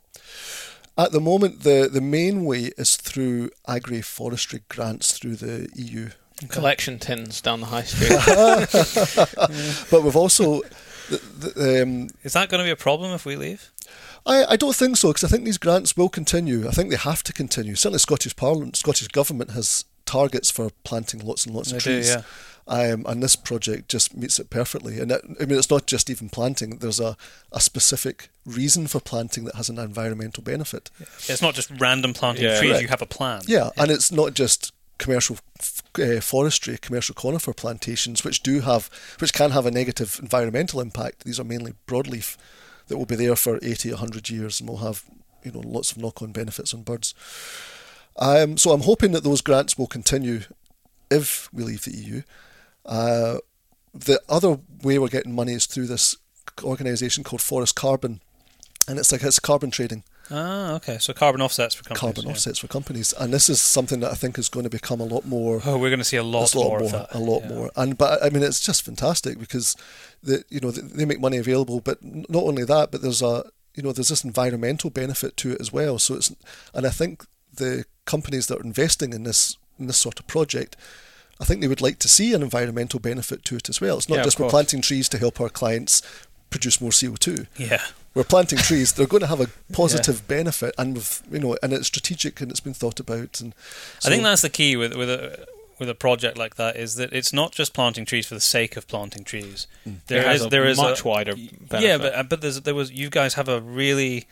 [0.99, 6.11] At the moment, the, the main way is through agri-forestry grants through the EU
[6.49, 8.11] Collection tins down the high street.
[9.91, 10.63] But we've also.
[11.11, 13.73] The, the, um, Is that going to be a problem if we leave?
[14.25, 16.67] I, I don't think so because I think these grants will continue.
[16.69, 17.75] I think they have to continue.
[17.75, 21.97] Certainly, Scottish Parliament, Scottish Government has targets for planting lots and lots of They do,
[21.99, 22.09] trees.
[22.09, 22.23] yeah.
[22.73, 25.01] Um, and this project just meets it perfectly.
[25.01, 26.79] And it, I mean, it's not just even planting.
[26.79, 27.17] There's a,
[27.51, 30.89] a specific reason for planting that has an environmental benefit.
[31.29, 32.53] It's not just random planting Yeah.
[32.53, 32.71] of trees.
[32.71, 32.83] Correct.
[32.83, 33.43] You have a plan.
[33.47, 35.39] Yeah, and it's not just commercial
[35.99, 38.89] uh, forestry, commercial conifer plantations, which do have,
[39.19, 41.25] which can have a negative environmental impact.
[41.25, 42.37] These are mainly broadleaf
[42.87, 45.03] that will be there for 80, 100 years and will have,
[45.43, 47.15] you know, lots of knock-on benefits on birds.
[48.17, 50.43] Um, so I'm hoping that those grants will continue
[51.11, 52.23] if we leave the EU.
[52.87, 53.39] Uh,
[53.95, 56.17] the other way we're getting money is through this
[56.63, 58.21] organisation called Forest Carbon,
[58.89, 60.99] and it's like it's carbon trading Ah, okay.
[60.99, 62.01] So carbon offsets for companies.
[62.01, 62.31] carbon yeah.
[62.33, 65.05] offsets for companies, and this is something that I think is going to become a
[65.05, 65.61] lot more.
[65.65, 67.15] Oh, we're going to see a lot, a lot more, more, of that.
[67.15, 67.49] a lot yeah.
[67.49, 69.77] more, and but I mean it's just fantastic because
[70.23, 73.45] the you know they make money available, but not only that, but there's a
[73.75, 75.99] you know there's this environmental benefit to it as well.
[75.99, 76.35] So it's
[76.75, 80.77] and I think the companies that are investing in this in this sort of project.
[81.41, 83.97] I think they would like to see an environmental benefit to it as well.
[83.99, 86.03] It's not Yeah, just we're planting trees to help our clients
[86.51, 87.81] produce more CO2 Yeah.
[88.15, 91.73] we're planting trees, they're going to have a positive benefit, and with you know, and
[91.73, 93.41] it's strategic and it's been thought about.
[93.41, 93.55] And
[94.05, 95.47] I think that's the key with with a
[95.79, 98.77] with a project like that is that it's not just planting trees for the sake
[98.77, 99.67] of planting trees.
[100.09, 102.61] There It has is a there is much a, wider Yeah, but uh, but there's
[102.63, 104.27] there was you guys have a really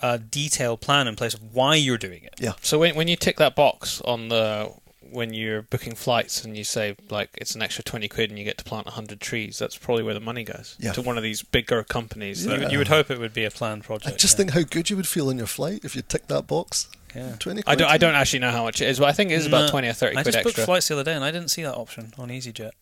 [0.00, 2.34] uh, detailed plan in place of why you're doing it.
[2.40, 4.70] yeah, So when when you tick that box on the
[5.10, 8.44] when you're booking flights and you say like it's an extra twenty quid and you
[8.44, 10.92] get to plant hundred trees, that's probably where the money goes Yeah.
[10.92, 12.44] to one of these bigger companies.
[12.44, 14.14] You, would- you would hope it would be a planned project.
[14.14, 14.38] I just yeah.
[14.38, 16.88] think how good you would feel on your flight if you tick that box.
[17.14, 17.36] Yeah.
[17.38, 17.62] Twenty.
[17.66, 19.46] I don't I don't actually know how much it is, but I think it is
[19.46, 21.48] about twenty or thirty I quid just booked flights the other day and I didn't
[21.48, 22.72] see that option on EasyJet.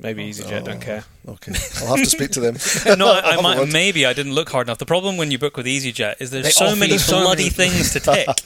[0.00, 0.80] Maybe oh, EasyJet don't Oh.
[0.80, 1.04] care.
[1.26, 2.56] Oh, okay, I'll have to speak to them.
[2.98, 4.78] no, I, I might, maybe I didn't look hard enough.
[4.78, 7.50] The problem when you book with EasyJet is there's They so many so bloody many-
[7.50, 8.26] things to tick.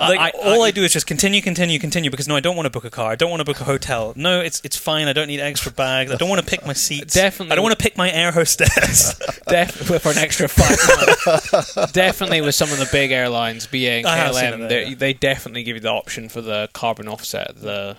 [0.00, 2.56] like I- all I- I, do is just continue, continue, continue because no, I don't
[2.56, 3.12] want to book a car.
[3.12, 4.12] I don't want to book a hotel.
[4.16, 5.06] No, it's it's fine.
[5.08, 6.10] I don't need extra bags.
[6.10, 7.14] I don't want to pick my seats.
[7.14, 9.14] Definitely- I don't want to pick my air hostess.
[9.46, 9.70] Def-
[10.02, 14.34] for an extra five definitely with some of the big airlines, BA and I have
[14.34, 14.94] seen it KLM, there, they yeah.
[14.96, 17.96] they definitely give you the option for the carbon offset the,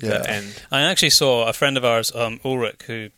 [0.00, 0.22] Yeah.
[0.26, 0.62] end.
[0.70, 3.10] I actually saw a friend of ours, um, Ulrich, who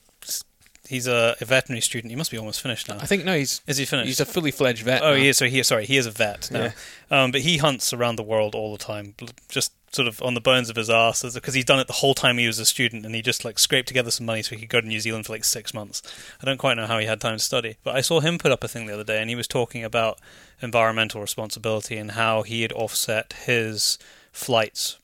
[0.89, 2.11] he's a, a veterinary student.
[2.11, 2.97] He must be almost finished now.
[3.01, 4.07] I think no, he's Is he finished?
[4.07, 5.03] he's a fully fledged vet.
[5.03, 5.17] Oh, now.
[5.17, 5.39] he is.
[5.39, 5.63] So he.
[5.63, 6.73] Sorry, he is a vet now.
[7.11, 9.15] Um, but he hunts around the world all the time,
[9.49, 12.15] just sort of on the bones of his ass, because he's done it the whole
[12.15, 14.61] time he was a student, and he just like scraped together some money so he
[14.63, 16.03] could go to New Zealand for like six months.
[16.43, 18.53] I don't quite know how he had time to study, but I saw him put
[18.53, 20.19] up a thing the other day, and he was talking about
[20.61, 23.99] environmental responsibility and how he had offset his
[24.33, 24.99] flights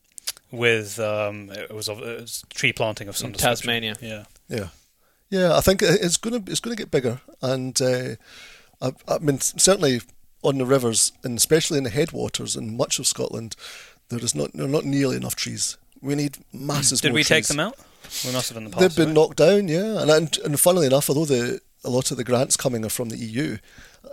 [0.52, 3.56] with um, it was, of- it was tree planting of some description.
[3.56, 3.96] Tasmania.
[4.00, 4.24] Yeah.
[4.48, 4.68] Yeah,
[5.30, 5.56] yeah.
[5.56, 8.16] I think it's going to it's going to get bigger, and uh,
[8.82, 10.00] I, I mean certainly
[10.42, 13.54] on the rivers, and especially in the headwaters in much of Scotland,
[14.08, 15.76] there is not there are not nearly enough trees.
[16.02, 17.00] We need masses.
[17.00, 17.76] Did more we take them out?
[18.24, 18.80] We must have in the past.
[18.80, 19.14] They've been right?
[19.14, 20.00] knocked down, yeah.
[20.02, 23.08] And, and and funnily enough, although the a lot of the grants coming are from
[23.10, 23.58] the EU,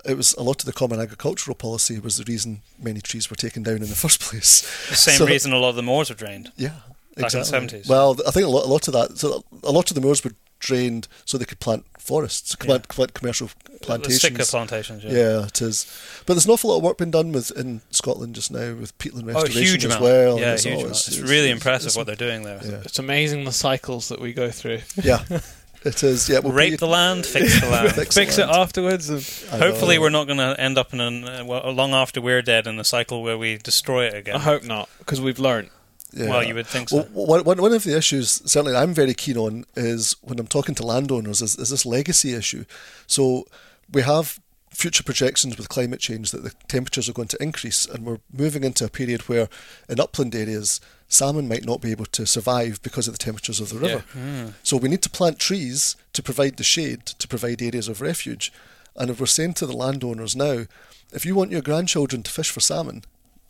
[0.06, 3.36] it was a lot of the common agricultural policy was the reason many trees were
[3.36, 4.62] taken down in the first place.
[4.90, 6.52] the same So- reason a lot of the moors were drained.
[6.56, 6.78] Yeah, Back
[7.16, 7.80] in the exactly.
[7.82, 7.90] 70s.
[7.90, 9.18] Well, I think a lot, a lot of that.
[9.18, 13.14] So a lot of the moors were drained so they could plant forests, plant, plant
[13.14, 13.50] commercial
[13.82, 14.22] plantations.
[14.22, 15.12] Sitka plantations, yeah.
[15.12, 15.46] yeah.
[15.46, 15.86] it is.
[16.26, 18.98] But there's an awful lot of work being done with in Scotland just now with
[18.98, 20.02] peatland Oh, restoration huge as amount.
[20.04, 20.40] well.
[20.40, 20.92] yeah, and huge all- amount.
[21.08, 22.60] It's, really impressive it's- what they're doing there.
[22.64, 24.80] Yeah, It's amazing the cycles that we go through.
[25.04, 25.24] yeah,
[25.84, 26.28] it is.
[26.30, 27.94] Yeah, we'll Rape be- the land, fix the land.
[27.94, 28.58] Fix Fix the it land.
[28.62, 29.10] afterwards.
[29.10, 29.22] And
[29.62, 30.02] Hopefully, know.
[30.02, 32.80] we're not going to end up in an, uh, well, long after we're dead in
[32.80, 34.36] a cycle where we destroy it again.
[34.36, 35.70] I hope not, because we've learned.
[36.14, 36.30] Yeah.
[36.30, 37.06] Well, you would think so.
[37.14, 40.48] Well, one, one one of the issues, certainly I'm very keen on, is when I'm
[40.48, 42.64] talking to landowners, is, is this legacy issue.
[43.08, 43.46] So
[43.92, 44.40] we have
[44.78, 48.64] future projections with climate change that the temperatures are going to increase, and we're moving
[48.64, 49.50] into a period where
[49.90, 53.70] in upland areas, salmon might not be able to survive because of the temperatures of
[53.70, 54.04] the river.
[54.14, 54.50] Hmm.
[54.62, 58.54] So we need to plant trees to provide the shade, to provide areas of refuge.
[58.96, 60.66] And if we're saying to the landowners now,
[61.12, 63.04] if you want your grandchildren to fish for salmon,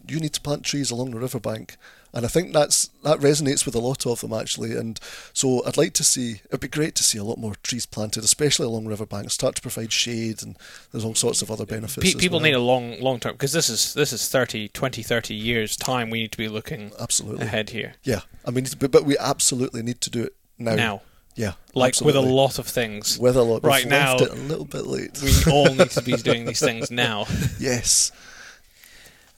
[0.09, 1.77] you need to plant trees along the riverbank.
[2.13, 4.75] And I think that's that resonates with a lot of them actually.
[4.75, 4.99] And
[5.34, 8.23] so I'd like to see it'd be great to see a lot more trees planted,
[8.23, 10.55] especially along riverbanks, start to provide shade and
[10.91, 12.13] there's all sorts of other benefits.
[12.13, 12.45] Pe- people well.
[12.45, 16.09] need a long, long term because this is this is 30, 20, 30 years time.
[16.09, 18.21] We need to be looking absolutely ahead here Yeah.
[18.45, 20.75] I mean but, we absolutely need to do it now.
[20.75, 21.01] now,
[21.35, 21.53] Yeah.
[21.75, 23.19] like with a lot of things.
[23.19, 25.21] with a lot Right now, a little bit late.
[25.21, 27.27] We all need to be doing these things now.
[27.59, 28.11] yes.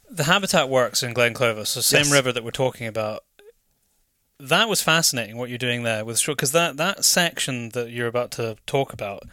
[0.10, 2.12] The habitat works in Glen Clova, so same Yes.
[2.12, 3.24] river that we're talking about.
[4.42, 8.32] that was fascinating what you're doing there with because that that section that you're about
[8.32, 9.24] to talk about.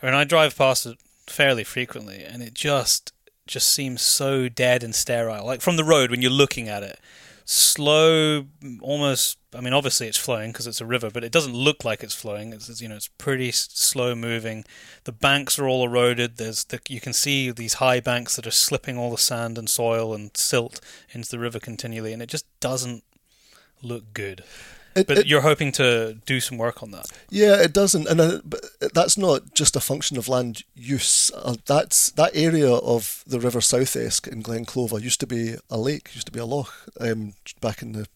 [0.00, 3.12] I mean, I drive past it fairly frequently, and it just
[3.48, 5.44] just seems so dead and sterile.
[5.44, 7.00] Like from the road when you're looking at it,
[7.44, 8.46] slow,
[8.80, 9.38] almost.
[9.54, 12.14] I mean, obviously it's flowing because it's a river, but it doesn't look like it's
[12.14, 12.52] flowing.
[12.52, 14.64] It's you know it's pretty slow moving.
[15.04, 16.36] The banks are all eroded.
[16.36, 19.68] There's the, you can see these high banks that are slipping all the sand and
[19.68, 20.80] soil and silt
[21.12, 23.04] into the river continually, and it just doesn't
[23.82, 24.44] look good.
[24.94, 27.06] It, but it- you're hoping to do some work on that.
[27.30, 28.60] Yeah, it doesn't, and uh, but
[28.94, 31.30] that's not just a function of land use.
[31.34, 35.56] Uh, that's that area of the River South Esk in Glen Clova used to be
[35.70, 38.06] a lake, used to be a loch um, back in the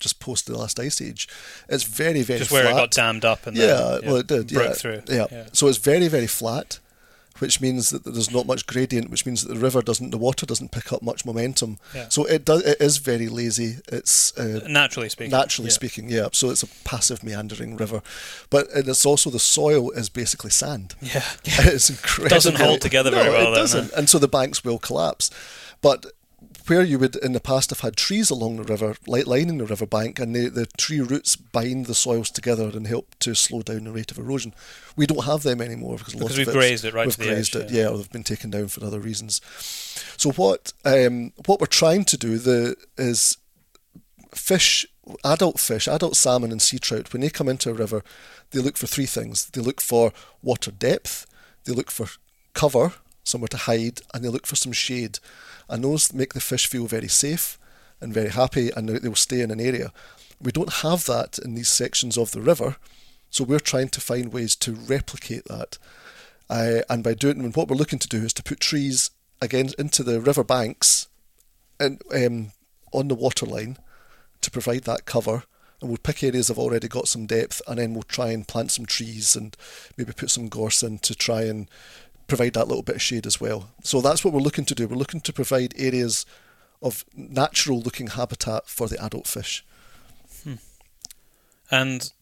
[0.00, 1.28] just post the last ice age.
[1.68, 2.64] It's very very Just flat.
[2.64, 4.48] where it got dammed up and yeah, then, well, it did.
[4.52, 5.02] broke yeah, through.
[5.08, 5.26] Yeah.
[5.52, 6.78] so it's very very flat,
[7.42, 10.46] which means that there's not much gradient, which means that the river doesn't, the water
[10.46, 11.76] doesn't pick up much momentum.
[11.92, 12.08] Yeah.
[12.08, 12.62] So it does.
[12.62, 13.78] It is very lazy.
[13.88, 15.32] It's uh, naturally speaking.
[15.32, 15.74] naturally yeah.
[15.74, 16.28] speaking, yeah.
[16.32, 18.00] So it's a passive meandering river,
[18.48, 20.94] but and it's also the soil is basically sand.
[21.02, 21.24] Yeah.
[21.44, 22.28] it's incredible.
[22.28, 25.28] Doesn't hold together no, very well It then, doesn't, and so the banks will collapse.
[25.80, 26.06] But
[26.66, 29.66] where you would in the past have had trees along the river, like lining the
[29.66, 33.62] river bank, and the, the tree roots bind the soils together and help to slow
[33.62, 34.54] down the rate of erosion.
[34.96, 37.14] We don't have them anymore because, a lot Because of we've grazed it right we've
[37.14, 37.82] to the grazed edge, it, yeah.
[37.82, 39.40] yeah, or they've been taken down for other reasons.
[40.16, 43.38] So what um, what we're trying to do the is
[44.34, 44.86] fish,
[45.24, 48.02] adult fish, adult salmon and sea trout, when they come into a river,
[48.50, 49.46] they look for three things.
[49.46, 50.12] They look for
[50.42, 51.26] water depth,
[51.64, 52.06] they look for
[52.54, 52.92] cover,
[53.24, 55.18] somewhere to hide, and they look for some shade.
[55.72, 57.58] And those make the fish feel very safe
[57.98, 59.90] and very happy, and they- they'll stay in an area.
[60.38, 62.76] We don't have that in these sections of the river,
[63.30, 65.78] so we're trying to find ways to replicate that.
[66.50, 69.70] Uh, and by doing, and what we're looking to do is to put trees again
[69.78, 71.08] into the river banks
[71.80, 72.52] and um,
[72.92, 73.78] on the waterline
[74.42, 75.44] to provide that cover.
[75.80, 78.46] And we'll pick areas that have already got some depth, and then we'll try and
[78.46, 79.56] plant some trees and
[79.96, 81.68] maybe put some gorse in to try and
[82.26, 83.70] provide that little bit of shade as well.
[83.82, 84.86] So that's what we're looking to do.
[84.88, 86.24] We're looking to provide areas
[86.80, 89.64] of natural looking habitat for the adult fish.
[91.70, 92.12] And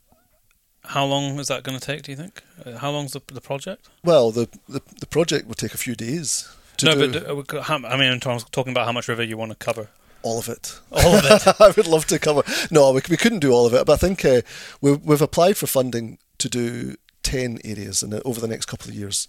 [0.84, 2.02] how long is that going to take?
[2.02, 2.42] Do you think?
[2.64, 3.88] Uh, How long's the the project?
[4.04, 6.48] Well, the the, the project will take a few days
[6.78, 9.22] to no, do but uh, we how, I mean, I'm talking about how much river
[9.22, 9.88] you want to cover.
[10.22, 10.78] all of it.
[10.92, 11.60] All of it.
[11.60, 12.42] I would love to cover.
[12.70, 14.42] No, we, we couldn't do all of it, but I think uh,
[14.80, 18.88] we've, we've applied for funding to do 10 areas in the, over the next couple
[18.88, 19.28] of years.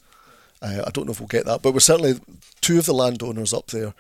[0.61, 2.19] Uh, I don't know if we'll get that, but we're certainly,
[2.61, 3.93] two of the landowners up there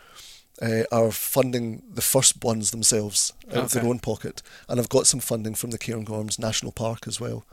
[0.61, 5.07] uh, are funding the first ones themselves out of their own pocket, and I've got
[5.07, 7.45] some funding from the Cairngorms National Park as well.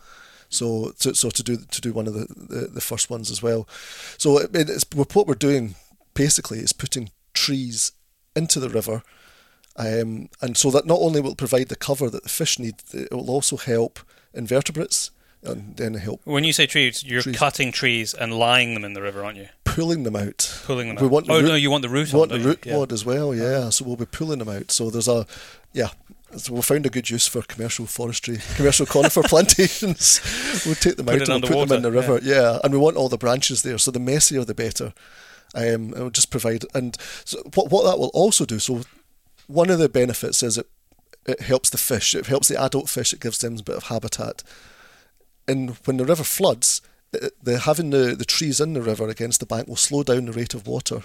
[0.51, 3.43] So, to, so to do to do one of the, the, the first ones as
[3.43, 3.69] well.
[4.17, 5.75] So it, it's, what we're doing
[6.15, 7.93] basically is putting trees
[8.35, 9.03] into the river
[9.79, 12.75] um, and so that not only will it provide the cover that the fish need,
[12.93, 14.01] it will also help
[14.35, 15.13] invertebrates
[15.43, 17.37] and then help When you say trees, you're Trees.
[17.37, 19.49] cutting trees and lying them in the river, aren't you?
[19.65, 20.61] pulling them out.
[20.65, 21.13] Pulling them We out.
[21.13, 22.13] want the oh root- no, you want the root.
[22.13, 22.85] We on, the root Yeah.
[22.91, 23.69] as well, yeah.
[23.71, 24.73] So we'll be pulling them out.
[24.73, 25.25] So there's a,
[25.73, 25.91] yeah.
[26.37, 30.21] So we found a good use for commercial forestry, commercial conifer plantations.
[30.67, 32.59] We'll take them Put out and we'll put them in the river, yeah.
[32.65, 34.93] And we want all the branches there, so the messier the better.
[35.55, 38.59] Um, it will just provide, and so what what that will also do.
[38.59, 38.83] So
[39.47, 40.67] one of the benefits is it
[41.25, 42.15] it helps the fish.
[42.17, 43.13] It helps the adult fish.
[43.13, 44.43] It gives them a bit of habitat.
[45.49, 46.83] And when the river floods,
[47.43, 50.33] the having the, the trees in the river against the bank will slow down the
[50.33, 51.03] rate of water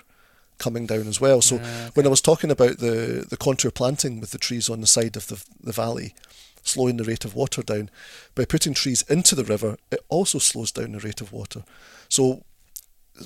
[0.60, 1.42] coming down as well.
[1.42, 4.82] So Ah, when I was talking about the, the contour planting with the trees on
[4.82, 6.14] the side of the, the valley,
[6.62, 7.90] slowing the rate of water down,
[8.36, 11.64] by putting trees into the river, it also slows down the rate of water.
[12.10, 12.44] So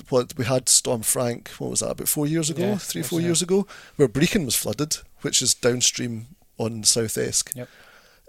[0.08, 3.20] what we had Storm Frank, what was that, about four years ago, Yeah, three, four
[3.20, 3.26] yeah.
[3.26, 3.66] years ago,
[3.96, 6.28] where Brechin was flooded, which is downstream
[6.58, 7.52] on South Esk.
[7.54, 7.68] Yep.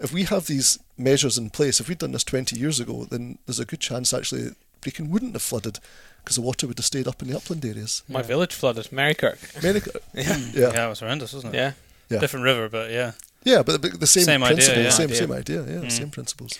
[0.00, 3.38] If we have these measures in place, if we'd done this 20 years ago, then
[3.46, 4.50] there's a good chance actually
[4.80, 5.78] Brechin wouldn't have flooded
[6.22, 8.02] because the water would have stayed up in the upland areas.
[8.08, 9.38] My village flooded, Marykirk.
[9.60, 9.96] Marykirk.
[10.14, 10.36] Yeah.
[10.54, 11.58] yeah, Yeah, it was horrendous, wasn't it?
[11.58, 11.72] Yeah.
[12.08, 12.18] Yeah.
[12.18, 13.12] Different river, but yeah.
[13.44, 14.90] yeah, but the, the same, Same idea, principle, yeah.
[14.90, 15.16] same Idea.
[15.16, 15.92] same idea, yeah, Mm.
[15.92, 16.58] same principles.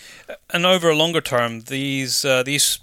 [0.51, 2.79] And over a longer term, these uh, these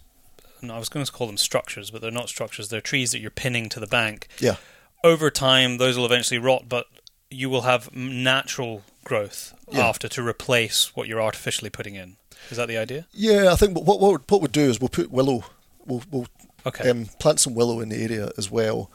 [0.60, 2.68] no, I was going to call them structures, but they're not structures.
[2.68, 4.26] They're trees that you're pinning to the bank.
[4.40, 4.56] Yeah.
[5.04, 6.86] Over time, those will eventually rot, but
[7.30, 9.86] you will have natural growth Yeah.
[9.88, 12.16] after to replace what you're artificially putting in.
[12.50, 13.06] Is that the idea?
[13.12, 15.44] Yeah, I think what what what we'll do is we'll put willow,
[15.86, 16.28] we'll we'll
[16.66, 16.90] Okay.
[16.90, 18.90] um, plant some willow in the area as well.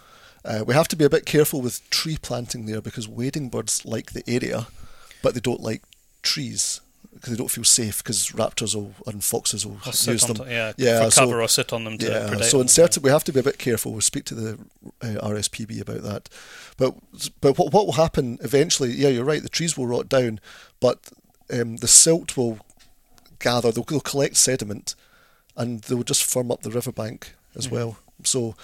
[0.46, 3.86] Uh, we have to be a bit careful with tree planting there because wading birds
[3.86, 4.68] like the area,
[5.22, 5.82] but they don't like
[6.22, 6.82] trees
[7.14, 10.36] because they don't feel safe because raptors will, and foxes will Or use them.
[10.38, 13.02] to- yeah, Yeah, for so- cover or sit on them to Yeah, so in certain,
[13.04, 13.92] we have to be a bit careful.
[13.92, 14.60] We'll speak to the
[15.02, 16.30] uh, RSPB about that.
[16.78, 16.96] But
[17.42, 18.92] but what, what will happen eventually?
[18.92, 19.42] Yeah, you're right.
[19.44, 20.40] The trees will rot down,
[20.80, 21.10] but
[21.52, 22.60] um, the silt will
[23.40, 24.96] gather, they'll, they'll collect sediment,
[25.56, 27.76] and they'll just firm up the riverbank as Mm-hmm.
[27.76, 27.98] well.
[28.24, 28.56] So,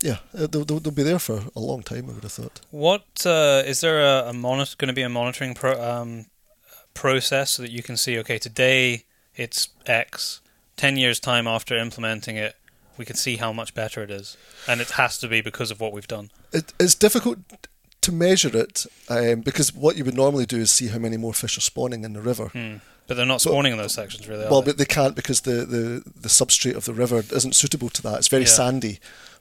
[0.00, 2.08] yeah, uh, they'll, they'll, they'll be there for a long time.
[2.10, 2.60] I would have thought.
[2.70, 6.26] What uh, is there a, a monitor going to be a monitoring pro, um,
[6.94, 8.18] process so that you can see?
[8.18, 9.04] Okay, today
[9.36, 10.40] it's X.
[10.76, 12.56] Ten years time after implementing it,
[12.96, 14.36] we can see how much better it is,
[14.66, 16.30] and it has to be because of what we've done.
[16.52, 17.38] It, it's difficult
[18.00, 21.32] to measure it um, because what you would normally do is see how many more
[21.34, 22.48] fish are spawning in the river.
[22.48, 22.76] Hmm.
[23.06, 24.44] But they're not spawning in those sections, really.
[24.44, 24.70] Are Well, they?
[24.72, 28.18] but they can't because the, the, the substrate of the river isn't suitable to that.
[28.18, 28.48] It's very Yeah.
[28.48, 28.98] sandy.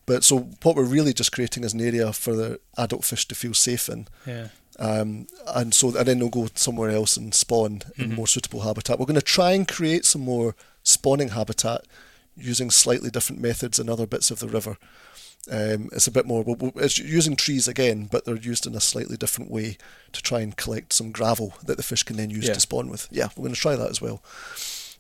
[0.08, 3.36] But so what we're really just creating is an area for the adult fish to
[3.36, 4.08] feel safe in.
[4.26, 4.48] yeah.
[4.82, 8.16] Um, and so and then they'll go somewhere else and spawn in Mhm.
[8.16, 8.98] more suitable habitat.
[9.00, 11.86] We're going to try and create some more spawning habitat
[12.36, 14.78] using slightly different methods in other bits of the river.
[15.52, 16.44] Um, it's a bit more.
[16.78, 19.78] It's using trees again, but they're used in a slightly different way
[20.14, 22.54] to try and collect some gravel that the fish can then use Yeah.
[22.56, 23.08] to spawn with.
[23.12, 24.24] Yeah, we're going to try that as well.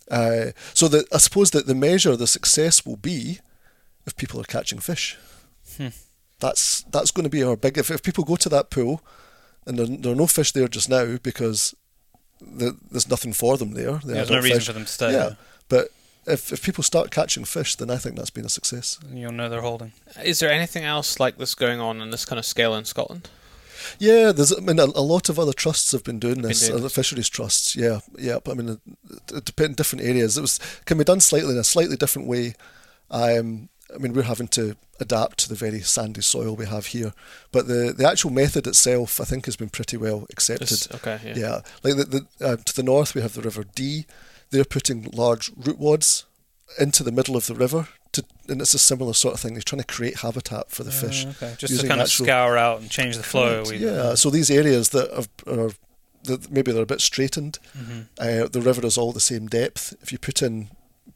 [0.09, 3.39] Uh, so the, I suppose that the measure of the success will be
[4.05, 5.15] if people are catching fish.
[5.77, 5.87] Hmm.
[6.39, 7.77] That's that's going to be our big.
[7.77, 9.01] If, if people go to that pool
[9.65, 11.75] and there, there are no fish there just now because
[12.41, 13.93] the, there's nothing for them there.
[13.93, 14.67] the There's no adult reason fish.
[14.67, 15.11] for them to stay.
[15.13, 15.33] Yeah,
[15.69, 15.89] but
[16.25, 18.99] if if people start catching fish, then I think that's been a success.
[19.11, 19.93] You'll know they're holding.
[20.23, 23.29] Is there anything else like this going on in this kind of scale in Scotland?
[23.97, 24.55] Yeah, there's.
[24.55, 26.67] I mean, a, a lot of other trusts have been doing this.
[26.67, 26.93] doing uh, this.
[26.93, 27.75] fisheries trusts.
[27.75, 28.37] Yeah, yeah.
[28.43, 28.79] But I mean, it,
[29.33, 30.37] it depends different areas.
[30.37, 32.53] It was can be done slightly in a slightly different way.
[33.09, 37.13] Um, I mean, we're having to adapt to the very sandy soil we have here,
[37.51, 40.67] but the the actual method itself, I think, has been pretty well accepted.
[40.69, 41.35] This- okay, yeah.
[41.37, 42.05] Yeah, like the,
[42.39, 44.05] the uh, to the north we have the River Dee.
[44.51, 46.25] They're putting large root wads
[46.79, 49.53] into the middle of the river, to, and it's a similar sort of thing.
[49.53, 51.25] They're trying to create habitat for the fish.
[51.25, 51.55] Uh, okay.
[51.57, 53.63] Just to kind of scour out and change the flow.
[53.67, 55.71] We- yeah, so these areas that have, are
[56.25, 57.59] that maybe they're a bit straightened.
[57.77, 58.07] Mhm.
[58.19, 59.93] Uh, the river is all the same depth.
[60.01, 60.69] If you put in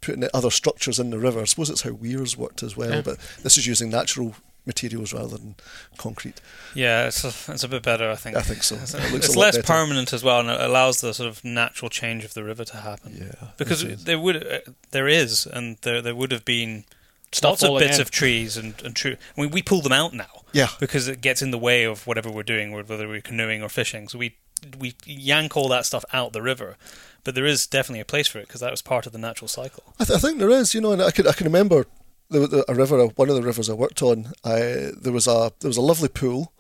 [0.06, 2.92] put in other structures in the river, I suppose it's how weirs worked as well.
[2.94, 3.02] Yeah.
[3.02, 5.56] But this is using natural materials rather than
[5.98, 6.42] concrete.
[6.74, 8.36] Yeah, it's a, it's a bit better, I think.
[8.36, 8.76] I think so.
[8.76, 9.68] It's, It looks it's a less better.
[9.68, 12.78] permanent as well, and it allows the sort of natural change of the river to
[12.78, 13.16] happen.
[13.20, 14.04] Yeah, Because it is.
[14.06, 14.60] there would, uh,
[14.92, 16.86] there is, and there there would have been
[17.32, 18.02] Stuff lots of bits in.
[18.02, 19.18] of trees and and tree.
[19.38, 22.08] I mean, we pull them out now yeah, because it gets in the way of
[22.08, 24.08] whatever we're doing, whether we're canoeing or fishing.
[24.08, 24.36] So we
[24.80, 26.78] we yank all that stuff out the river.
[27.24, 29.48] But there is definitely a place for it because that was part of the natural
[29.48, 29.84] cycle.
[30.00, 30.74] I, th- I think there is.
[30.76, 31.86] You know, and I can I can remember
[32.30, 34.34] the, the, a river, one of the rivers I worked on.
[34.44, 36.54] I, there was a there was a lovely pool,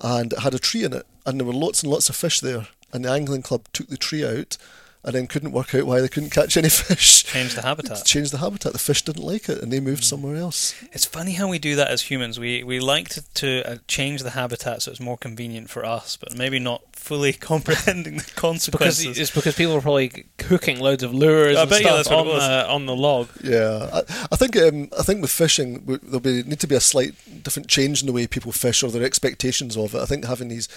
[0.00, 2.40] and it had a tree in it, and there were lots and lots of fish
[2.40, 2.68] there.
[2.92, 4.56] And the angling club took the tree out,
[5.06, 7.22] and then couldn't work out why they couldn't catch any fish.
[7.24, 8.04] Change the habitat.
[8.04, 8.72] Changed the habitat.
[8.72, 10.74] The fish didn't like it, and they moved somewhere else.
[10.92, 12.38] It's funny how we do that as humans.
[12.38, 16.16] We we like to, to uh, change the habitat so it's more convenient for us,
[16.16, 19.04] but maybe not fully comprehending the consequences.
[19.04, 21.96] Because it's because people are probably hooking loads of lures I and bet you stuff
[21.98, 23.28] that's on the on the log.
[23.44, 23.98] Yeah, I,
[24.32, 27.14] I think um, I think with fishing w- there'll be need to be a slight
[27.44, 30.00] different change in the way people fish or their expectations of it.
[30.00, 30.68] I think having these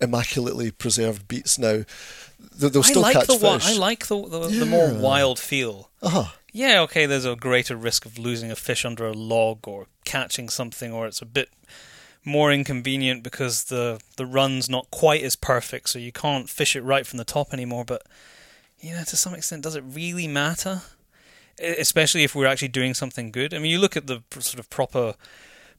[0.00, 1.84] immaculately preserved beats now, they-
[2.38, 3.66] they'll still I like catch the fish.
[3.66, 5.90] I like the the, the more wild feel.
[6.02, 6.32] uh-huh.
[6.52, 7.04] Yeah, okay.
[7.04, 11.06] There's a greater risk of losing a fish under a log or catching something, or
[11.06, 11.50] it's a bit
[12.24, 16.82] more inconvenient because the the run's not quite as perfect, so you can't fish it
[16.82, 17.84] right from the top anymore.
[17.84, 18.02] But
[18.80, 20.82] you know, to some extent, does it really matter?
[21.58, 23.54] Especially if we're actually doing something good.
[23.54, 25.14] I mean, you look at the sort of proper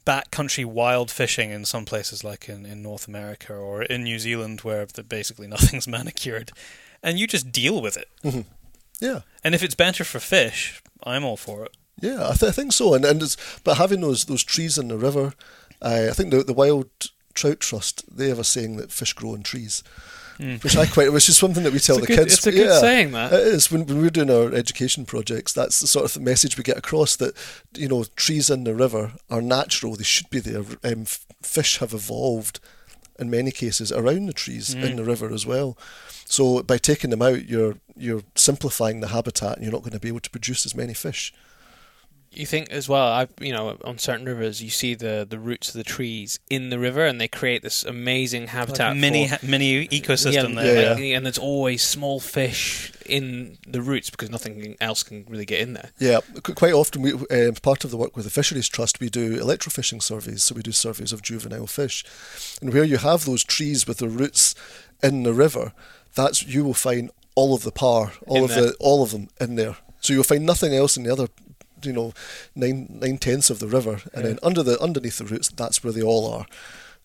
[0.08, 4.62] backcountry wild fishing in some places, like in, in North America or in New Zealand,
[4.62, 6.52] where basically nothing's manicured,
[7.04, 8.10] and you just deal with it.
[9.00, 11.78] Yeah, And if it's better for fish, I'm all for it.
[12.02, 12.94] yeah, I, th- I think so.
[12.96, 15.34] And and it's, but having those those trees in the river,
[15.82, 16.90] uh, I think the the Wild
[17.36, 19.84] Trout Trust they have a saying that fish grow in trees,
[20.38, 22.34] which I quite, which is something that we tell the good- kids.
[22.36, 23.34] it's a good yeah, saying, that.
[23.34, 25.54] It is when, when we're doing our education projects.
[25.54, 27.36] That's the sort of message we get across that
[27.74, 29.96] you know trees in the river are natural.
[29.96, 30.64] They should be there.
[30.84, 31.06] Um,
[31.42, 32.60] fish have evolved
[33.20, 35.76] in many cases around the trees in the river as well.
[36.26, 40.00] So by taking them out, you're you're simplifying the habitat, and you're not going to
[40.00, 41.34] be able to produce as many fish.
[42.38, 43.08] You think as well?
[43.08, 46.70] I you know on certain rivers you see the the roots of the trees in
[46.70, 48.90] the river and they create this amazing habitat.
[48.92, 50.84] Like mini for, ha- mini ecosystem yeah, there.
[50.84, 50.94] yeah.
[50.94, 55.62] like- and there's always small fish in the roots because nothing else can really get
[55.62, 55.92] in there.
[55.98, 59.38] Yeah, quite often we, um, part of the work with the Fisheries Trust, we do
[59.42, 60.44] electrofishing surveys.
[60.44, 62.04] So we do surveys of juvenile fish,
[62.62, 64.54] and where you have those trees with the roots
[65.02, 65.72] in the river,
[66.16, 68.62] that's you will find all of the parr, all In of there.
[68.68, 69.78] the all of them in there.
[70.02, 71.28] So you'll find nothing else in the other,
[71.84, 72.14] you know,
[72.56, 75.94] nine nine tenths of the river, and then under the underneath the roots, that's where
[75.94, 76.46] they all are.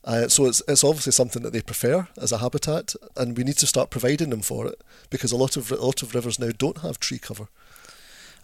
[0.05, 3.57] Uh, so it's it's obviously something that they prefer as a habitat, and we need
[3.59, 4.81] to start providing them for it
[5.11, 7.49] because a lot of a lot of rivers now don't have tree cover.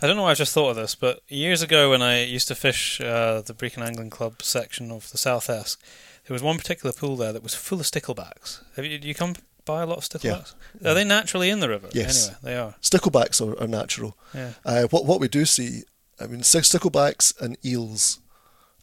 [0.00, 2.46] I don't know why I just thought of this, but years ago when I used
[2.48, 5.82] to fish uh, the Brechin Angling Club section of the South Esk,
[6.26, 8.62] there was one particular pool there that was full of sticklebacks.
[8.76, 9.34] Have you, you come
[9.64, 10.54] by a lot of sticklebacks?
[10.84, 11.88] Are they naturally in the river?
[11.92, 12.28] Yes.
[12.28, 12.74] Anyway, they are.
[12.80, 14.16] Sticklebacks are, are natural.
[14.32, 14.52] Yeah.
[14.64, 15.82] Uh, what what we do see,
[16.20, 18.18] I mean, stick- sticklebacks and eels,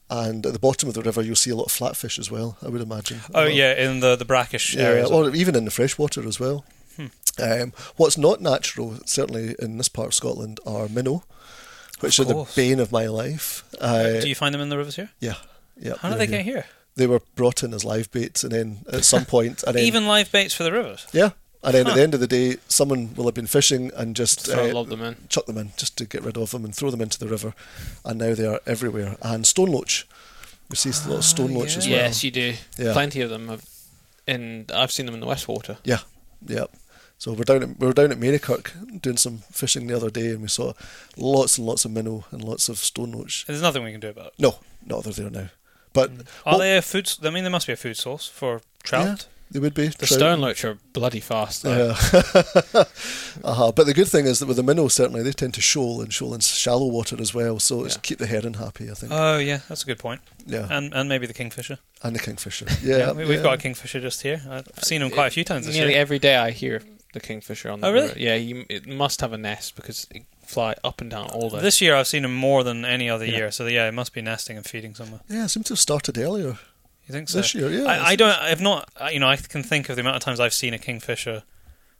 [0.09, 2.57] and at the bottom of the river you'll see a lot of flatfish as well.
[2.61, 3.19] I would imagine.
[3.33, 5.11] Oh Well, yeah, in the the brackish yeah, areas.
[5.11, 6.63] or even in the freshwater as well.
[6.95, 7.07] Hmm.
[7.41, 11.23] Um, what's not natural, certainly in this part of Scotland, are minnow,
[11.99, 13.63] which are the bane of my life.
[13.81, 15.09] Uh, do you find them in the rivers here?
[15.19, 15.35] yeah,
[15.77, 15.95] yeah.
[15.99, 16.37] How did they here.
[16.37, 16.65] get here?
[16.95, 20.07] They were brought in as live baits, and then at some point, and then Even
[20.07, 21.05] live baits for the rivers.
[21.11, 21.31] yeah,
[21.65, 24.49] and then at the end of the day, someone will have been fishing and just
[24.49, 25.15] uh, them in.
[25.29, 27.53] chuck them in just to get rid of them and throw them into the river,
[28.03, 29.17] and now they are everywhere.
[29.21, 30.07] And stone loach,
[30.69, 31.97] we see a lot of stone loach as well.
[31.97, 32.53] Yes, you do.
[32.77, 32.93] Yeah.
[32.93, 33.47] Plenty of them.
[33.49, 33.65] Have,
[34.27, 35.77] and I've seen them in the Westwater.
[35.83, 35.99] Yeah,
[36.45, 36.65] yeah.
[37.17, 40.29] So we're down at we were down at Marykirk doing some fishing the other day,
[40.31, 40.73] and we saw
[41.17, 43.45] lots and lots of minnow and lots of stone loach.
[43.45, 44.33] There's nothing we can do about it.
[44.39, 45.49] No, no, they're there now.
[45.93, 46.11] But
[46.45, 47.11] Are what- they a food?
[47.23, 49.27] I mean, there must be a food source for trout.
[49.55, 50.19] They would be The trout.
[50.19, 51.63] stone loach are bloody fast.
[51.63, 51.95] Though.
[51.95, 52.83] Yeah.
[53.43, 53.71] uh-huh.
[53.71, 56.11] But the good thing is that with the minnow, certainly they tend to shoal and
[56.13, 57.59] shoal in shallow water as well.
[57.59, 59.13] So it's keep the heron happy, I think.
[59.15, 60.19] Oh yeah, that's a good point.
[60.45, 61.77] yeah, And and maybe the kingfisher.
[62.03, 62.65] and the kingfisher.
[62.83, 63.43] Yeah, we, we've yeah.
[63.43, 64.41] got a kingfisher just here.
[64.49, 66.01] I've seen him quite a few times this Nearly year.
[66.01, 66.81] every day I hear
[67.13, 68.07] the kingfisher on the Oh, really?
[68.09, 68.19] river.
[68.19, 71.61] Yeah, you, it must have a nest because it fly up and down all day.
[71.61, 73.37] This year I've seen him more than any other Yeah.
[73.37, 73.51] year.
[73.51, 75.21] So yeah, it must be nesting and feeding somewhere.
[75.29, 76.57] Yeah, it seems to have started earlier
[77.07, 77.37] You think so?
[77.37, 77.69] this year.
[77.69, 78.31] Yeah, I, I don't.
[78.41, 78.89] I've not.
[79.11, 81.43] You know, I can think of the amount of times I've seen a kingfisher.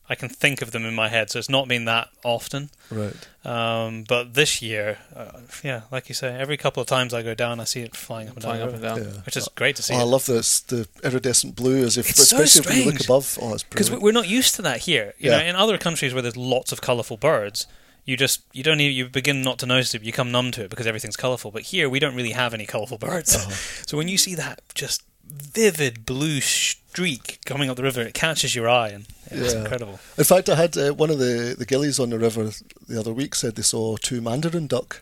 [0.08, 2.70] I can think of them in my head, so it's not been that often.
[2.92, 3.16] Right.
[3.44, 5.32] Um, but this year, uh,
[5.64, 8.28] yeah, like you say, every couple of times I go down, I see it flying
[8.30, 8.98] up and flying down, up and down.
[9.00, 9.22] Yeah.
[9.26, 9.96] which is great to see.
[9.96, 13.04] Oh, I love this the iridescent blue as if It's so especially when you look
[13.04, 13.40] above.
[13.42, 15.16] Oh, it's because we're not used to that here.
[15.18, 15.38] You Yeah.
[15.40, 17.66] know, in other countries where there's lots of colourful birds,
[18.06, 20.02] you just you don't even, you begin not to notice it.
[20.02, 21.52] You become numb to it because everything's colourful.
[21.52, 23.36] But here we don't really have any colourful birds.
[23.36, 23.50] Uh-huh.
[23.88, 28.56] So when you see that just vivid blue streak coming up the river, it catches
[28.56, 29.62] your eye, and it's Yeah.
[29.62, 30.00] incredible.
[30.18, 32.52] In fact, I had uh, one of the, the gillies on the river
[32.88, 35.02] the other week said they saw two mandarin duck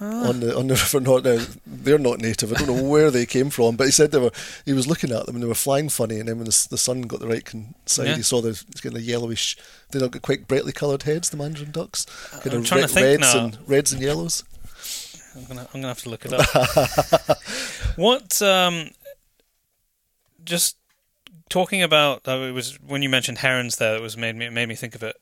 [0.00, 1.00] on the on the river.
[1.00, 2.52] Not now, they're not native.
[2.52, 4.30] I don't know where they came from, but he said they were.
[4.64, 6.18] He was looking at them and they were flying funny.
[6.18, 8.16] And then when the, the sun got the right con- side, Yeah.
[8.16, 9.56] he saw the kind of yellowish.
[9.90, 11.30] They don't get quite brightly coloured heads.
[11.30, 12.06] The mandarin ducks,
[12.40, 13.44] kind I'm of trying to think reds now.
[13.44, 14.44] and reds and yellows.
[15.36, 17.38] I'm gonna I'm gonna have to look it up.
[17.96, 18.90] what um,
[20.44, 20.76] just
[21.48, 24.52] talking about uh, it was when you mentioned herons there it was made me it
[24.52, 25.16] made me think of it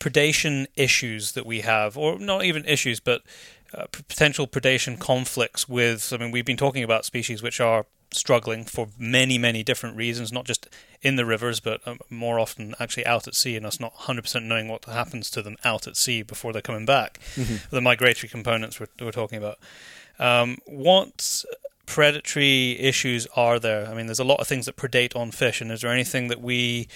[0.00, 3.22] predation issues that we have or not even issues but
[3.76, 8.64] uh, potential predation conflicts with I mean we've been talking about species which are struggling
[8.64, 10.68] for many many different reasons not just
[11.02, 14.44] in the rivers but um, more often actually out at sea and us not 100%
[14.44, 17.18] knowing what happens to them out at sea before they're coming back.
[17.70, 19.58] The migratory components we're, we're talking about.
[20.18, 21.44] Um, what
[21.86, 23.86] predatory issues are there?
[23.86, 26.28] I mean, there's a lot of things that predate on fish, and is there anything
[26.28, 26.88] that we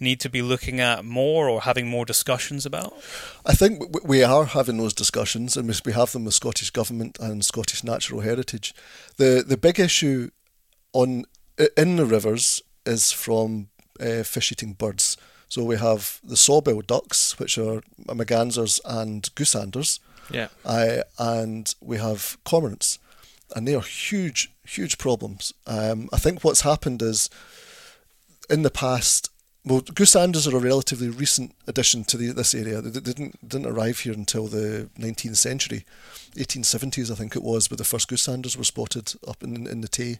[0.00, 2.92] need to be looking at more or having more discussions about?
[3.46, 7.44] I think we are having those discussions, and we- have them with Scottish Government and
[7.44, 8.74] Scottish Natural Heritage.
[9.16, 10.30] the The big issue
[10.92, 11.24] on
[11.76, 13.68] in the rivers is from
[14.00, 15.16] uh, fish eating birds.
[15.48, 19.98] So we have the sawbill ducks, which are mergansers and goosanders,
[20.32, 20.48] Yeah.
[20.64, 22.98] uh, and we have cormorants,
[23.54, 25.52] and they are huge, huge problems.
[25.66, 27.28] Um, I think what's happened is
[28.48, 29.29] in the past,
[29.64, 32.80] well, goosanders are a relatively recent addition to the, this area.
[32.80, 35.84] They, didn't didn't arrive here until the 19th century,
[36.34, 39.88] 1870s, I think it was, where the first goosanders were spotted up in in the
[39.88, 40.18] Tay.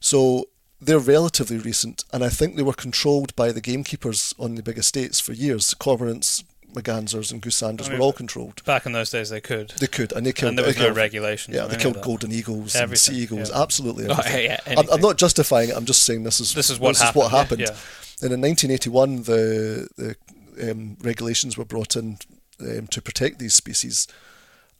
[0.00, 0.48] So
[0.80, 4.78] they're relatively recent, and I think they were controlled by the gamekeepers on the big
[4.78, 5.74] estates for years.
[5.74, 6.42] Cormorants,
[6.74, 8.64] mergansers, and goosanders I mean, were all controlled.
[8.64, 10.50] Back in those days, they could, They could, and they killed.
[10.50, 11.56] and there was no killed- regulations.
[11.56, 13.50] Yeah, they killed golden eagles Everything, and sea eagles.
[13.50, 13.62] yeah.
[13.62, 15.76] Absolutely Oh, yeah, I'm, I'm not justifying it.
[15.76, 17.22] I'm just saying this is This is what this happened.
[17.22, 17.60] Is what happened.
[17.60, 17.76] Yeah,
[18.22, 22.18] And in 1981, the the um, regulations were brought in
[22.60, 24.06] um, to protect these species,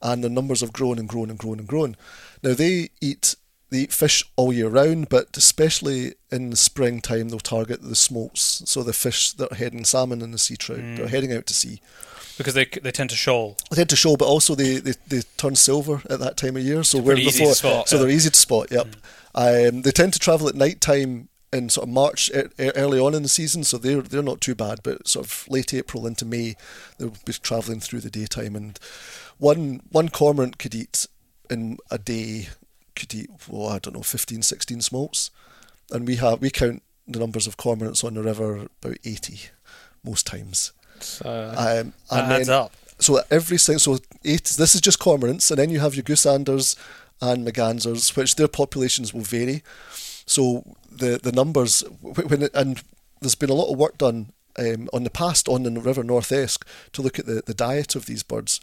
[0.03, 1.97] and the numbers have grown and grown and grown and grown.
[2.43, 3.35] Now they eat
[3.71, 8.63] they eat fish all year round, but especially in the springtime, they'll target the smolts,
[8.67, 10.99] so the fish that are heading salmon and the sea trout Mm.
[11.01, 11.81] are heading out to sea.
[12.39, 13.57] because they they tend to shoal.
[13.71, 16.63] They tend to show, but also they, they, they turn silver at that time of
[16.63, 16.83] year.
[16.85, 18.03] So where before, to spot, so yeah.
[18.03, 18.69] they're easy to spot.
[18.71, 18.97] Yep.
[19.35, 22.99] Um, they tend to travel at night time in sort of March, e- e- early
[22.99, 23.63] on in the season.
[23.65, 24.81] So they're they're not too bad.
[24.83, 26.57] But sort of late April into May,
[26.99, 28.57] they'll be travelling through the daytime.
[28.57, 28.79] And
[29.39, 31.07] one one cormorant could eat
[31.51, 32.49] in a day
[33.01, 35.31] could eat, well, I don't know, 15, 16 smolts.
[35.93, 39.39] and we have we count the numbers of cormorants on the river about eighty
[40.05, 40.73] most times.
[41.01, 41.25] So,
[41.57, 42.73] Um, and adds then, up.
[43.01, 44.45] so every single so eight.
[44.45, 46.77] This is just cormorants, and then you have your goosanders
[47.21, 49.63] and mergansers, which their populations will vary.
[50.27, 50.63] So
[51.01, 52.83] the the numbers when it, and
[53.21, 56.31] there's been a lot of work done um, on the past on the River North
[56.33, 58.61] Esk to look at the, the diet of these birds,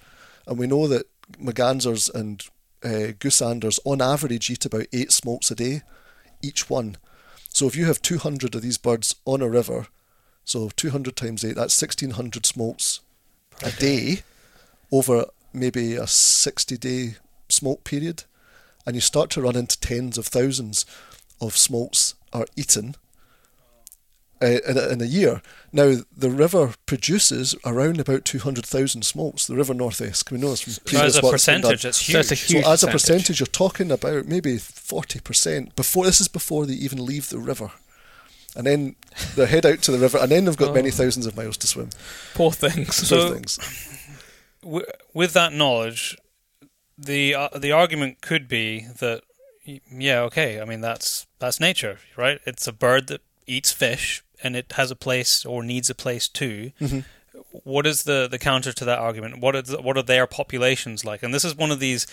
[0.48, 1.06] and we know that
[1.44, 2.44] mergansers and
[2.84, 5.82] uh, goosanders on average eat about eight smolts a day,
[6.42, 6.98] each one.
[7.50, 9.88] So if you have 200 of these birds on a river,
[10.46, 13.02] so 200 times 8, that's 1600 smolts
[13.64, 14.22] a day
[14.92, 17.16] over maybe a 60 day
[17.50, 18.24] smolt period.
[18.86, 20.86] And you start to run into tens of thousands
[21.42, 22.96] of smolts are eaten
[24.42, 25.42] uh, in, a, in a year.
[25.72, 30.32] Now, the river produces around about 200,000 smolts, the River North Esk.
[30.32, 32.20] We know this from So previous as a work that's percentage, it's So huge.
[32.20, 32.92] it's a huge So as a percentage.
[33.28, 36.06] percentage, you're talking about maybe forty percent before.
[36.06, 37.72] This is before they even leave the river,
[38.56, 38.96] and then
[39.36, 40.92] they head out to the river, and then they've got many Oh.
[40.92, 41.90] thousands of miles to swim.
[42.34, 42.96] poor things.
[42.96, 43.60] So- Those things.
[44.64, 46.18] Wi- with that knowledge,
[46.98, 49.22] the uh, the argument could be that
[49.92, 50.60] yeah, okay.
[50.62, 52.40] I mean that's that's nature, right?
[52.46, 56.28] It's a bird that eats fish and it has a place or needs a place
[56.28, 56.72] too.
[56.80, 57.06] Mhm.
[57.52, 59.40] What is the the counter to that argument?
[59.40, 61.24] What are the, what are their populations like?
[61.24, 62.06] And this is one of these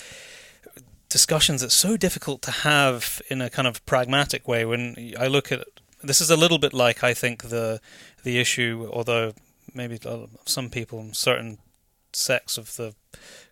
[1.08, 4.64] discussions that's so difficult to have in a kind of pragmatic way.
[4.64, 5.64] When I look at
[6.02, 7.80] this, is a little bit like I think the
[8.24, 9.32] the issue, although
[9.74, 9.98] maybe
[10.44, 11.58] some people, in certain
[12.12, 12.94] sects of the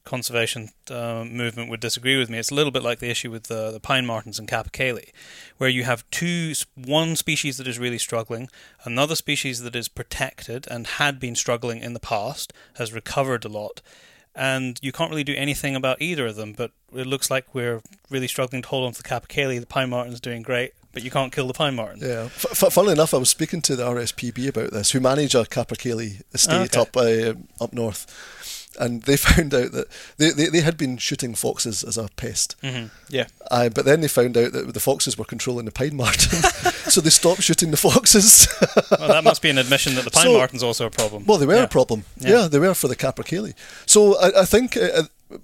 [0.05, 2.39] conservation uh, movement would disagree with me.
[2.39, 5.11] It's a little bit like the issue with the, the pine martens and capercaillie,
[5.59, 8.49] where you have two, one species that is really struggling,
[8.85, 13.49] another species that is protected and had been struggling in the past, has recovered a
[13.49, 13.81] lot,
[14.35, 16.53] and you can't really do anything about either of them.
[16.53, 19.61] But it looks like we're really struggling to hold on to the capercaillie.
[19.61, 22.01] The pine marten's doing great, but you can't kill the pine marten.
[22.01, 22.25] Yeah.
[22.25, 25.45] F- f- funnily enough, I was speaking to the RSPB about this, who manage a
[25.45, 26.81] capercaillie estate Okay.
[26.81, 28.07] up uh, up north,
[28.79, 29.87] and they found out that
[30.17, 32.57] they, they, they had been shooting foxes as a pest.
[32.63, 33.27] hmm yeah.
[33.51, 36.31] Uh, but then they found out that the foxes were controlling the pine marten,
[36.91, 38.49] so they stopped shooting the foxes.
[38.99, 41.25] Well, that must be an admission that the pine So- marten's also a problem.
[41.27, 41.65] Well, they were Yeah.
[41.65, 42.05] a problem.
[42.19, 42.31] Yeah.
[42.43, 42.49] Yeah.
[42.49, 43.55] they were for the capercaillie.
[43.87, 45.39] So I, I think uh, uh,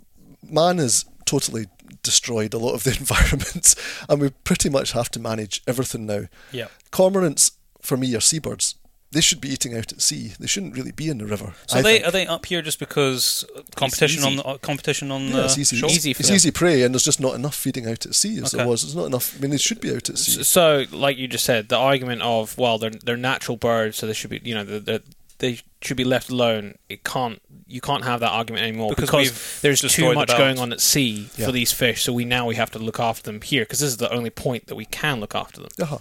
[0.49, 1.67] man has totally
[2.03, 3.75] destroyed a lot of the environments,
[4.09, 6.23] and we pretty much have to manage everything now.
[6.53, 6.69] Yeah.
[6.93, 7.53] Cormorants,
[7.83, 8.75] for me, are seabirds.
[9.11, 10.33] They should be eating out at sea.
[10.39, 11.55] They shouldn't really be in the river.
[11.67, 12.07] So I they think.
[12.07, 13.43] are they up here just because
[13.75, 15.77] competition on the uh, competition on Yeah, the it's easy.
[15.77, 15.89] shore?
[15.89, 16.37] Easy for it's them.
[16.37, 18.59] easy prey, and there's just not enough feeding out at sea as Okay.
[18.59, 18.83] there was.
[18.83, 19.35] There's not enough.
[19.37, 20.43] I mean, they should be out at sea.
[20.43, 24.13] So, like you just said, the argument of well, they're they're natural birds, so they
[24.13, 25.01] should be, you know, they're, they're,
[25.39, 26.75] they should be left alone.
[26.91, 30.29] It can't, you can't have that argument anymore Because because, there's too destroyed the much
[30.37, 31.47] going on at sea Yeah.
[31.47, 32.03] for these fish.
[32.03, 34.31] So we now we have to look after them here because this is the only
[34.31, 35.71] point that we can look after them.
[35.81, 35.99] Uh-huh.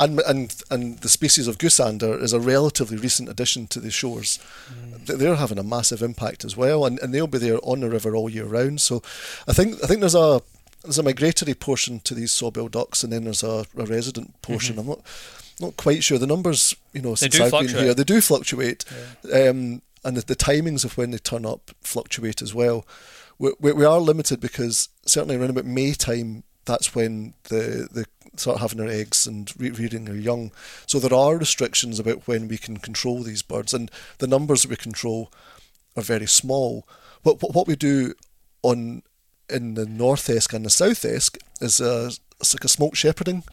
[0.00, 4.38] And, and and the species of goosander is a relatively recent addition to the shores.
[5.06, 7.90] Th- They're having a massive impact as well, and, and they'll be there on the
[7.90, 8.80] river all year round.
[8.80, 9.02] So,
[9.46, 10.40] I think I think there's a
[10.82, 14.78] there's a migratory portion to these sawbill ducks, and then there's a, a resident portion.
[14.78, 15.00] I'm not
[15.60, 16.74] not quite sure the numbers.
[16.94, 18.86] You know, since I've been here, they do fluctuate,
[19.34, 22.86] um, and the, the timings of when they turn up fluctuate as well.
[23.38, 28.06] We, we, we are limited because certainly around about May time, that's when the the
[28.36, 30.52] start having their eggs and re- rearing their young.
[30.86, 34.70] So there are restrictions about when we can control these birds, and the numbers that
[34.70, 35.32] we control
[35.96, 36.86] are very small.
[37.22, 38.14] But what we do
[38.62, 39.02] on
[39.48, 43.44] in the North Esk and the South Esk is uh, it's like a smolt shepherding.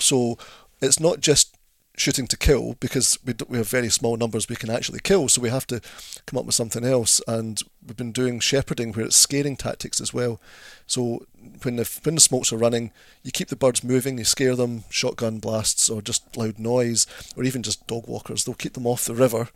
[0.00, 0.38] So
[0.80, 1.53] it's not just
[1.96, 5.28] shooting to kill because we, we have very small numbers we can actually kill.
[5.28, 5.80] So we have to
[6.26, 7.20] come up with something else.
[7.26, 10.40] And we've been doing shepherding where it's scaring tactics as well.
[10.86, 11.26] So
[11.62, 12.90] when the when the smolts are running,
[13.22, 17.06] you keep the birds moving, you scare them, shotgun blasts or just loud noise,
[17.36, 18.44] or even just dog walkers.
[18.44, 19.48] They'll keep them off the river,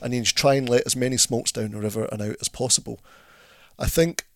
[0.00, 2.48] and then you try and let as many smolts down the river and out as
[2.48, 3.00] possible.
[3.78, 4.26] I think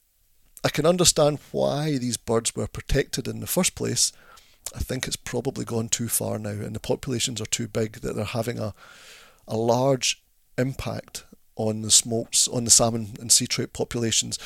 [0.64, 4.12] I can understand why these birds were protected in the first place.
[4.74, 8.14] I think it's probably gone too far now, and the populations are too big that
[8.16, 8.74] they're having a
[9.46, 10.22] a large
[10.58, 11.24] impact
[11.56, 14.38] on the smolts, on the salmon and sea trout populations.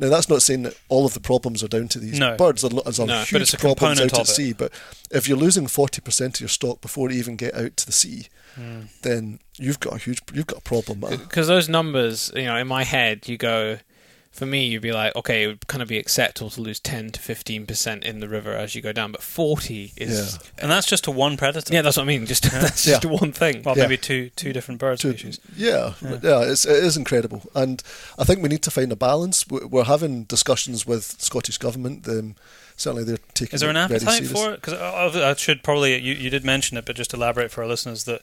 [0.00, 2.36] Now, that's not saying that all of the problems are down to these No.
[2.36, 2.62] birds.
[2.62, 4.26] There's a, No, but huge it's a problems out at it.
[4.26, 4.52] sea.
[4.52, 4.72] But
[5.12, 7.92] if you're losing forty percent of your stock before you even get out to the
[7.92, 8.26] sea,
[8.56, 8.84] Hmm.
[9.02, 11.00] then you've got a huge, you've got a problem.
[11.00, 13.78] Because those numbers, you know, in my head, you go.
[14.36, 17.10] For me, you'd be like, okay, it would kind of be acceptable to lose ten
[17.10, 20.86] to fifteen percent in the river as you go down, but forty is And that's
[20.86, 21.72] just to one predator.
[21.72, 22.26] yeah, that's what I mean.
[22.26, 22.98] Just that's Yeah.
[23.00, 23.62] just one thing.
[23.62, 23.84] Well, Yeah.
[23.84, 25.40] maybe two two different bird to- species.
[25.56, 26.18] Yeah, Yeah.
[26.22, 27.82] yeah, it's, it is incredible, and
[28.18, 29.46] I think we need to find a balance.
[29.48, 32.02] We- We're having discussions with Scottish government.
[32.04, 32.34] The,
[32.76, 33.54] certainly they're taking.
[33.54, 34.60] Is there an it appetite for it?
[34.62, 37.68] Because I, I should probably you, you did mention it, but just elaborate for our
[37.68, 38.22] listeners that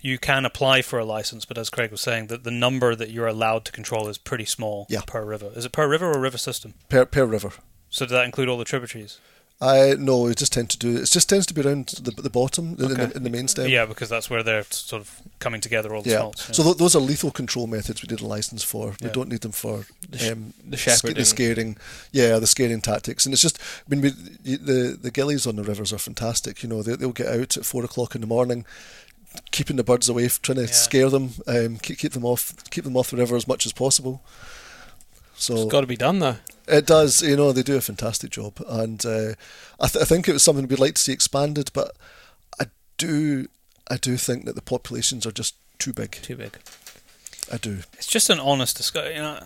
[0.00, 3.10] you can apply for a license, but as Craig was saying, that the number that
[3.10, 5.02] you're allowed to control is pretty small Yeah.
[5.06, 5.50] per river.
[5.54, 6.74] Is it per river or river system?
[6.88, 7.52] per per river?
[7.90, 9.18] So does that include all the tributaries?
[9.62, 10.96] I no, it just tend to do.
[10.96, 13.68] It just tends to be around the, the bottom in, the, in the main stem.
[13.68, 16.32] yeah, because that's where they're sort of coming together all the time.
[16.34, 16.52] Yeah.
[16.52, 18.94] So th- those are lethal control methods we did a license for.
[19.02, 19.12] We Yeah.
[19.12, 21.16] don't need them for The sh- um, the shepherding.
[21.16, 21.76] the scaring.
[22.10, 23.26] Yeah, the scaring tactics.
[23.26, 24.10] And it's just, I mean, we,
[24.56, 26.62] the the gillies on the rivers are fantastic.
[26.62, 28.64] You know, they, they'll get out at four o'clock in the morning,
[29.50, 30.72] keeping the birds away, trying to Yeah.
[30.72, 33.74] scare them, um, keep, keep them off, keep them off the river as much as
[33.74, 34.22] possible.
[35.36, 36.36] So It's got to be done though.
[36.70, 39.34] It does, you know, they do a fantastic job, and uh,
[39.80, 41.70] I, th- I think it was something we'd like to see expanded.
[41.74, 41.96] But
[42.60, 42.66] I
[42.96, 43.48] do,
[43.90, 46.12] I do think that the populations are just too big.
[46.12, 46.58] Too big.
[47.52, 47.78] I do.
[47.94, 49.16] It's just an honest discussion.
[49.16, 49.40] You know,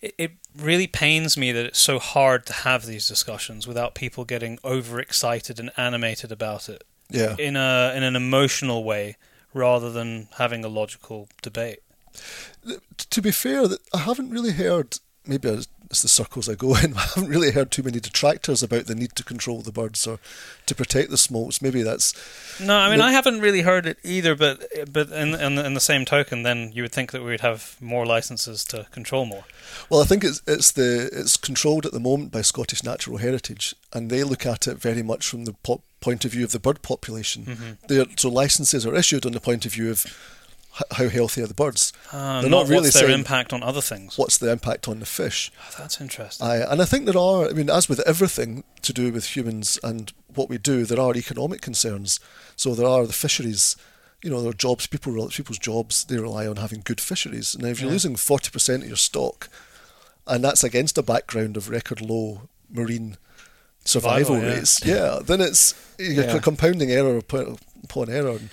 [0.00, 4.24] it, it really pains me that it's so hard to have these discussions without people
[4.24, 9.16] getting overexcited and animated about it Yeah, in a in an emotional way
[9.54, 11.80] rather than having a logical debate.
[13.10, 13.64] to be fair,
[13.94, 14.98] I haven't really heard.
[15.30, 16.94] Maybe it's the circles I go in.
[16.94, 20.18] I haven't really heard too many detractors about the need to control the birds or
[20.66, 21.62] to protect the smolts.
[21.62, 22.12] Maybe that's
[22.60, 24.34] No, I mean The- I haven't really heard it either.
[24.36, 24.62] But
[24.92, 28.04] but in, in in the same token, then you would think that we'd have more
[28.04, 29.44] licenses to control more.
[29.88, 30.02] well.
[30.02, 34.10] I think it's it's the it's controlled at the moment by Scottish Natural Heritage, and
[34.10, 36.82] they look at it very much from the po- point of view of the bird
[36.82, 37.44] population.
[37.88, 38.02] Mm-hmm.
[38.16, 40.06] So licenses are issued on the point of view of
[40.92, 41.92] how healthy are the birds.
[42.12, 44.16] Uh, They're not not really what's their saying- impact on other things.
[44.16, 45.50] What's the impact on the fish?
[45.68, 46.46] Oh, that's interesting.
[46.46, 49.78] I, and I think there are, I mean, as with everything to do with humans
[49.82, 52.20] and what we do, there are economic concerns.
[52.56, 53.76] So there are the fisheries,
[54.22, 57.54] you know, there are jobs, people, people's jobs, they rely on having good fisheries.
[57.54, 57.94] And if you're Yeah.
[57.94, 59.48] losing 40% of your stock,
[60.26, 63.16] and that's against a background of record low marine
[63.84, 64.54] survival, Survival, yeah.
[64.56, 66.38] rates, yeah, then it's Yeah.
[66.38, 68.32] compounding error upon, upon error.
[68.36, 68.50] And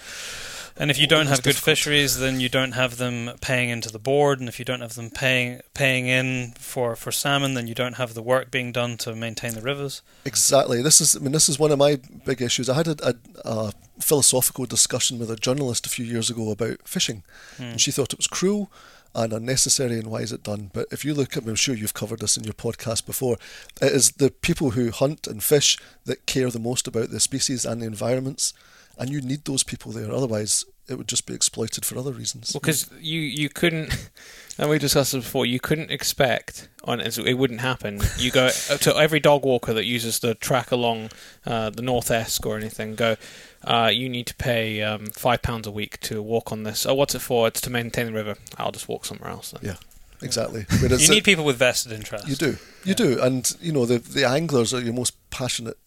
[0.79, 1.63] And if you don't have good difficult.
[1.77, 4.93] fisheries, then you don't have them paying into the board, and if you don't have
[4.93, 8.95] them paying paying in for, for salmon, then you don't have the work being done
[8.97, 10.03] to maintain the rivers.
[10.23, 10.81] Exactly.
[10.83, 12.69] This is, I mean, this is one of my big issues.
[12.69, 16.87] I had a, a, a philosophical discussion with a journalist a few years ago about
[16.87, 17.23] fishing,
[17.57, 17.63] Hmm.
[17.63, 18.71] and she thought it was cruel
[19.15, 20.69] and unnecessary, and why is it done?
[20.73, 23.37] But if you look at, I'm sure you've covered this in your podcast before,
[23.81, 27.65] it is the people who hunt and fish that care the most about the species
[27.65, 28.53] and the environments,
[28.97, 30.11] and you need those people there.
[30.11, 32.51] Otherwise, it would just be exploited for other reasons.
[32.53, 34.09] Well, because you you couldn't,
[34.57, 35.45] and we discussed this before.
[35.45, 38.01] You couldn't expect on it it wouldn't happen.
[38.17, 38.49] You go
[38.81, 41.09] to every dog walker that uses the track along
[41.45, 42.95] uh, the North Esk or anything.
[42.95, 43.17] Go,
[43.65, 46.85] uh, you need to pay um, five pounds a week to walk on this.
[46.85, 47.47] Oh, what's it for?
[47.47, 48.35] It's to maintain the river.
[48.57, 49.51] I'll just walk somewhere else.
[49.51, 49.61] Then.
[49.63, 49.75] yeah,
[50.21, 50.65] exactly.
[50.81, 52.27] Whereas You it- need people with vested interest.
[52.29, 52.93] You do, you Yeah.
[52.93, 55.77] do, and you know the the anglers are your most passionate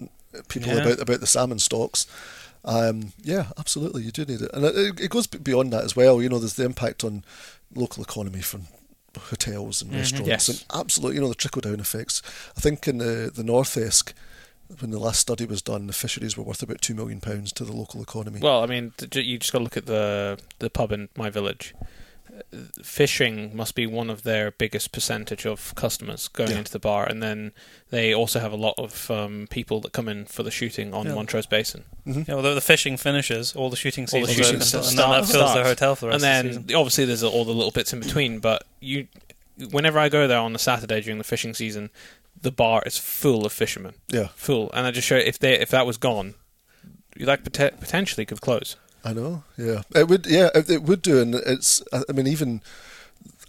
[0.49, 0.83] people Yeah.
[0.83, 2.07] about about the salmon stocks.
[2.65, 6.21] Um, yeah, absolutely, you do need it, and it, it goes beyond that as well.
[6.21, 7.25] You know, there's the impact on
[7.75, 8.67] local economy from
[9.19, 9.97] hotels and Mhm.
[9.97, 10.49] restaurants, Yes.
[10.49, 12.23] and absolutely, you know, the trickle down effects.
[12.57, 14.13] I think in the the North Esk,
[14.79, 17.65] when the last study was done, the fisheries were worth about two million pounds to
[17.65, 18.41] the local economy.
[18.41, 21.75] Well, I mean, you just got to look at the the pub in my village.
[22.33, 26.59] Uh, Fishing must be one of their biggest percentage of customers going Yeah.
[26.59, 27.53] into the bar, and then
[27.91, 31.07] they also have a lot of um, people that come in for the shooting on
[31.07, 31.15] Yeah.
[31.15, 31.85] Montrose Basin.
[32.07, 32.29] Mhm.
[32.29, 34.99] Yeah, although the fishing finishes, all the shooting All the season shooting goes, starts- and
[34.99, 35.55] then that fills starts.
[35.55, 38.01] the hotel for the and then of the obviously there's all the little bits in
[38.01, 38.39] between.
[38.39, 39.09] But you,
[39.71, 41.91] whenever I go there on a Saturday during the fishing season,
[42.41, 45.71] the bar is full of fishermen, yeah, full, and I just show if they if
[45.71, 46.35] that was gone,
[47.17, 48.77] you like pote- potentially could close.
[49.05, 49.45] I know.
[49.57, 50.27] Yeah, it would.
[50.27, 51.83] Yeah, it, it would do, and it's.
[51.93, 52.61] I mean, even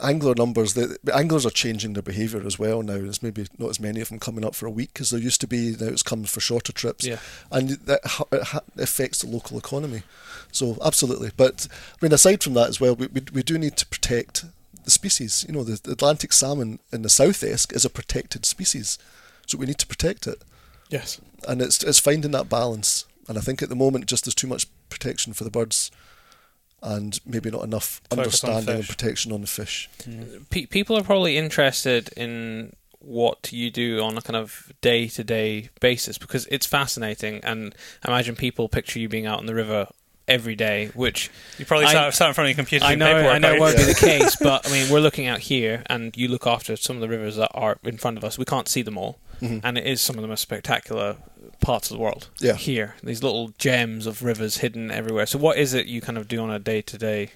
[0.01, 0.73] angler numbers.
[0.73, 2.93] The, anglers are changing their behaviour as well now.
[2.97, 5.41] There's maybe not as many of them coming up for a week as there used
[5.41, 5.75] to be.
[5.79, 7.19] Now it's coming for shorter trips, Yeah.
[7.51, 10.03] and that ha- it ha- affects the local economy.
[10.51, 13.77] So absolutely, but I mean, aside from that as well, we we, we do need
[13.77, 14.45] to protect
[14.83, 15.45] the species.
[15.47, 18.97] You know, the, the Atlantic salmon in the South Esk is a protected species,
[19.45, 20.41] so we need to protect it
[20.89, 21.19] Yes.
[21.47, 23.05] and it's it's finding that balance.
[23.27, 25.89] And I think at the moment, just there's too much protection for the birds,
[26.83, 29.89] and maybe not enough Focus understanding and protection on the fish.
[30.03, 30.49] Mm.
[30.49, 35.23] Pe- people are probably interested in what you do on a kind of day to
[35.23, 37.73] day basis because it's fascinating, and
[38.03, 39.87] I imagine people picture you being out on the river
[40.27, 42.85] every day, which You probably I- sat, sat in front of your computer.
[42.85, 45.27] I know, paperwork, I know it won't be the case, but I mean, we're looking
[45.27, 48.23] out here, and you look after some of the rivers that are in front of
[48.23, 48.37] us.
[48.37, 49.61] We can't see them all, Mhm.
[49.63, 51.15] and it is some of the most spectacular
[51.59, 52.27] parts of the world.
[52.39, 52.55] Yeah.
[52.55, 55.25] here, these little gems of rivers hidden everywhere.
[55.25, 57.31] So, what is it you kind of do on a day to day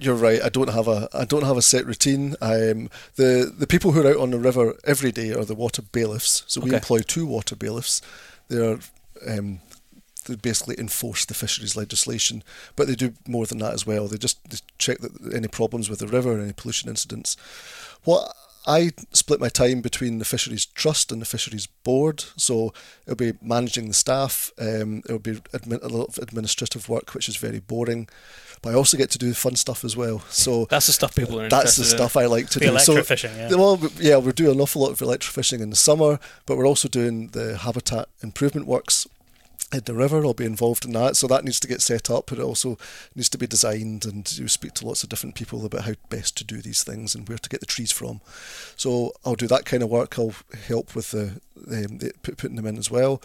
[0.00, 0.42] You're right.
[0.42, 2.34] I don't have a I don't have a set routine.
[2.40, 5.80] Um, the the people who are out on the river every day are the water
[5.82, 6.42] bailiffs.
[6.48, 6.76] So we Okay.
[6.78, 8.02] employ two water bailiffs.
[8.48, 8.80] They're
[9.26, 9.60] um,
[10.26, 12.42] they basically enforce the fisheries legislation,
[12.76, 14.08] but they do more than that as well.
[14.08, 17.36] They just they check that any problems with the river, any pollution incidents.
[18.04, 18.34] What
[18.68, 22.74] I split my time between the fisheries trust and the fisheries board, so
[23.06, 24.52] it'll be managing the staff.
[24.58, 28.08] Um, it'll be admin, a lot of administrative work, which is very boring,
[28.60, 30.20] but I also get to do fun stuff as well.
[30.28, 32.78] So That's the stuff people are that's the interested stuff I like to The do.
[32.78, 33.56] So, electrofishing, yeah.
[33.56, 36.88] well, yeah, we're doing an awful lot of electrofishing in the summer, but we're also
[36.88, 39.06] doing the habitat improvement works
[39.72, 40.24] in the river.
[40.24, 42.26] I'll be involved in that, so that needs to get set up.
[42.26, 42.78] But it also
[43.14, 46.36] needs to be designed, and you speak to lots of different people about how best
[46.38, 48.20] to do these things and where to get the trees from.
[48.76, 50.18] So I'll do that kind of work.
[50.18, 50.34] I'll
[50.66, 53.22] help with the, um, the putting them in as well.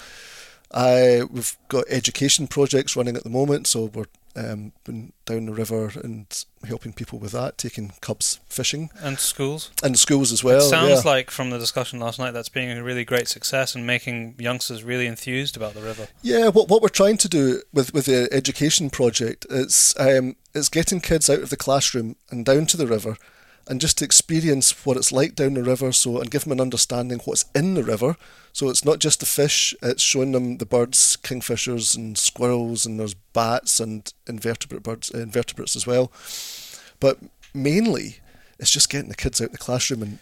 [0.72, 5.54] Uh, we've got education projects running at the moment, so we're um, been down the
[5.54, 9.72] river and helping people with that, taking cubs fishing And schools.
[9.84, 10.58] and schools as well.
[10.58, 11.12] it sounds yeah.
[11.12, 14.84] like from the discussion last night that's being a really great success and making youngsters
[14.84, 16.08] really enthused about the river.
[16.22, 20.70] Yeah, what what we're trying to do with, with the education project is um, is
[20.70, 23.18] getting kids out of the classroom and down to the river,
[23.68, 25.92] and just to experience what it's like down the river.
[25.92, 28.16] So and give them an understanding what's in the river.
[28.52, 33.00] So it's not just the fish; it's showing them the birds, kingfishers and squirrels, and
[33.00, 36.12] there's bats and invertebrate birds, uh, invertebrates as well.
[37.00, 37.18] But
[37.54, 38.18] mainly,
[38.60, 40.20] it's just getting the kids out of the classroom and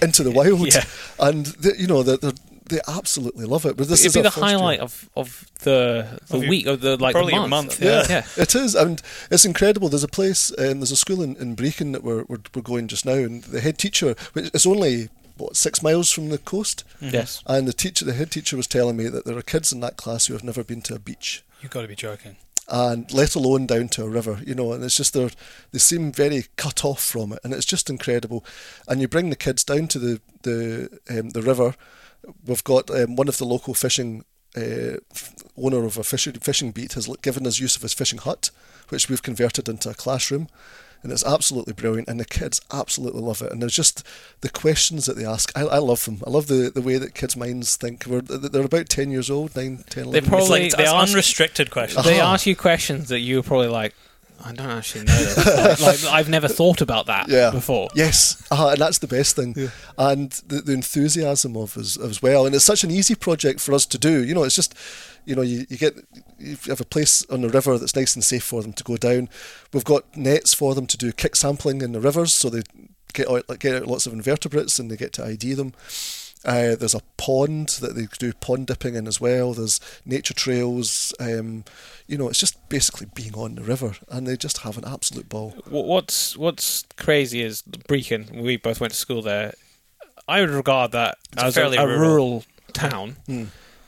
[0.00, 0.84] into the wild, Yeah.
[1.18, 2.32] and they, you know they they
[2.70, 3.76] they absolutely love it.
[3.76, 4.56] But this It'd is be the first year.
[4.58, 7.80] highlight of, of the the Of your- week of the like probably the your month.
[7.80, 8.26] month, Yeah, yeah.
[8.42, 9.00] it is, and
[9.30, 9.88] it's incredible.
[9.88, 12.88] There's a place, um, there's a school in, in Brechin that we're, we're we're going
[12.88, 16.84] just now, and the head teacher, which is only what six miles from the coast,
[17.00, 17.42] Yes.
[17.46, 19.96] and the teacher, the head teacher, was telling me that there are kids in that
[19.96, 22.36] class who have never been to a beach, You've got to be joking.
[22.68, 25.30] and let alone down to a river, you know, and it's just they're
[25.72, 28.44] they seem very cut off from it, and it's just incredible.
[28.88, 31.74] And you bring the kids down to the the um, the river.
[32.46, 34.24] We've got um, one of the local fishing
[34.56, 34.98] uh,
[35.56, 38.50] owner of a fishing fishing beat has given us use of his fishing hut,
[38.88, 40.48] which we've converted into a classroom.
[41.02, 43.52] And it's absolutely brilliant, and the kids absolutely love it.
[43.52, 44.06] And there's just
[44.40, 45.52] the questions that they ask.
[45.54, 46.22] I, I love them.
[46.26, 48.06] I love the, the way that kids' minds think.
[48.06, 50.12] We're, they're about 10 years old, 9, 10, 11.
[50.12, 52.06] They probably- like they ask- unrestricted questions.
[52.06, 52.32] They Uh-huh.
[52.32, 53.94] ask you questions that you were probably like,
[54.42, 55.34] I don't actually know.
[55.36, 57.50] Like, like, I've never thought about that yeah.
[57.50, 57.88] before.
[57.94, 59.54] Yes, uh, and that's the best thing.
[59.56, 59.68] Yeah.
[59.96, 62.46] And the, the enthusiasm of as, as well.
[62.46, 64.24] And it's such an easy project for us to do.
[64.24, 64.74] You know, it's just,
[65.24, 65.96] you know, you, you get
[66.38, 68.96] you have a place on the river that's nice and safe for them to go
[68.96, 69.28] down.
[69.72, 72.62] We've got nets for them to do kick sampling in the rivers, so they
[73.12, 75.72] get out, get out lots of invertebrates and they get to ID them.
[76.44, 79.54] Uh, there's a pond that they do pond dipping in as well.
[79.54, 81.14] There's nature trails.
[81.18, 81.64] Um,
[82.06, 85.28] you know, it's just basically being on the river, and they just have an absolute
[85.28, 85.50] ball.
[85.68, 88.42] What's What's crazy is Brechin.
[88.42, 89.54] We both went to school there.
[90.28, 93.46] I would regard that It's as a, fairly a rural- rural town, Mm.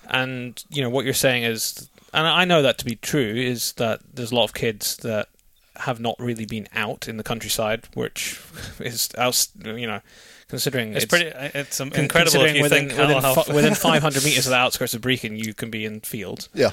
[0.09, 3.73] and you know what you're saying is, and I know that to be true, is
[3.75, 5.29] that there's a lot of kids that
[5.77, 8.41] have not really been out in the countryside, which
[8.81, 10.01] is else, you know,
[10.49, 11.27] considering It's, pretty.
[11.37, 14.51] It's um, incredible if considering you within, think within, how fi- within 500 meters of
[14.51, 16.49] the outskirts of Brechin, you can be in fields.
[16.55, 16.73] Yeah.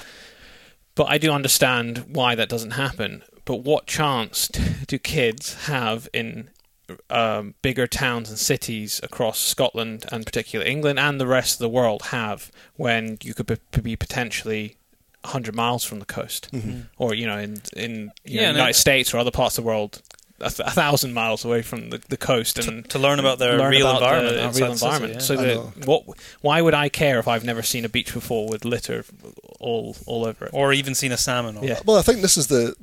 [0.94, 3.22] But I do understand why that doesn't happen.
[3.44, 4.48] But what chance
[4.86, 6.50] do kids have in
[7.10, 11.68] um, bigger towns and cities across Scotland and particularly England and the rest of the
[11.68, 14.76] world have when you could be, be potentially
[15.22, 16.48] 100 miles from the coast?
[16.98, 19.64] Or, you know, in, in you Yeah, know, United it- States or other parts of
[19.64, 20.00] the world,
[20.44, 23.56] a, th- a thousand miles away from the, the coast and to learn about their
[23.58, 24.36] learn real about environment.
[24.36, 25.12] the real the city, environment.
[25.14, 25.18] yeah.
[25.20, 26.04] So I that what?
[26.40, 29.04] Why would I care if I've never seen a beach before with litter
[29.60, 30.50] all all over it?
[30.52, 31.56] or even seen a salmon.
[31.56, 31.80] Or, Yeah.
[31.84, 32.74] Well, I think this is the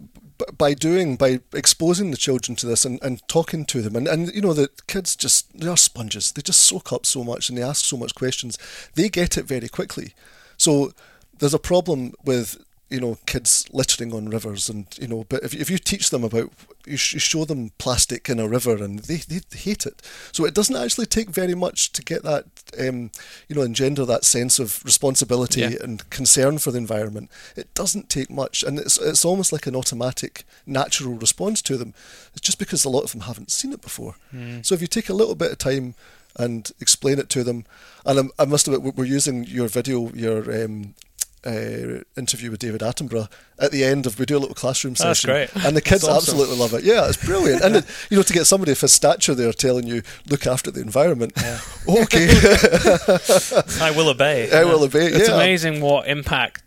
[0.58, 4.34] by doing by exposing the children to this and, and talking to them and, and
[4.34, 7.56] you know the kids just they are sponges they just soak up so much and
[7.58, 8.58] they ask so much questions
[8.96, 10.16] they get it very quickly
[10.58, 10.94] so
[11.38, 12.58] there's a problem with
[12.90, 16.24] you know kids littering on rivers and you know but if, if you teach them
[16.24, 16.52] about
[16.86, 20.02] you, sh- you show them plastic in a river and they, they hate it.
[20.32, 22.46] So it doesn't actually take very much to get that
[22.80, 23.12] um,
[23.48, 25.72] you know engender that sense of responsibility Yeah.
[25.82, 27.30] and concern for the environment.
[27.56, 31.94] It doesn't take much and it's it's almost like an automatic natural response to them.
[32.34, 34.16] It's just because a lot of them haven't seen it before.
[34.62, 35.96] So if you take a little bit of time
[36.38, 37.66] and explain it to them
[38.06, 40.96] and I'm, I must admit we're using your video your um,
[41.46, 45.20] uh, interview with David Attenborough at the end of we do a little classroom That's
[45.22, 45.66] session great.
[45.66, 46.18] and the kids awesome.
[46.18, 48.94] absolutely love it yeah it's brilliant and it, you know to get somebody of his
[48.94, 51.34] stature there telling you look after the environment
[51.90, 52.28] okay
[53.82, 54.52] I will obey.
[54.52, 55.36] I will obey It's yeah.
[55.36, 56.64] amazing what impact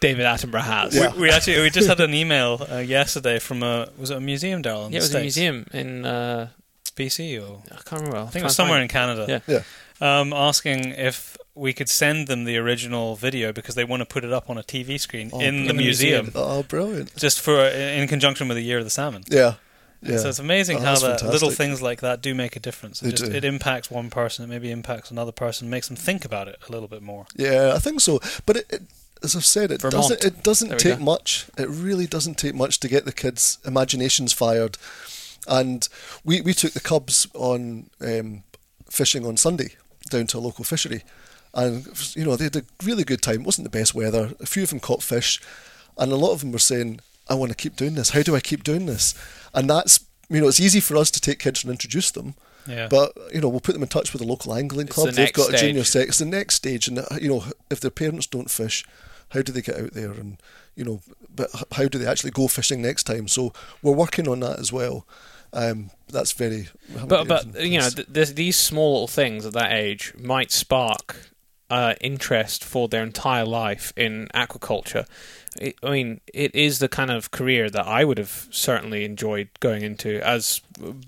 [0.00, 0.94] David Attenborough has.
[0.96, 1.12] Yeah.
[1.14, 4.20] We, we actually we just had an email uh, yesterday from a was it a
[4.20, 4.86] museum, Daryl?
[4.86, 6.48] in Yeah, it the was a museum in uh,
[6.96, 8.18] BC or I can't remember.
[8.18, 9.26] I think it was somewhere in Canada.
[9.28, 9.40] Yeah.
[9.54, 9.62] Yeah.
[10.20, 14.24] Um, asking if we could send them the original video because they want to put
[14.24, 16.32] it up on a TV screen Oh, in the museum, museum.
[16.34, 17.16] Oh, brilliant.
[17.16, 19.22] just for in conjunction with the Year of the Salmon.
[19.28, 19.54] Yeah.
[20.00, 20.18] Yeah.
[20.18, 23.02] So it's amazing Oh, how that's that little things like that do make a difference.
[23.02, 23.36] It, They just, do.
[23.36, 26.70] it impacts one person, it maybe impacts another person, makes them think about it a
[26.72, 27.26] little bit more.
[27.34, 28.20] Yeah, I think so.
[28.46, 28.82] But it, it,
[29.24, 30.08] as I've said, it Vermont.
[30.08, 30.24] doesn't.
[30.24, 31.04] It doesn't take go.
[31.04, 31.46] much.
[31.58, 34.78] It really doesn't take much to get the kids' imaginations fired.
[35.48, 35.88] And
[36.24, 38.44] we, we took the cubs on um,
[38.88, 39.70] fishing on Sunday
[40.10, 41.02] down to a local fishery,
[41.54, 43.40] and you know they had a really good time.
[43.40, 44.32] It wasn't the best weather.
[44.40, 45.40] A few of them caught fish,
[45.96, 48.10] and a lot of them were saying, "I want to keep doing this.
[48.10, 49.14] How do I keep doing this?"
[49.54, 52.34] And that's you know it's easy for us to take kids and introduce them.
[52.66, 52.88] Yeah.
[52.88, 55.08] But you know, we'll put them in touch with a local angling club.
[55.08, 56.02] the They've got a junior stage.
[56.02, 56.08] sex.
[56.08, 58.84] It's the next stage, and uh, you know, if their parents don't fish,
[59.30, 60.12] how do they get out there?
[60.12, 60.36] And
[60.76, 61.00] you know,
[61.34, 63.26] but how do they actually go fishing next time?
[63.26, 63.52] So
[63.82, 65.06] we're working on that as well.
[65.52, 66.68] Um, that's very.
[67.06, 71.16] But but you know th- th- these small little things at that age might spark
[71.70, 75.06] uh, interest for their entire life in aquaculture.
[75.60, 79.48] It, I mean, it is the kind of career that I would have certainly enjoyed
[79.60, 80.60] going into as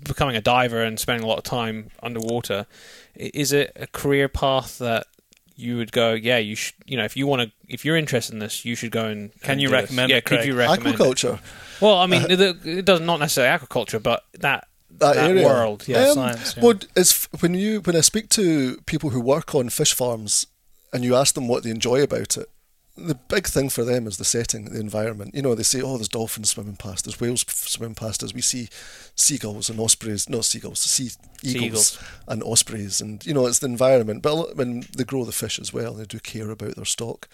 [0.03, 2.67] becoming a diver and spending a lot of time underwater.
[3.15, 5.07] Is it a career path that
[5.55, 6.13] you would go?
[6.13, 6.75] Yeah, you should.
[6.85, 9.31] You know, if you want to, if you're interested in this, you should go and.
[9.41, 9.81] Can and you do this.
[9.83, 10.95] recommend Yeah, it, could you recommend?
[10.95, 10.99] it?
[10.99, 11.39] aquaculture,
[11.79, 14.67] Well, I mean, the, it does not necessarily aquaculture, but that
[14.99, 15.87] that, that area, world.
[15.87, 16.63] Yeah, Um, science, yeah.
[16.63, 20.47] Well, it's when you when I speak to people who work on fish farms,
[20.93, 22.49] and you ask them what they enjoy about it.
[22.97, 25.33] The big thing for them is the setting, the environment.
[25.33, 28.33] You know, they say, "Oh, there's dolphins swimming past, there's whales swimming past us.
[28.33, 28.67] We see
[29.15, 31.09] seagulls and ospreys, not seagulls, sea
[31.41, 31.99] eagles, Seagulls.
[32.27, 34.21] and ospreys, and you know, it's the environment.
[34.21, 37.29] But when they grow the fish as well, they do care about their stock.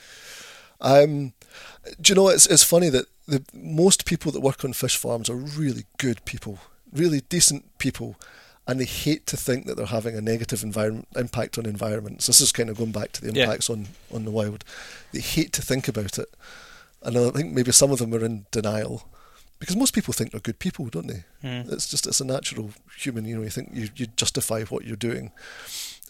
[0.80, 1.34] Um,
[2.00, 5.28] do you know it's it's funny that the most people that work on fish farms
[5.28, 6.60] are really good people,
[6.94, 8.16] really decent people,
[8.68, 12.28] and they hate to think that they're having a negative environment impact on environments.
[12.28, 13.44] This is kind of going back to the Yeah.
[13.46, 14.64] impacts on on the wild.
[15.14, 16.30] They hate to think about it,
[17.02, 19.08] and I think maybe some of them are in denial.
[19.60, 21.24] Because most people think they're good people, don't they?
[21.44, 21.72] Mm.
[21.74, 23.26] It's just it's a natural human.
[23.26, 25.32] You know, you think you, you justify what you're doing,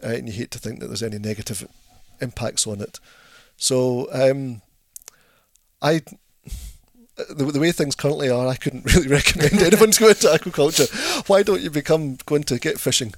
[0.03, 1.65] uh, and you hate to think that there's any negative
[2.19, 2.99] impacts on it.
[3.55, 4.61] So um,
[5.81, 6.01] I,
[7.29, 11.27] the, the way things currently are, I couldn't really recommend anyone to go into aquaculture.
[11.29, 13.13] Why don't you become going to get fishing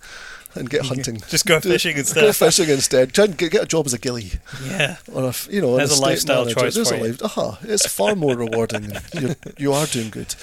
[0.56, 1.22] and get hunting?
[1.28, 2.22] Just go fishing instead.
[2.22, 3.14] Go fishing instead.
[3.14, 4.32] Try and get, get a job as a gilly
[4.64, 4.98] Yeah.
[5.14, 5.78] or a you know.
[5.78, 6.60] There's an a lifestyle manager.
[6.62, 7.58] choice There's for a life- uh-huh.
[7.64, 8.92] It's far more rewarding.
[9.14, 10.34] you're, you are doing good.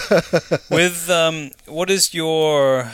[0.70, 2.92] With um, what is your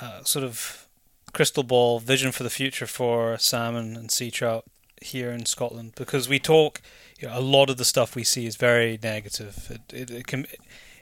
[0.00, 0.86] uh, sort of
[1.32, 4.64] crystal ball vision for the future for salmon and sea trout
[5.02, 5.92] here in Scotland?
[5.96, 6.80] Because we talk,
[7.18, 9.68] you know, a lot of the stuff we see is very negative.
[9.70, 10.46] It, it, it can,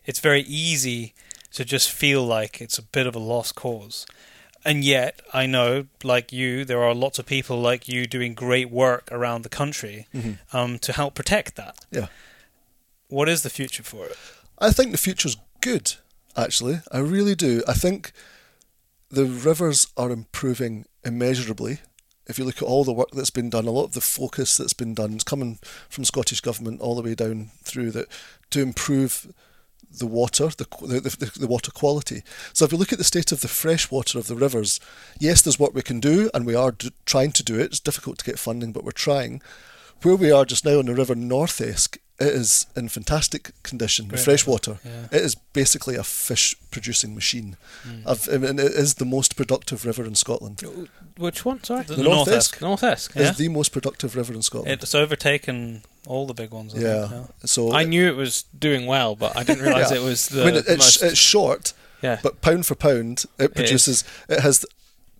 [0.04, 1.12] it's very easy
[1.52, 4.06] to just feel like it's a bit of a lost cause.
[4.64, 8.70] And yet, I know, like you, there are lots of people like you doing great
[8.70, 10.38] work around the country Mhm.
[10.52, 11.76] um, to help protect that.
[11.90, 12.06] Yeah.
[13.08, 14.16] What is the future for it?
[14.58, 15.94] I think the future's good,
[16.36, 16.80] actually.
[16.90, 17.62] I really do.
[17.68, 18.12] I think
[19.10, 21.80] the rivers are improving immeasurably.
[22.26, 24.56] If you look at all the work that's been done, a lot of the focus
[24.56, 28.08] that's been done is coming from Scottish Government all the way down through that
[28.50, 29.32] to improve
[29.98, 32.22] the water, the, the, the, water quality.
[32.52, 34.80] So if you look at the state of the fresh water of the rivers,
[35.18, 36.74] yes, there's what we can do, and we are
[37.06, 37.66] trying to do it.
[37.66, 39.40] It's difficult to get funding, but we're trying.
[40.02, 44.06] Where we are just now on the River North Esk, it is in fantastic condition,
[44.06, 44.78] the Great fresh river, water.
[44.84, 45.06] yeah.
[45.10, 47.56] It is basically a fish producing machine.
[47.86, 48.02] Mm.
[48.06, 50.62] I've, I mean, it is the most productive river in Scotland.
[51.16, 51.62] Which one?
[51.64, 52.54] Sorry, The, The the North North Esk.
[52.54, 52.62] Esk.
[52.62, 53.12] North Esk.
[53.16, 53.28] Yeah.
[53.30, 54.72] It's the most productive river in Scotland.
[54.82, 56.74] It's overtaken all the big ones.
[56.74, 57.08] I yeah.
[57.08, 59.98] Think, So I knew it was doing well, but I didn't realise Yeah.
[59.98, 61.02] it was the I mean, it- it's, most.
[61.02, 61.72] it's short,
[62.02, 64.04] yeah, but pound for pound, it produces.
[64.28, 64.64] It has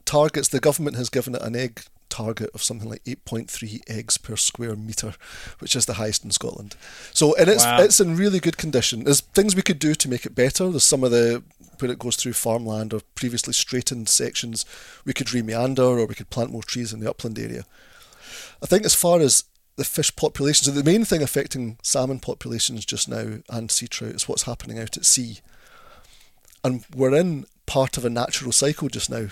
[0.05, 0.49] targets.
[0.49, 1.83] The government has given it an egg
[2.15, 5.15] target of something like 8.3 eggs per square metre,
[5.61, 6.77] which is the highest in Scotland.
[7.12, 7.82] So, and it's Wow.
[7.82, 9.05] it's in really good condition.
[9.05, 10.70] There's things we could do to make it better.
[10.70, 11.43] There's some of the
[11.81, 14.65] where it goes through farmland or previously straightened sections.
[15.05, 17.65] We could remeander or we could plant more trees in the upland area.
[18.62, 19.45] I think as far as
[19.77, 24.28] the fish populations, the main thing affecting salmon populations just now and sea trout is
[24.28, 25.41] what's happening out at sea.
[26.62, 29.27] And we're in part of a natural cycle just now.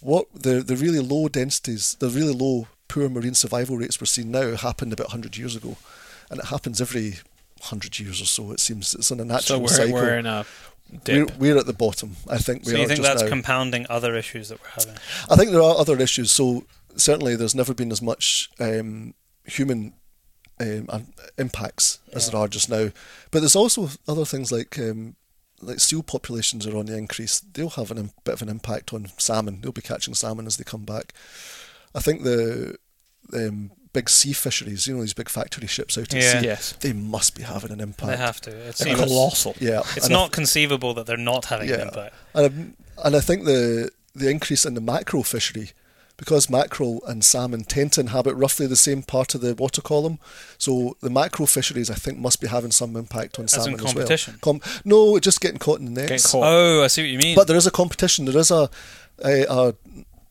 [0.00, 4.30] What the the really low densities, the really low poor marine survival rates we're seeing
[4.30, 5.76] now happened about 100 years ago,
[6.30, 7.18] and it happens every
[7.58, 8.50] 100 years or so.
[8.52, 9.92] It seems it's in a so natural we're cycle.
[9.94, 10.44] we're in a
[11.06, 12.16] we're, we're at the bottom.
[12.28, 13.28] I think we So are you think just that's now.
[13.28, 15.00] compounding other issues that we're having?
[15.30, 16.30] I think there are other issues.
[16.30, 16.64] So
[16.96, 19.14] certainly, there's never been as much um,
[19.44, 19.92] human
[20.58, 22.90] um, and impacts as there are just now.
[23.30, 25.16] But there's also other things like um,
[25.60, 27.40] like seal populations are on the increase.
[27.40, 29.60] They'll have a bit of an impact on salmon.
[29.60, 31.12] They'll be catching salmon as they come back.
[31.94, 32.76] I think the
[33.34, 36.40] um, big sea fisheries, you know, these big factory ships out at Yeah.
[36.40, 36.74] sea, Yes.
[36.80, 38.10] they must be having an impact.
[38.10, 38.50] They have to.
[38.50, 39.54] It's seems colossal.
[39.60, 42.14] Yeah, it's and I- not conceivable that they're not having an impact.
[42.34, 45.70] And, and I think the the increase in the mackerel fishery,
[46.20, 50.18] because mackerel and salmon tend to inhabit roughly the same part of the water column,
[50.58, 53.74] so the mackerel fisheries I think must be having some impact on As in salmon
[53.80, 53.92] as well.
[53.94, 54.38] competition?
[54.42, 56.34] Com- no, just getting caught in the nets.
[56.34, 57.34] Oh, I see what you mean.
[57.34, 58.26] But there is a competition.
[58.26, 58.68] There is a
[59.24, 59.74] a, a,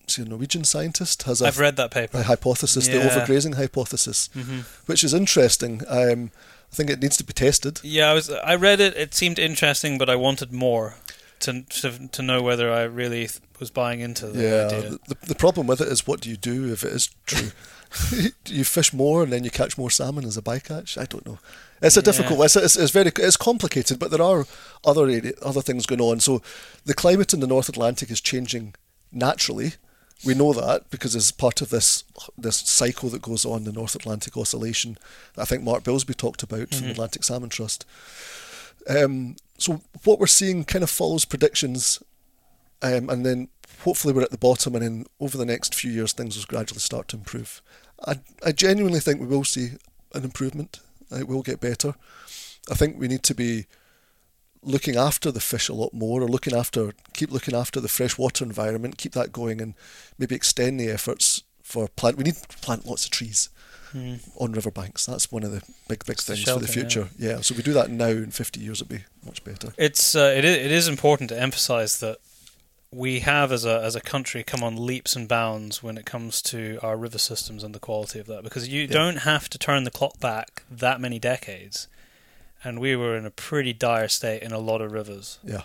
[0.07, 2.19] see, a Norwegian scientist has a, I've read that paper.
[2.19, 5.81] a hypothesis, the overgrazing hypothesis, hmm which is interesting.
[5.87, 6.31] Um,
[6.71, 7.79] I think it needs to be tested.
[7.81, 8.29] Yeah, I was.
[8.29, 8.95] I read it.
[8.95, 10.95] It seemed interesting, but I wanted more
[11.39, 13.29] to to, to know whether I really
[13.59, 14.99] was buying into the Yeah, idea.
[15.07, 17.51] the, the problem with it is what do you do if it is true?
[18.45, 20.95] you fish more and then you catch more salmon as a bycatch?
[20.95, 21.39] I don't know.
[21.81, 22.03] It's a Yeah.
[22.03, 22.45] difficult.
[22.45, 24.45] It's, it's, it's very it's complicated, but there are
[24.85, 26.19] other area, other things going on.
[26.19, 26.41] So
[26.85, 28.75] the climate in the North Atlantic is changing
[29.11, 29.73] naturally.
[30.25, 32.03] We know that because as part of this
[32.37, 34.97] this cycle that goes on, the North Atlantic Oscillation,
[35.33, 36.91] that I think Mark Bilsby talked about from the.
[36.91, 37.85] Atlantic Salmon Trust.
[38.87, 42.01] Um, so what we're seeing kind of follows predictions
[42.81, 43.49] um, and then
[43.81, 46.79] hopefully we're at the bottom, and then over the next few years things will gradually
[46.79, 47.61] start to improve.
[48.05, 49.71] I, I genuinely think we will see
[50.13, 50.79] an improvement.
[51.11, 51.95] It will get better.
[52.69, 53.65] I think we need to be
[54.61, 58.45] looking after the fish a lot more, or looking after, keep looking after the freshwater
[58.45, 59.73] environment, keep that going, and
[60.17, 62.17] maybe extend the efforts for plant.
[62.17, 63.49] We need to plant lots of trees
[63.93, 64.19] Mm.
[64.37, 65.05] on riverbanks.
[65.05, 66.87] That's one of the big, big It's the things for the shelter, yeah.
[66.87, 67.09] future.
[67.17, 67.41] Yeah.
[67.41, 69.73] So if we do that now, in 50 years, it'll be much better.
[69.77, 72.17] It's uh, it is, it is important to emphasize that
[72.91, 76.41] we have as a as a country come on leaps and bounds when it comes
[76.41, 78.87] to our river systems and the quality of that because you Yeah.
[78.87, 81.87] don't have to turn the clock back that many decades
[82.63, 85.37] and we were in a pretty dire state in a lot of rivers.
[85.43, 85.61] Yeah.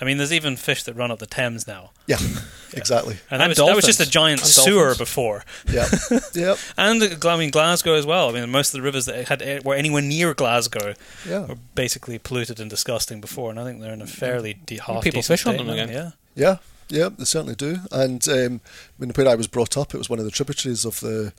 [0.00, 1.90] I mean there's even fish that run up the Thames now.
[2.06, 2.18] Yeah.
[2.74, 3.16] Exactly.
[3.30, 4.98] And, that, And was, that was just a giant And sewer dolphins.
[4.98, 5.44] before.
[5.72, 5.86] Yeah.
[6.34, 6.54] yeah.
[6.76, 8.28] And I mean Glasgow as well.
[8.28, 10.92] I mean most of the rivers that had were anywhere near Glasgow
[11.26, 11.46] Yeah.
[11.46, 15.02] were basically polluted and disgusting before, and I think they're in a fairly de- half
[15.02, 15.88] People fish on them again.
[15.88, 16.10] Yeah.
[16.34, 16.56] Yeah,
[16.90, 17.78] yeah, they certainly do.
[17.90, 18.60] And um,
[18.98, 21.32] when where I was brought up, it was one of the tributaries of the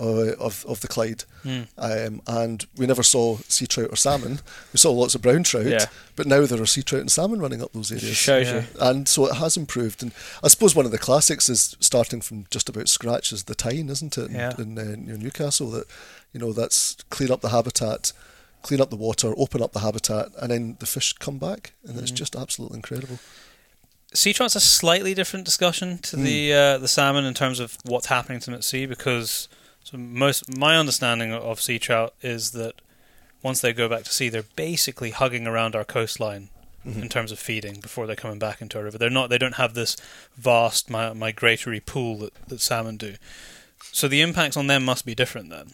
[0.00, 1.66] uh, of of the Clyde, Mm.
[1.78, 4.40] um, and we never saw sea trout or salmon.
[4.72, 5.86] We saw lots of brown trout, Yeah.
[6.16, 8.16] but now there are sea trout and salmon running up those areas.
[8.16, 8.54] shows Yeah.
[8.60, 8.66] you.
[8.80, 10.12] And so it has improved, and
[10.42, 13.88] I suppose one of the classics is starting from just about scratch is the Tyne,
[13.90, 14.28] isn't it?
[14.30, 14.52] In, Yeah.
[14.58, 15.86] in uh, near Newcastle, that
[16.32, 18.12] you know that's clean up the habitat,
[18.62, 21.98] clean up the water, open up the habitat, and then the fish come back, and
[21.98, 22.16] it's Mm.
[22.16, 23.18] just absolutely incredible.
[24.12, 26.24] Sea trout's a slightly different discussion to Mm.
[26.24, 29.48] the uh, the salmon in terms of what's happening to them at sea because
[29.84, 32.74] so most my understanding of sea trout is that
[33.42, 36.50] once they go back to sea, they're basically hugging around our coastline
[36.86, 37.02] Mhm.
[37.02, 38.96] in terms of feeding before they're coming back into our river.
[38.98, 39.28] They're not.
[39.28, 39.96] They don't have this
[40.36, 43.16] vast migratory pool that, that salmon do.
[43.92, 45.72] So the impacts on them must be different then,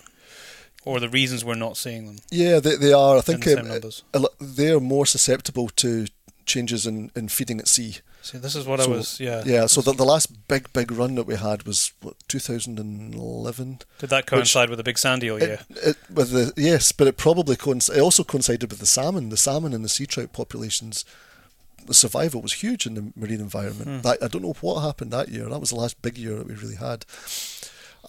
[0.85, 3.19] or the reasons we're not seeing them Yeah, they, they are.
[3.19, 4.03] I think the um, numbers.
[4.15, 6.07] a lo- they're more susceptible to
[6.45, 7.97] changes in, in feeding at sea.
[8.27, 9.21] See, this is what I was.
[9.21, 9.45] Yeah.
[9.47, 13.79] Yeah, so the, the last big, big run that we had was what, 2011.
[14.01, 15.61] Did that coincide with the big sand eel year?
[15.71, 19.29] It, it, with the yes, but it probably coinc- it also coincided with the salmon.
[19.29, 21.05] The salmon and the sea trout populations,
[21.87, 23.89] the survival was huge in the marine environment.
[23.89, 24.01] Hmm.
[24.01, 25.49] That, I don't know what happened that year.
[25.49, 27.07] That was the last big year that we really had.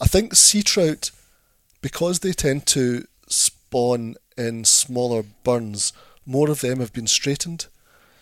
[0.01, 1.11] I think sea trout,
[1.83, 5.93] because they tend to spawn in smaller burns,
[6.25, 7.67] more of them have been straightened.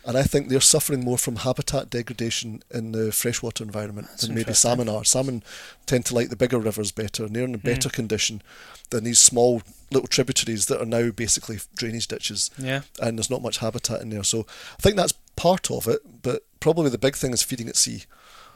[0.07, 4.35] And I think they're suffering more from habitat degradation in the freshwater environment That's than
[4.35, 5.03] maybe salmon are.
[5.03, 5.41] Salmon
[5.87, 7.65] tend to like the bigger rivers better, and they're in a Hmm.
[7.65, 8.43] better condition
[8.91, 12.81] than these small little tributaries that are now basically drainage ditches, Yeah.
[13.01, 14.23] and there's not much habitat in there.
[14.23, 14.45] So
[14.77, 18.03] I think that's part of it, but probably the big thing is feeding at sea.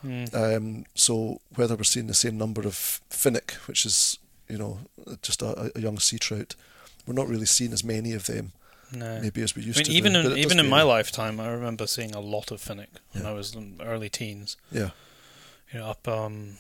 [0.06, 0.34] Mm.
[0.36, 4.80] Um, so whether we're seeing the same number of finnock, which is you know
[5.24, 6.56] just a, a young sea trout,
[7.08, 8.52] we're not really seeing as many of them
[8.92, 9.20] No.
[9.22, 9.92] maybe as we I used mean, to.
[9.92, 13.30] even in even in my lifetime, I remember seeing a lot of finnock when Yeah.
[13.30, 14.58] I was in early teens.
[14.72, 14.90] yeah,
[15.72, 16.58] You know, up um,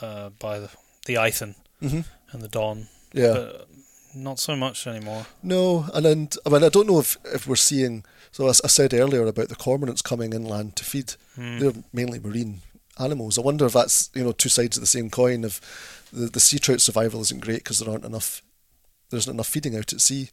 [0.00, 0.70] uh, by the
[1.06, 2.00] the Ythan hmm
[2.32, 2.88] and the Don.
[3.12, 3.32] yeah.
[3.34, 3.68] But
[4.14, 5.26] not so much anymore.
[5.42, 8.04] No, and then I mean I don't know if, if we're seeing.
[8.32, 11.60] So as I said earlier about the cormorants coming inland to feed, Mm.
[11.60, 12.60] they're mainly marine
[12.98, 13.38] animals.
[13.38, 15.44] I wonder if that's you know two sides of the same coin.
[15.44, 15.60] Of
[16.12, 18.42] the the sea trout survival isn't great because there aren't enough.
[19.10, 20.28] There isn't enough feeding out at sea.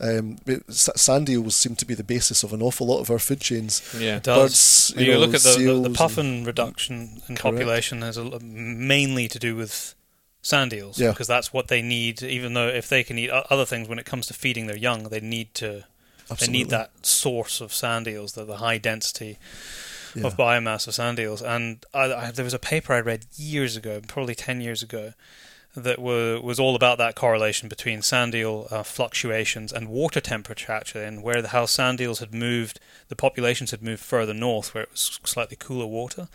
[0.00, 3.18] Um, but sand eels seem to be the basis of an awful lot of our
[3.18, 3.82] food chains.
[3.98, 4.18] Yeah.
[4.18, 4.92] It does.
[4.92, 7.42] Birds, you, you know, look at the, the, seals the and- puffin reduction in Correct.
[7.42, 9.94] population has a, l- mainly to do with
[10.40, 11.10] sand eels Yeah.
[11.10, 12.22] because that's what they need.
[12.22, 15.04] Even though if they can eat other things when it comes to feeding their young,
[15.04, 15.84] they need to
[16.30, 16.46] Absolutely.
[16.46, 19.36] they need that source of sand eels, the, the high density
[20.14, 20.26] Yeah.
[20.28, 21.42] of biomass of sand eels.
[21.42, 25.14] And I, I, there was a paper I read years ago, probably ten years ago,
[25.84, 30.72] that were, was all about that correlation between sand eel uh, fluctuations and water temperature,
[30.72, 32.78] actually, and where the how sand eels had moved,
[33.08, 36.28] the populations had moved further north, where it was slightly cooler water,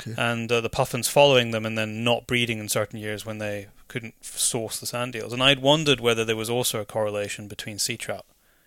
[0.00, 0.14] Okay.
[0.16, 3.66] and uh, the puffins following them, and then not breeding in certain years when they
[3.88, 5.32] couldn't source the sand eels.
[5.32, 8.24] And I'd wondered whether there was also a correlation between sea trout.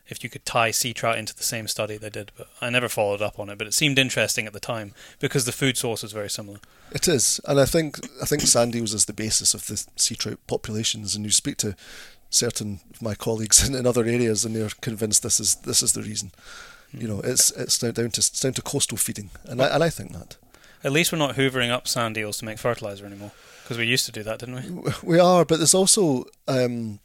[0.09, 2.89] If you could tie sea trout into the same study they did, but I never
[2.89, 3.57] followed up on it.
[3.57, 6.59] But it seemed interesting at the time because the food source is very similar.
[6.91, 10.15] It is, and I think I think sand eels is the basis of the sea
[10.15, 11.15] trout populations.
[11.15, 11.75] And you speak to
[12.29, 15.93] certain of my colleagues in, in other areas, and they're convinced this is this is
[15.93, 16.31] the reason.
[16.91, 19.83] You know, it's it's down down to it's down to coastal feeding, and I and
[19.83, 20.37] I think that
[20.83, 23.31] At least we're not hoovering up sand eels to make fertilizer anymore
[23.63, 24.93] because we used to do that, didn't we?
[25.01, 25.45] We are.
[25.45, 26.99] But there's also um,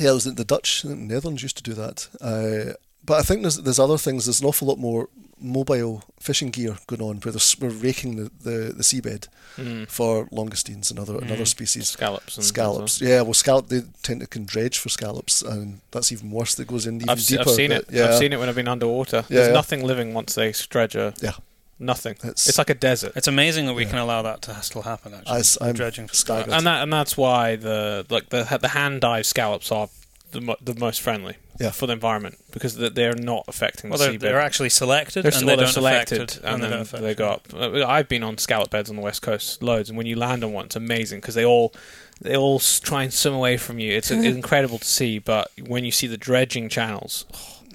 [0.00, 2.08] yeah, was the the Dutch, the Netherlands used to do that.
[2.20, 2.74] Uh,
[3.04, 4.26] but I think there's there's other things.
[4.26, 5.08] There's an awful lot more
[5.42, 9.88] mobile fishing gear going on, where we're raking the, the, the seabed Mm.
[9.90, 11.48] for langoustines and other and other Mm.
[11.48, 11.88] species.
[11.88, 12.36] Scallops.
[12.36, 13.22] And Scallops, yeah.
[13.22, 16.54] Well, scallop they tend to can dredge for scallops, and that's even worse.
[16.54, 17.48] That goes in even I've, se- deeper.
[17.50, 17.90] I've seen but it.
[17.90, 19.24] Yeah, I've seen it when I've been underwater.
[19.28, 19.54] Yeah, There's yeah.
[19.54, 21.14] nothing living once they dredge a.
[21.20, 21.32] Yeah.
[21.80, 22.12] Nothing.
[22.22, 23.12] It's- It's, like a desert.
[23.16, 23.90] It's amazing that we Yeah.
[23.90, 25.14] can allow that to still happen.
[25.14, 26.44] Actually, I s- I'm dredging for staggered.
[26.44, 26.58] scallops.
[26.58, 29.88] and that and that's why the like the the hand dive scallops are
[30.32, 31.70] the mo- the most friendly Yeah.
[31.70, 34.20] for the environment because they're not affecting Well, the they're, seabed.
[34.20, 37.02] they're actually selected, They're, and well, they they're don't affect selected, it, and then affect
[37.02, 37.16] they it.
[37.16, 37.48] go up.
[37.52, 40.44] Uh, I've been on scallop beds on the west coast loads, and when you land
[40.44, 41.72] on one, it's amazing because they all
[42.20, 43.96] they all try and swim away from you.
[43.96, 47.24] It's, it's incredible to see, but when you see the dredging channels,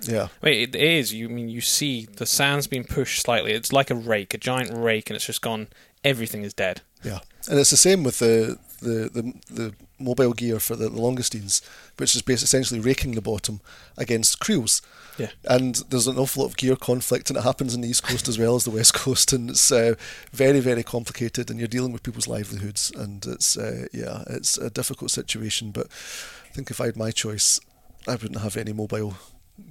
[0.03, 0.27] yeah.
[0.41, 1.13] Wait, it is.
[1.13, 3.53] You I mean you see the sand's being pushed slightly.
[3.53, 5.67] It's like a rake, a giant rake, and it's just gone.
[6.03, 6.81] Everything is dead.
[7.03, 7.19] Yeah,
[7.49, 11.61] and it's the same with the the, the, the mobile gear for the, the langoustines,
[11.97, 13.61] which is basically essentially raking the bottom
[13.97, 14.81] against creels.
[15.17, 15.29] Yeah.
[15.45, 18.27] And there's an awful lot of gear conflict, and it happens in the east coast
[18.27, 19.95] as well as the west coast, and it's uh,
[20.31, 24.69] very very complicated, and you're dealing with people's livelihoods, and it's uh, yeah, it's a
[24.69, 25.71] difficult situation.
[25.71, 27.59] But I think if I had my choice,
[28.07, 29.15] I wouldn't have any mobile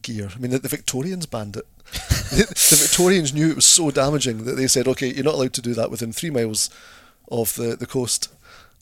[0.03, 0.31] gear.
[0.35, 1.67] I mean, the, the Victorians banned it.
[2.31, 5.53] the, the Victorians knew it was so damaging that they said, okay, you're not allowed
[5.55, 6.71] to do that within three miles
[7.31, 8.29] of the, the coast.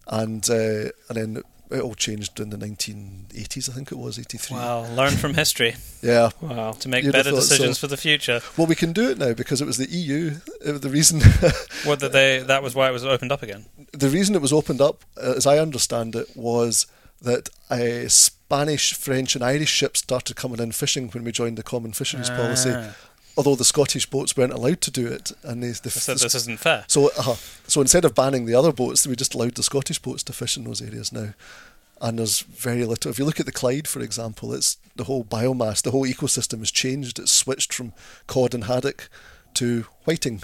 [0.07, 4.57] And uh, and then it all changed in the 1980s, I think it was, 83.
[4.59, 6.29] Wow, learn from history Yeah.
[6.43, 6.73] Wow.
[6.73, 7.49] to make You'd better thought so.
[7.55, 8.41] decisions for the future.
[8.59, 10.33] Well, we can do it now because it was the EU.
[10.65, 11.20] The reason
[11.87, 13.66] Whether they that was why it was opened up again.
[13.93, 16.87] the reason it was opened up, uh, as I understand it, was
[17.23, 21.62] that uh, Spanish, French, and Irish ships started coming in fishing when we joined the
[21.62, 22.73] Common Fisheries Policy.
[22.74, 22.94] Ah.
[23.36, 26.85] Although the Scottish boats weren't allowed to do it, and they, said this isn't fair.
[26.86, 27.36] so uh,
[27.66, 30.57] so instead of banning the other boats, we just allowed the Scottish boats to fish
[30.57, 31.31] in those areas now.
[32.03, 33.11] And there's very little.
[33.11, 36.59] If you look at the Clyde, for example, it's the whole biomass, the whole ecosystem
[36.59, 37.19] has changed.
[37.19, 37.94] It's switched from
[38.27, 39.09] cod and haddock
[39.55, 40.43] to whiting,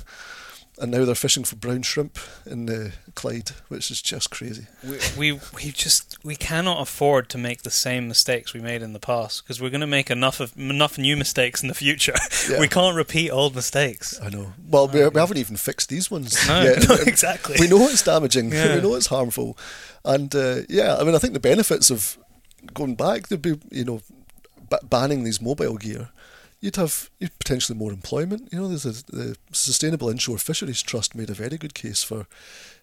[0.80, 4.66] and now they're fishing for brown shrimp in the Clyde, which is just crazy.
[4.84, 8.92] We, we we just we cannot afford to make the same mistakes we made in
[8.92, 12.14] the past because we're going to make enough of enough new mistakes in the future.
[12.48, 12.60] Yeah.
[12.60, 14.18] We can't repeat old mistakes.
[14.22, 14.55] I know.
[14.70, 16.82] Well, we, we haven't even fixed these ones No, yet.
[16.88, 17.56] no, exactly.
[17.60, 18.52] We know it's damaging.
[18.52, 18.76] Yeah.
[18.76, 19.59] We know it's harmful,
[20.02, 22.16] and uh, yeah, I mean, I think the benefits of
[22.72, 24.00] going back, there'd be you know,
[24.70, 26.09] ba- banning these mobile gear.
[26.60, 28.48] You'd have you'd potentially more employment.
[28.52, 32.26] You know, there's a, the Sustainable Inshore Fisheries Trust made a very good case for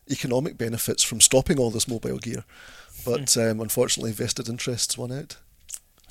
[0.10, 2.46] economic benefits from stopping all this mobile gear,
[3.04, 3.40] but Hmm.
[3.42, 5.36] um, unfortunately, vested interests won out,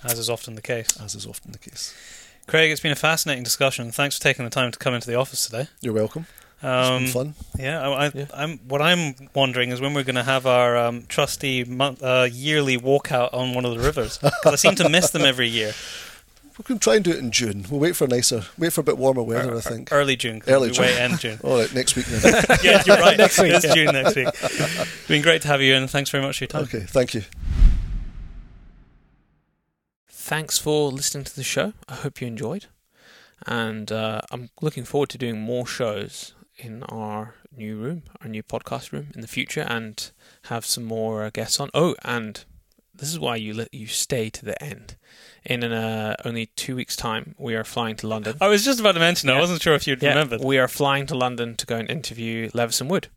[0.03, 0.89] as is often the case.
[1.01, 1.95] as is often the case.
[2.47, 3.91] Craig, it's been a fascinating discussion.
[3.91, 5.69] Thanks for taking the time to come into the office today.
[5.81, 6.27] You're welcome.
[6.59, 7.35] It's Um, been fun.
[7.59, 8.27] Yeah, I, I, Yeah.
[8.35, 8.59] I'm.
[8.69, 12.77] What I'm wondering is when we're going to have our um, trusty month, uh, yearly
[12.79, 15.73] walkout on one of the rivers because I seem to miss them every year.
[16.57, 17.65] We can try and do it in June.
[17.69, 19.57] We'll wait for a nicer, wait for a bit warmer weather.
[19.57, 19.91] I think.
[19.91, 20.41] Early June.
[20.47, 20.85] Early June.
[20.85, 21.39] wait end June.
[21.45, 22.45] All right, next week then.
[22.63, 23.19] yeah, you're right.
[23.25, 23.75] Next week, It's yeah.
[23.75, 24.29] June next week.
[24.29, 26.63] It's been great to have you, and thanks very much for your time.
[26.65, 27.23] okay, thank you.
[30.09, 31.73] Thanks for listening to the show.
[31.89, 32.67] I hope you enjoyed.
[33.47, 38.43] And uh, I'm looking forward to doing more shows in our new room, our new
[38.43, 40.11] podcast room in the future, and
[40.45, 41.69] have some more uh, guests on.
[41.75, 42.45] Oh, and
[42.95, 44.97] this is why you let you stay to the end.
[45.45, 48.37] In an, uh, only two weeks' time, we are flying to London.
[48.41, 49.29] I was just about to mention.
[49.29, 49.41] I Yeah.
[49.41, 50.41] wasn't sure if you'd Yeah, remembered.
[50.43, 53.09] we are flying to London to go and interview Levison Wood.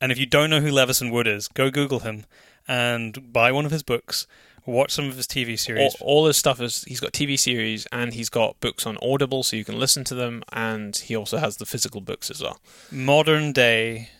[0.00, 2.26] And if you don't know who Levison Wood is, go Google him
[2.68, 4.26] and buy one of his books.
[4.66, 5.94] Watch some of his TV series.
[6.00, 9.56] all his stuff is he's got TV series and he's got books on Audible, so
[9.56, 10.44] you can listen to them.
[10.52, 12.60] And he also has the physical books as well.
[12.90, 14.10] Modern day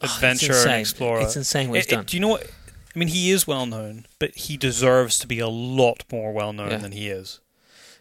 [0.00, 1.22] Oh, adventure and explorer.
[1.22, 2.04] It's insane what he's It- it- done.
[2.04, 2.46] do you know what?
[2.96, 6.54] I mean, he is well known, but he deserves to be a lot more well
[6.54, 6.78] known Yeah.
[6.78, 7.40] than he is.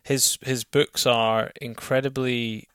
[0.04, 2.70] His his books are incredibly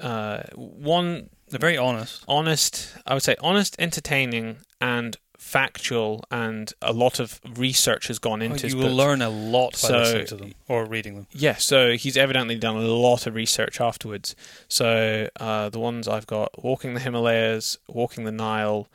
[0.00, 2.22] uh, one They're very honest.
[2.28, 2.94] honest.
[3.06, 8.62] I would say honest, entertaining, and factual, and a lot of research has gone into.
[8.66, 11.26] his you will learn a lot by So- listening to them or reading them.
[11.32, 14.36] Yeah, so he's evidently done a lot of research afterwards.
[14.68, 18.88] So uh, the ones I've got: walking the Himalayas, walking the Nile,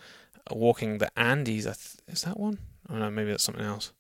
[0.52, 1.66] walking the Andes.
[1.68, 2.60] I th- is that one?
[2.90, 3.92] Oh no, maybe that's something else.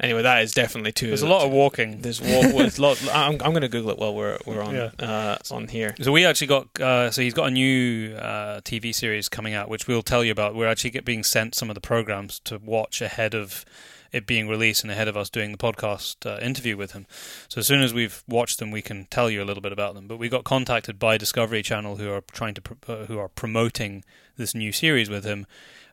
[0.00, 1.08] Anyway, that is definitely two.
[1.08, 2.02] There's a lot of walking.
[2.02, 2.54] There's walk.
[2.56, 3.02] there's lot.
[3.12, 4.90] I'm, I'm going to Google it while we're we're on Yeah.
[5.00, 5.96] uh, on here.
[6.00, 9.68] So we actually got uh, so he's got a new uh, TV series coming out,
[9.68, 10.54] which we'll tell you about.
[10.54, 13.64] We're actually get, being sent some of the programs to watch ahead of
[14.12, 17.06] it being released and ahead of us doing the podcast uh, interview with him.
[17.48, 19.94] So as soon as we've watched them, we can tell you a little bit about
[19.94, 20.06] them.
[20.06, 24.04] But we got contacted by Discovery Channel, who are trying to uh, who are promoting
[24.36, 25.46] this new series with him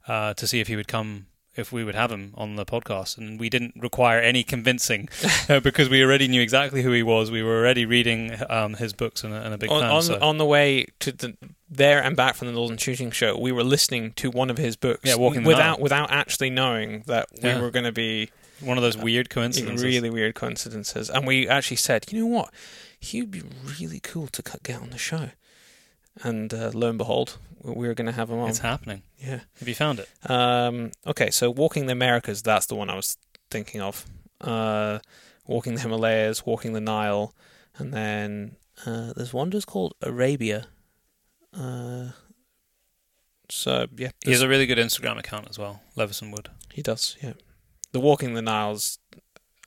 [0.07, 1.27] uh, to see if he would come.
[1.55, 5.07] If we would have him on the podcast, and we didn't require any convincing
[5.49, 7.31] uh, because we already knew exactly who he was.
[7.31, 9.89] We were already reading um, his books and a, and a big on fan.
[9.89, 10.19] on, so.
[10.19, 11.37] on the way to the
[11.75, 14.75] there and back from the Northern Shooting Show, we were listening to one of his
[14.75, 15.01] books.
[15.03, 17.61] Yeah, Walking without without actually knowing that we Yeah.
[17.61, 18.29] were going to be
[18.61, 19.83] One of those weird coincidences.
[19.83, 21.09] really weird coincidences.
[21.09, 22.53] And we actually said, you know what,
[22.99, 23.43] he'd be
[23.79, 25.29] really cool to cut- get on the show.
[26.23, 28.49] And uh, lo and behold, we were going to have him on.
[28.49, 29.01] It's happening.
[29.19, 29.41] yeah.
[29.59, 30.09] Have you found it?
[30.29, 33.17] Um, okay, so walking the Americas, that's the one I was
[33.51, 34.05] thinking of.
[34.39, 34.99] Uh,
[35.47, 37.33] walking the Himalayas, walking the Nile,
[37.77, 40.67] and then uh, there's one just called Arabia.
[41.57, 42.11] Uh,
[43.49, 46.49] so yeah, He has a really good Instagram account as well, Levison Wood.
[46.73, 47.15] he does.
[47.21, 47.33] Yeah,
[47.91, 48.99] the walking the Nile's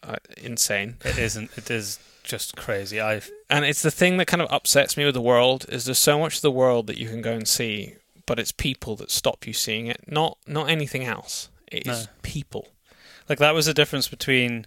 [0.02, 1.50] uh, insane, It isn't.
[1.56, 3.00] It is just crazy.
[3.00, 5.98] I and it's the thing that kind of upsets me with the world is there's
[5.98, 7.94] so much of the world that you can go and see,
[8.26, 11.48] but it's people that stop you seeing it, not not anything else.
[11.70, 12.04] It's No.
[12.22, 12.68] people.
[13.28, 14.66] like that was the difference between.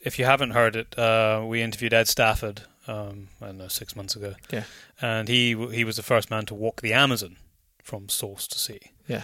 [0.00, 2.62] If you haven't heard it, uh, we interviewed Ed Stafford.
[2.88, 4.34] Um, I don't know, six months ago.
[4.50, 4.64] Yeah.
[5.00, 7.36] and he he was the first man to walk the Amazon
[7.82, 8.80] from source to sea.
[9.08, 9.22] Yeah.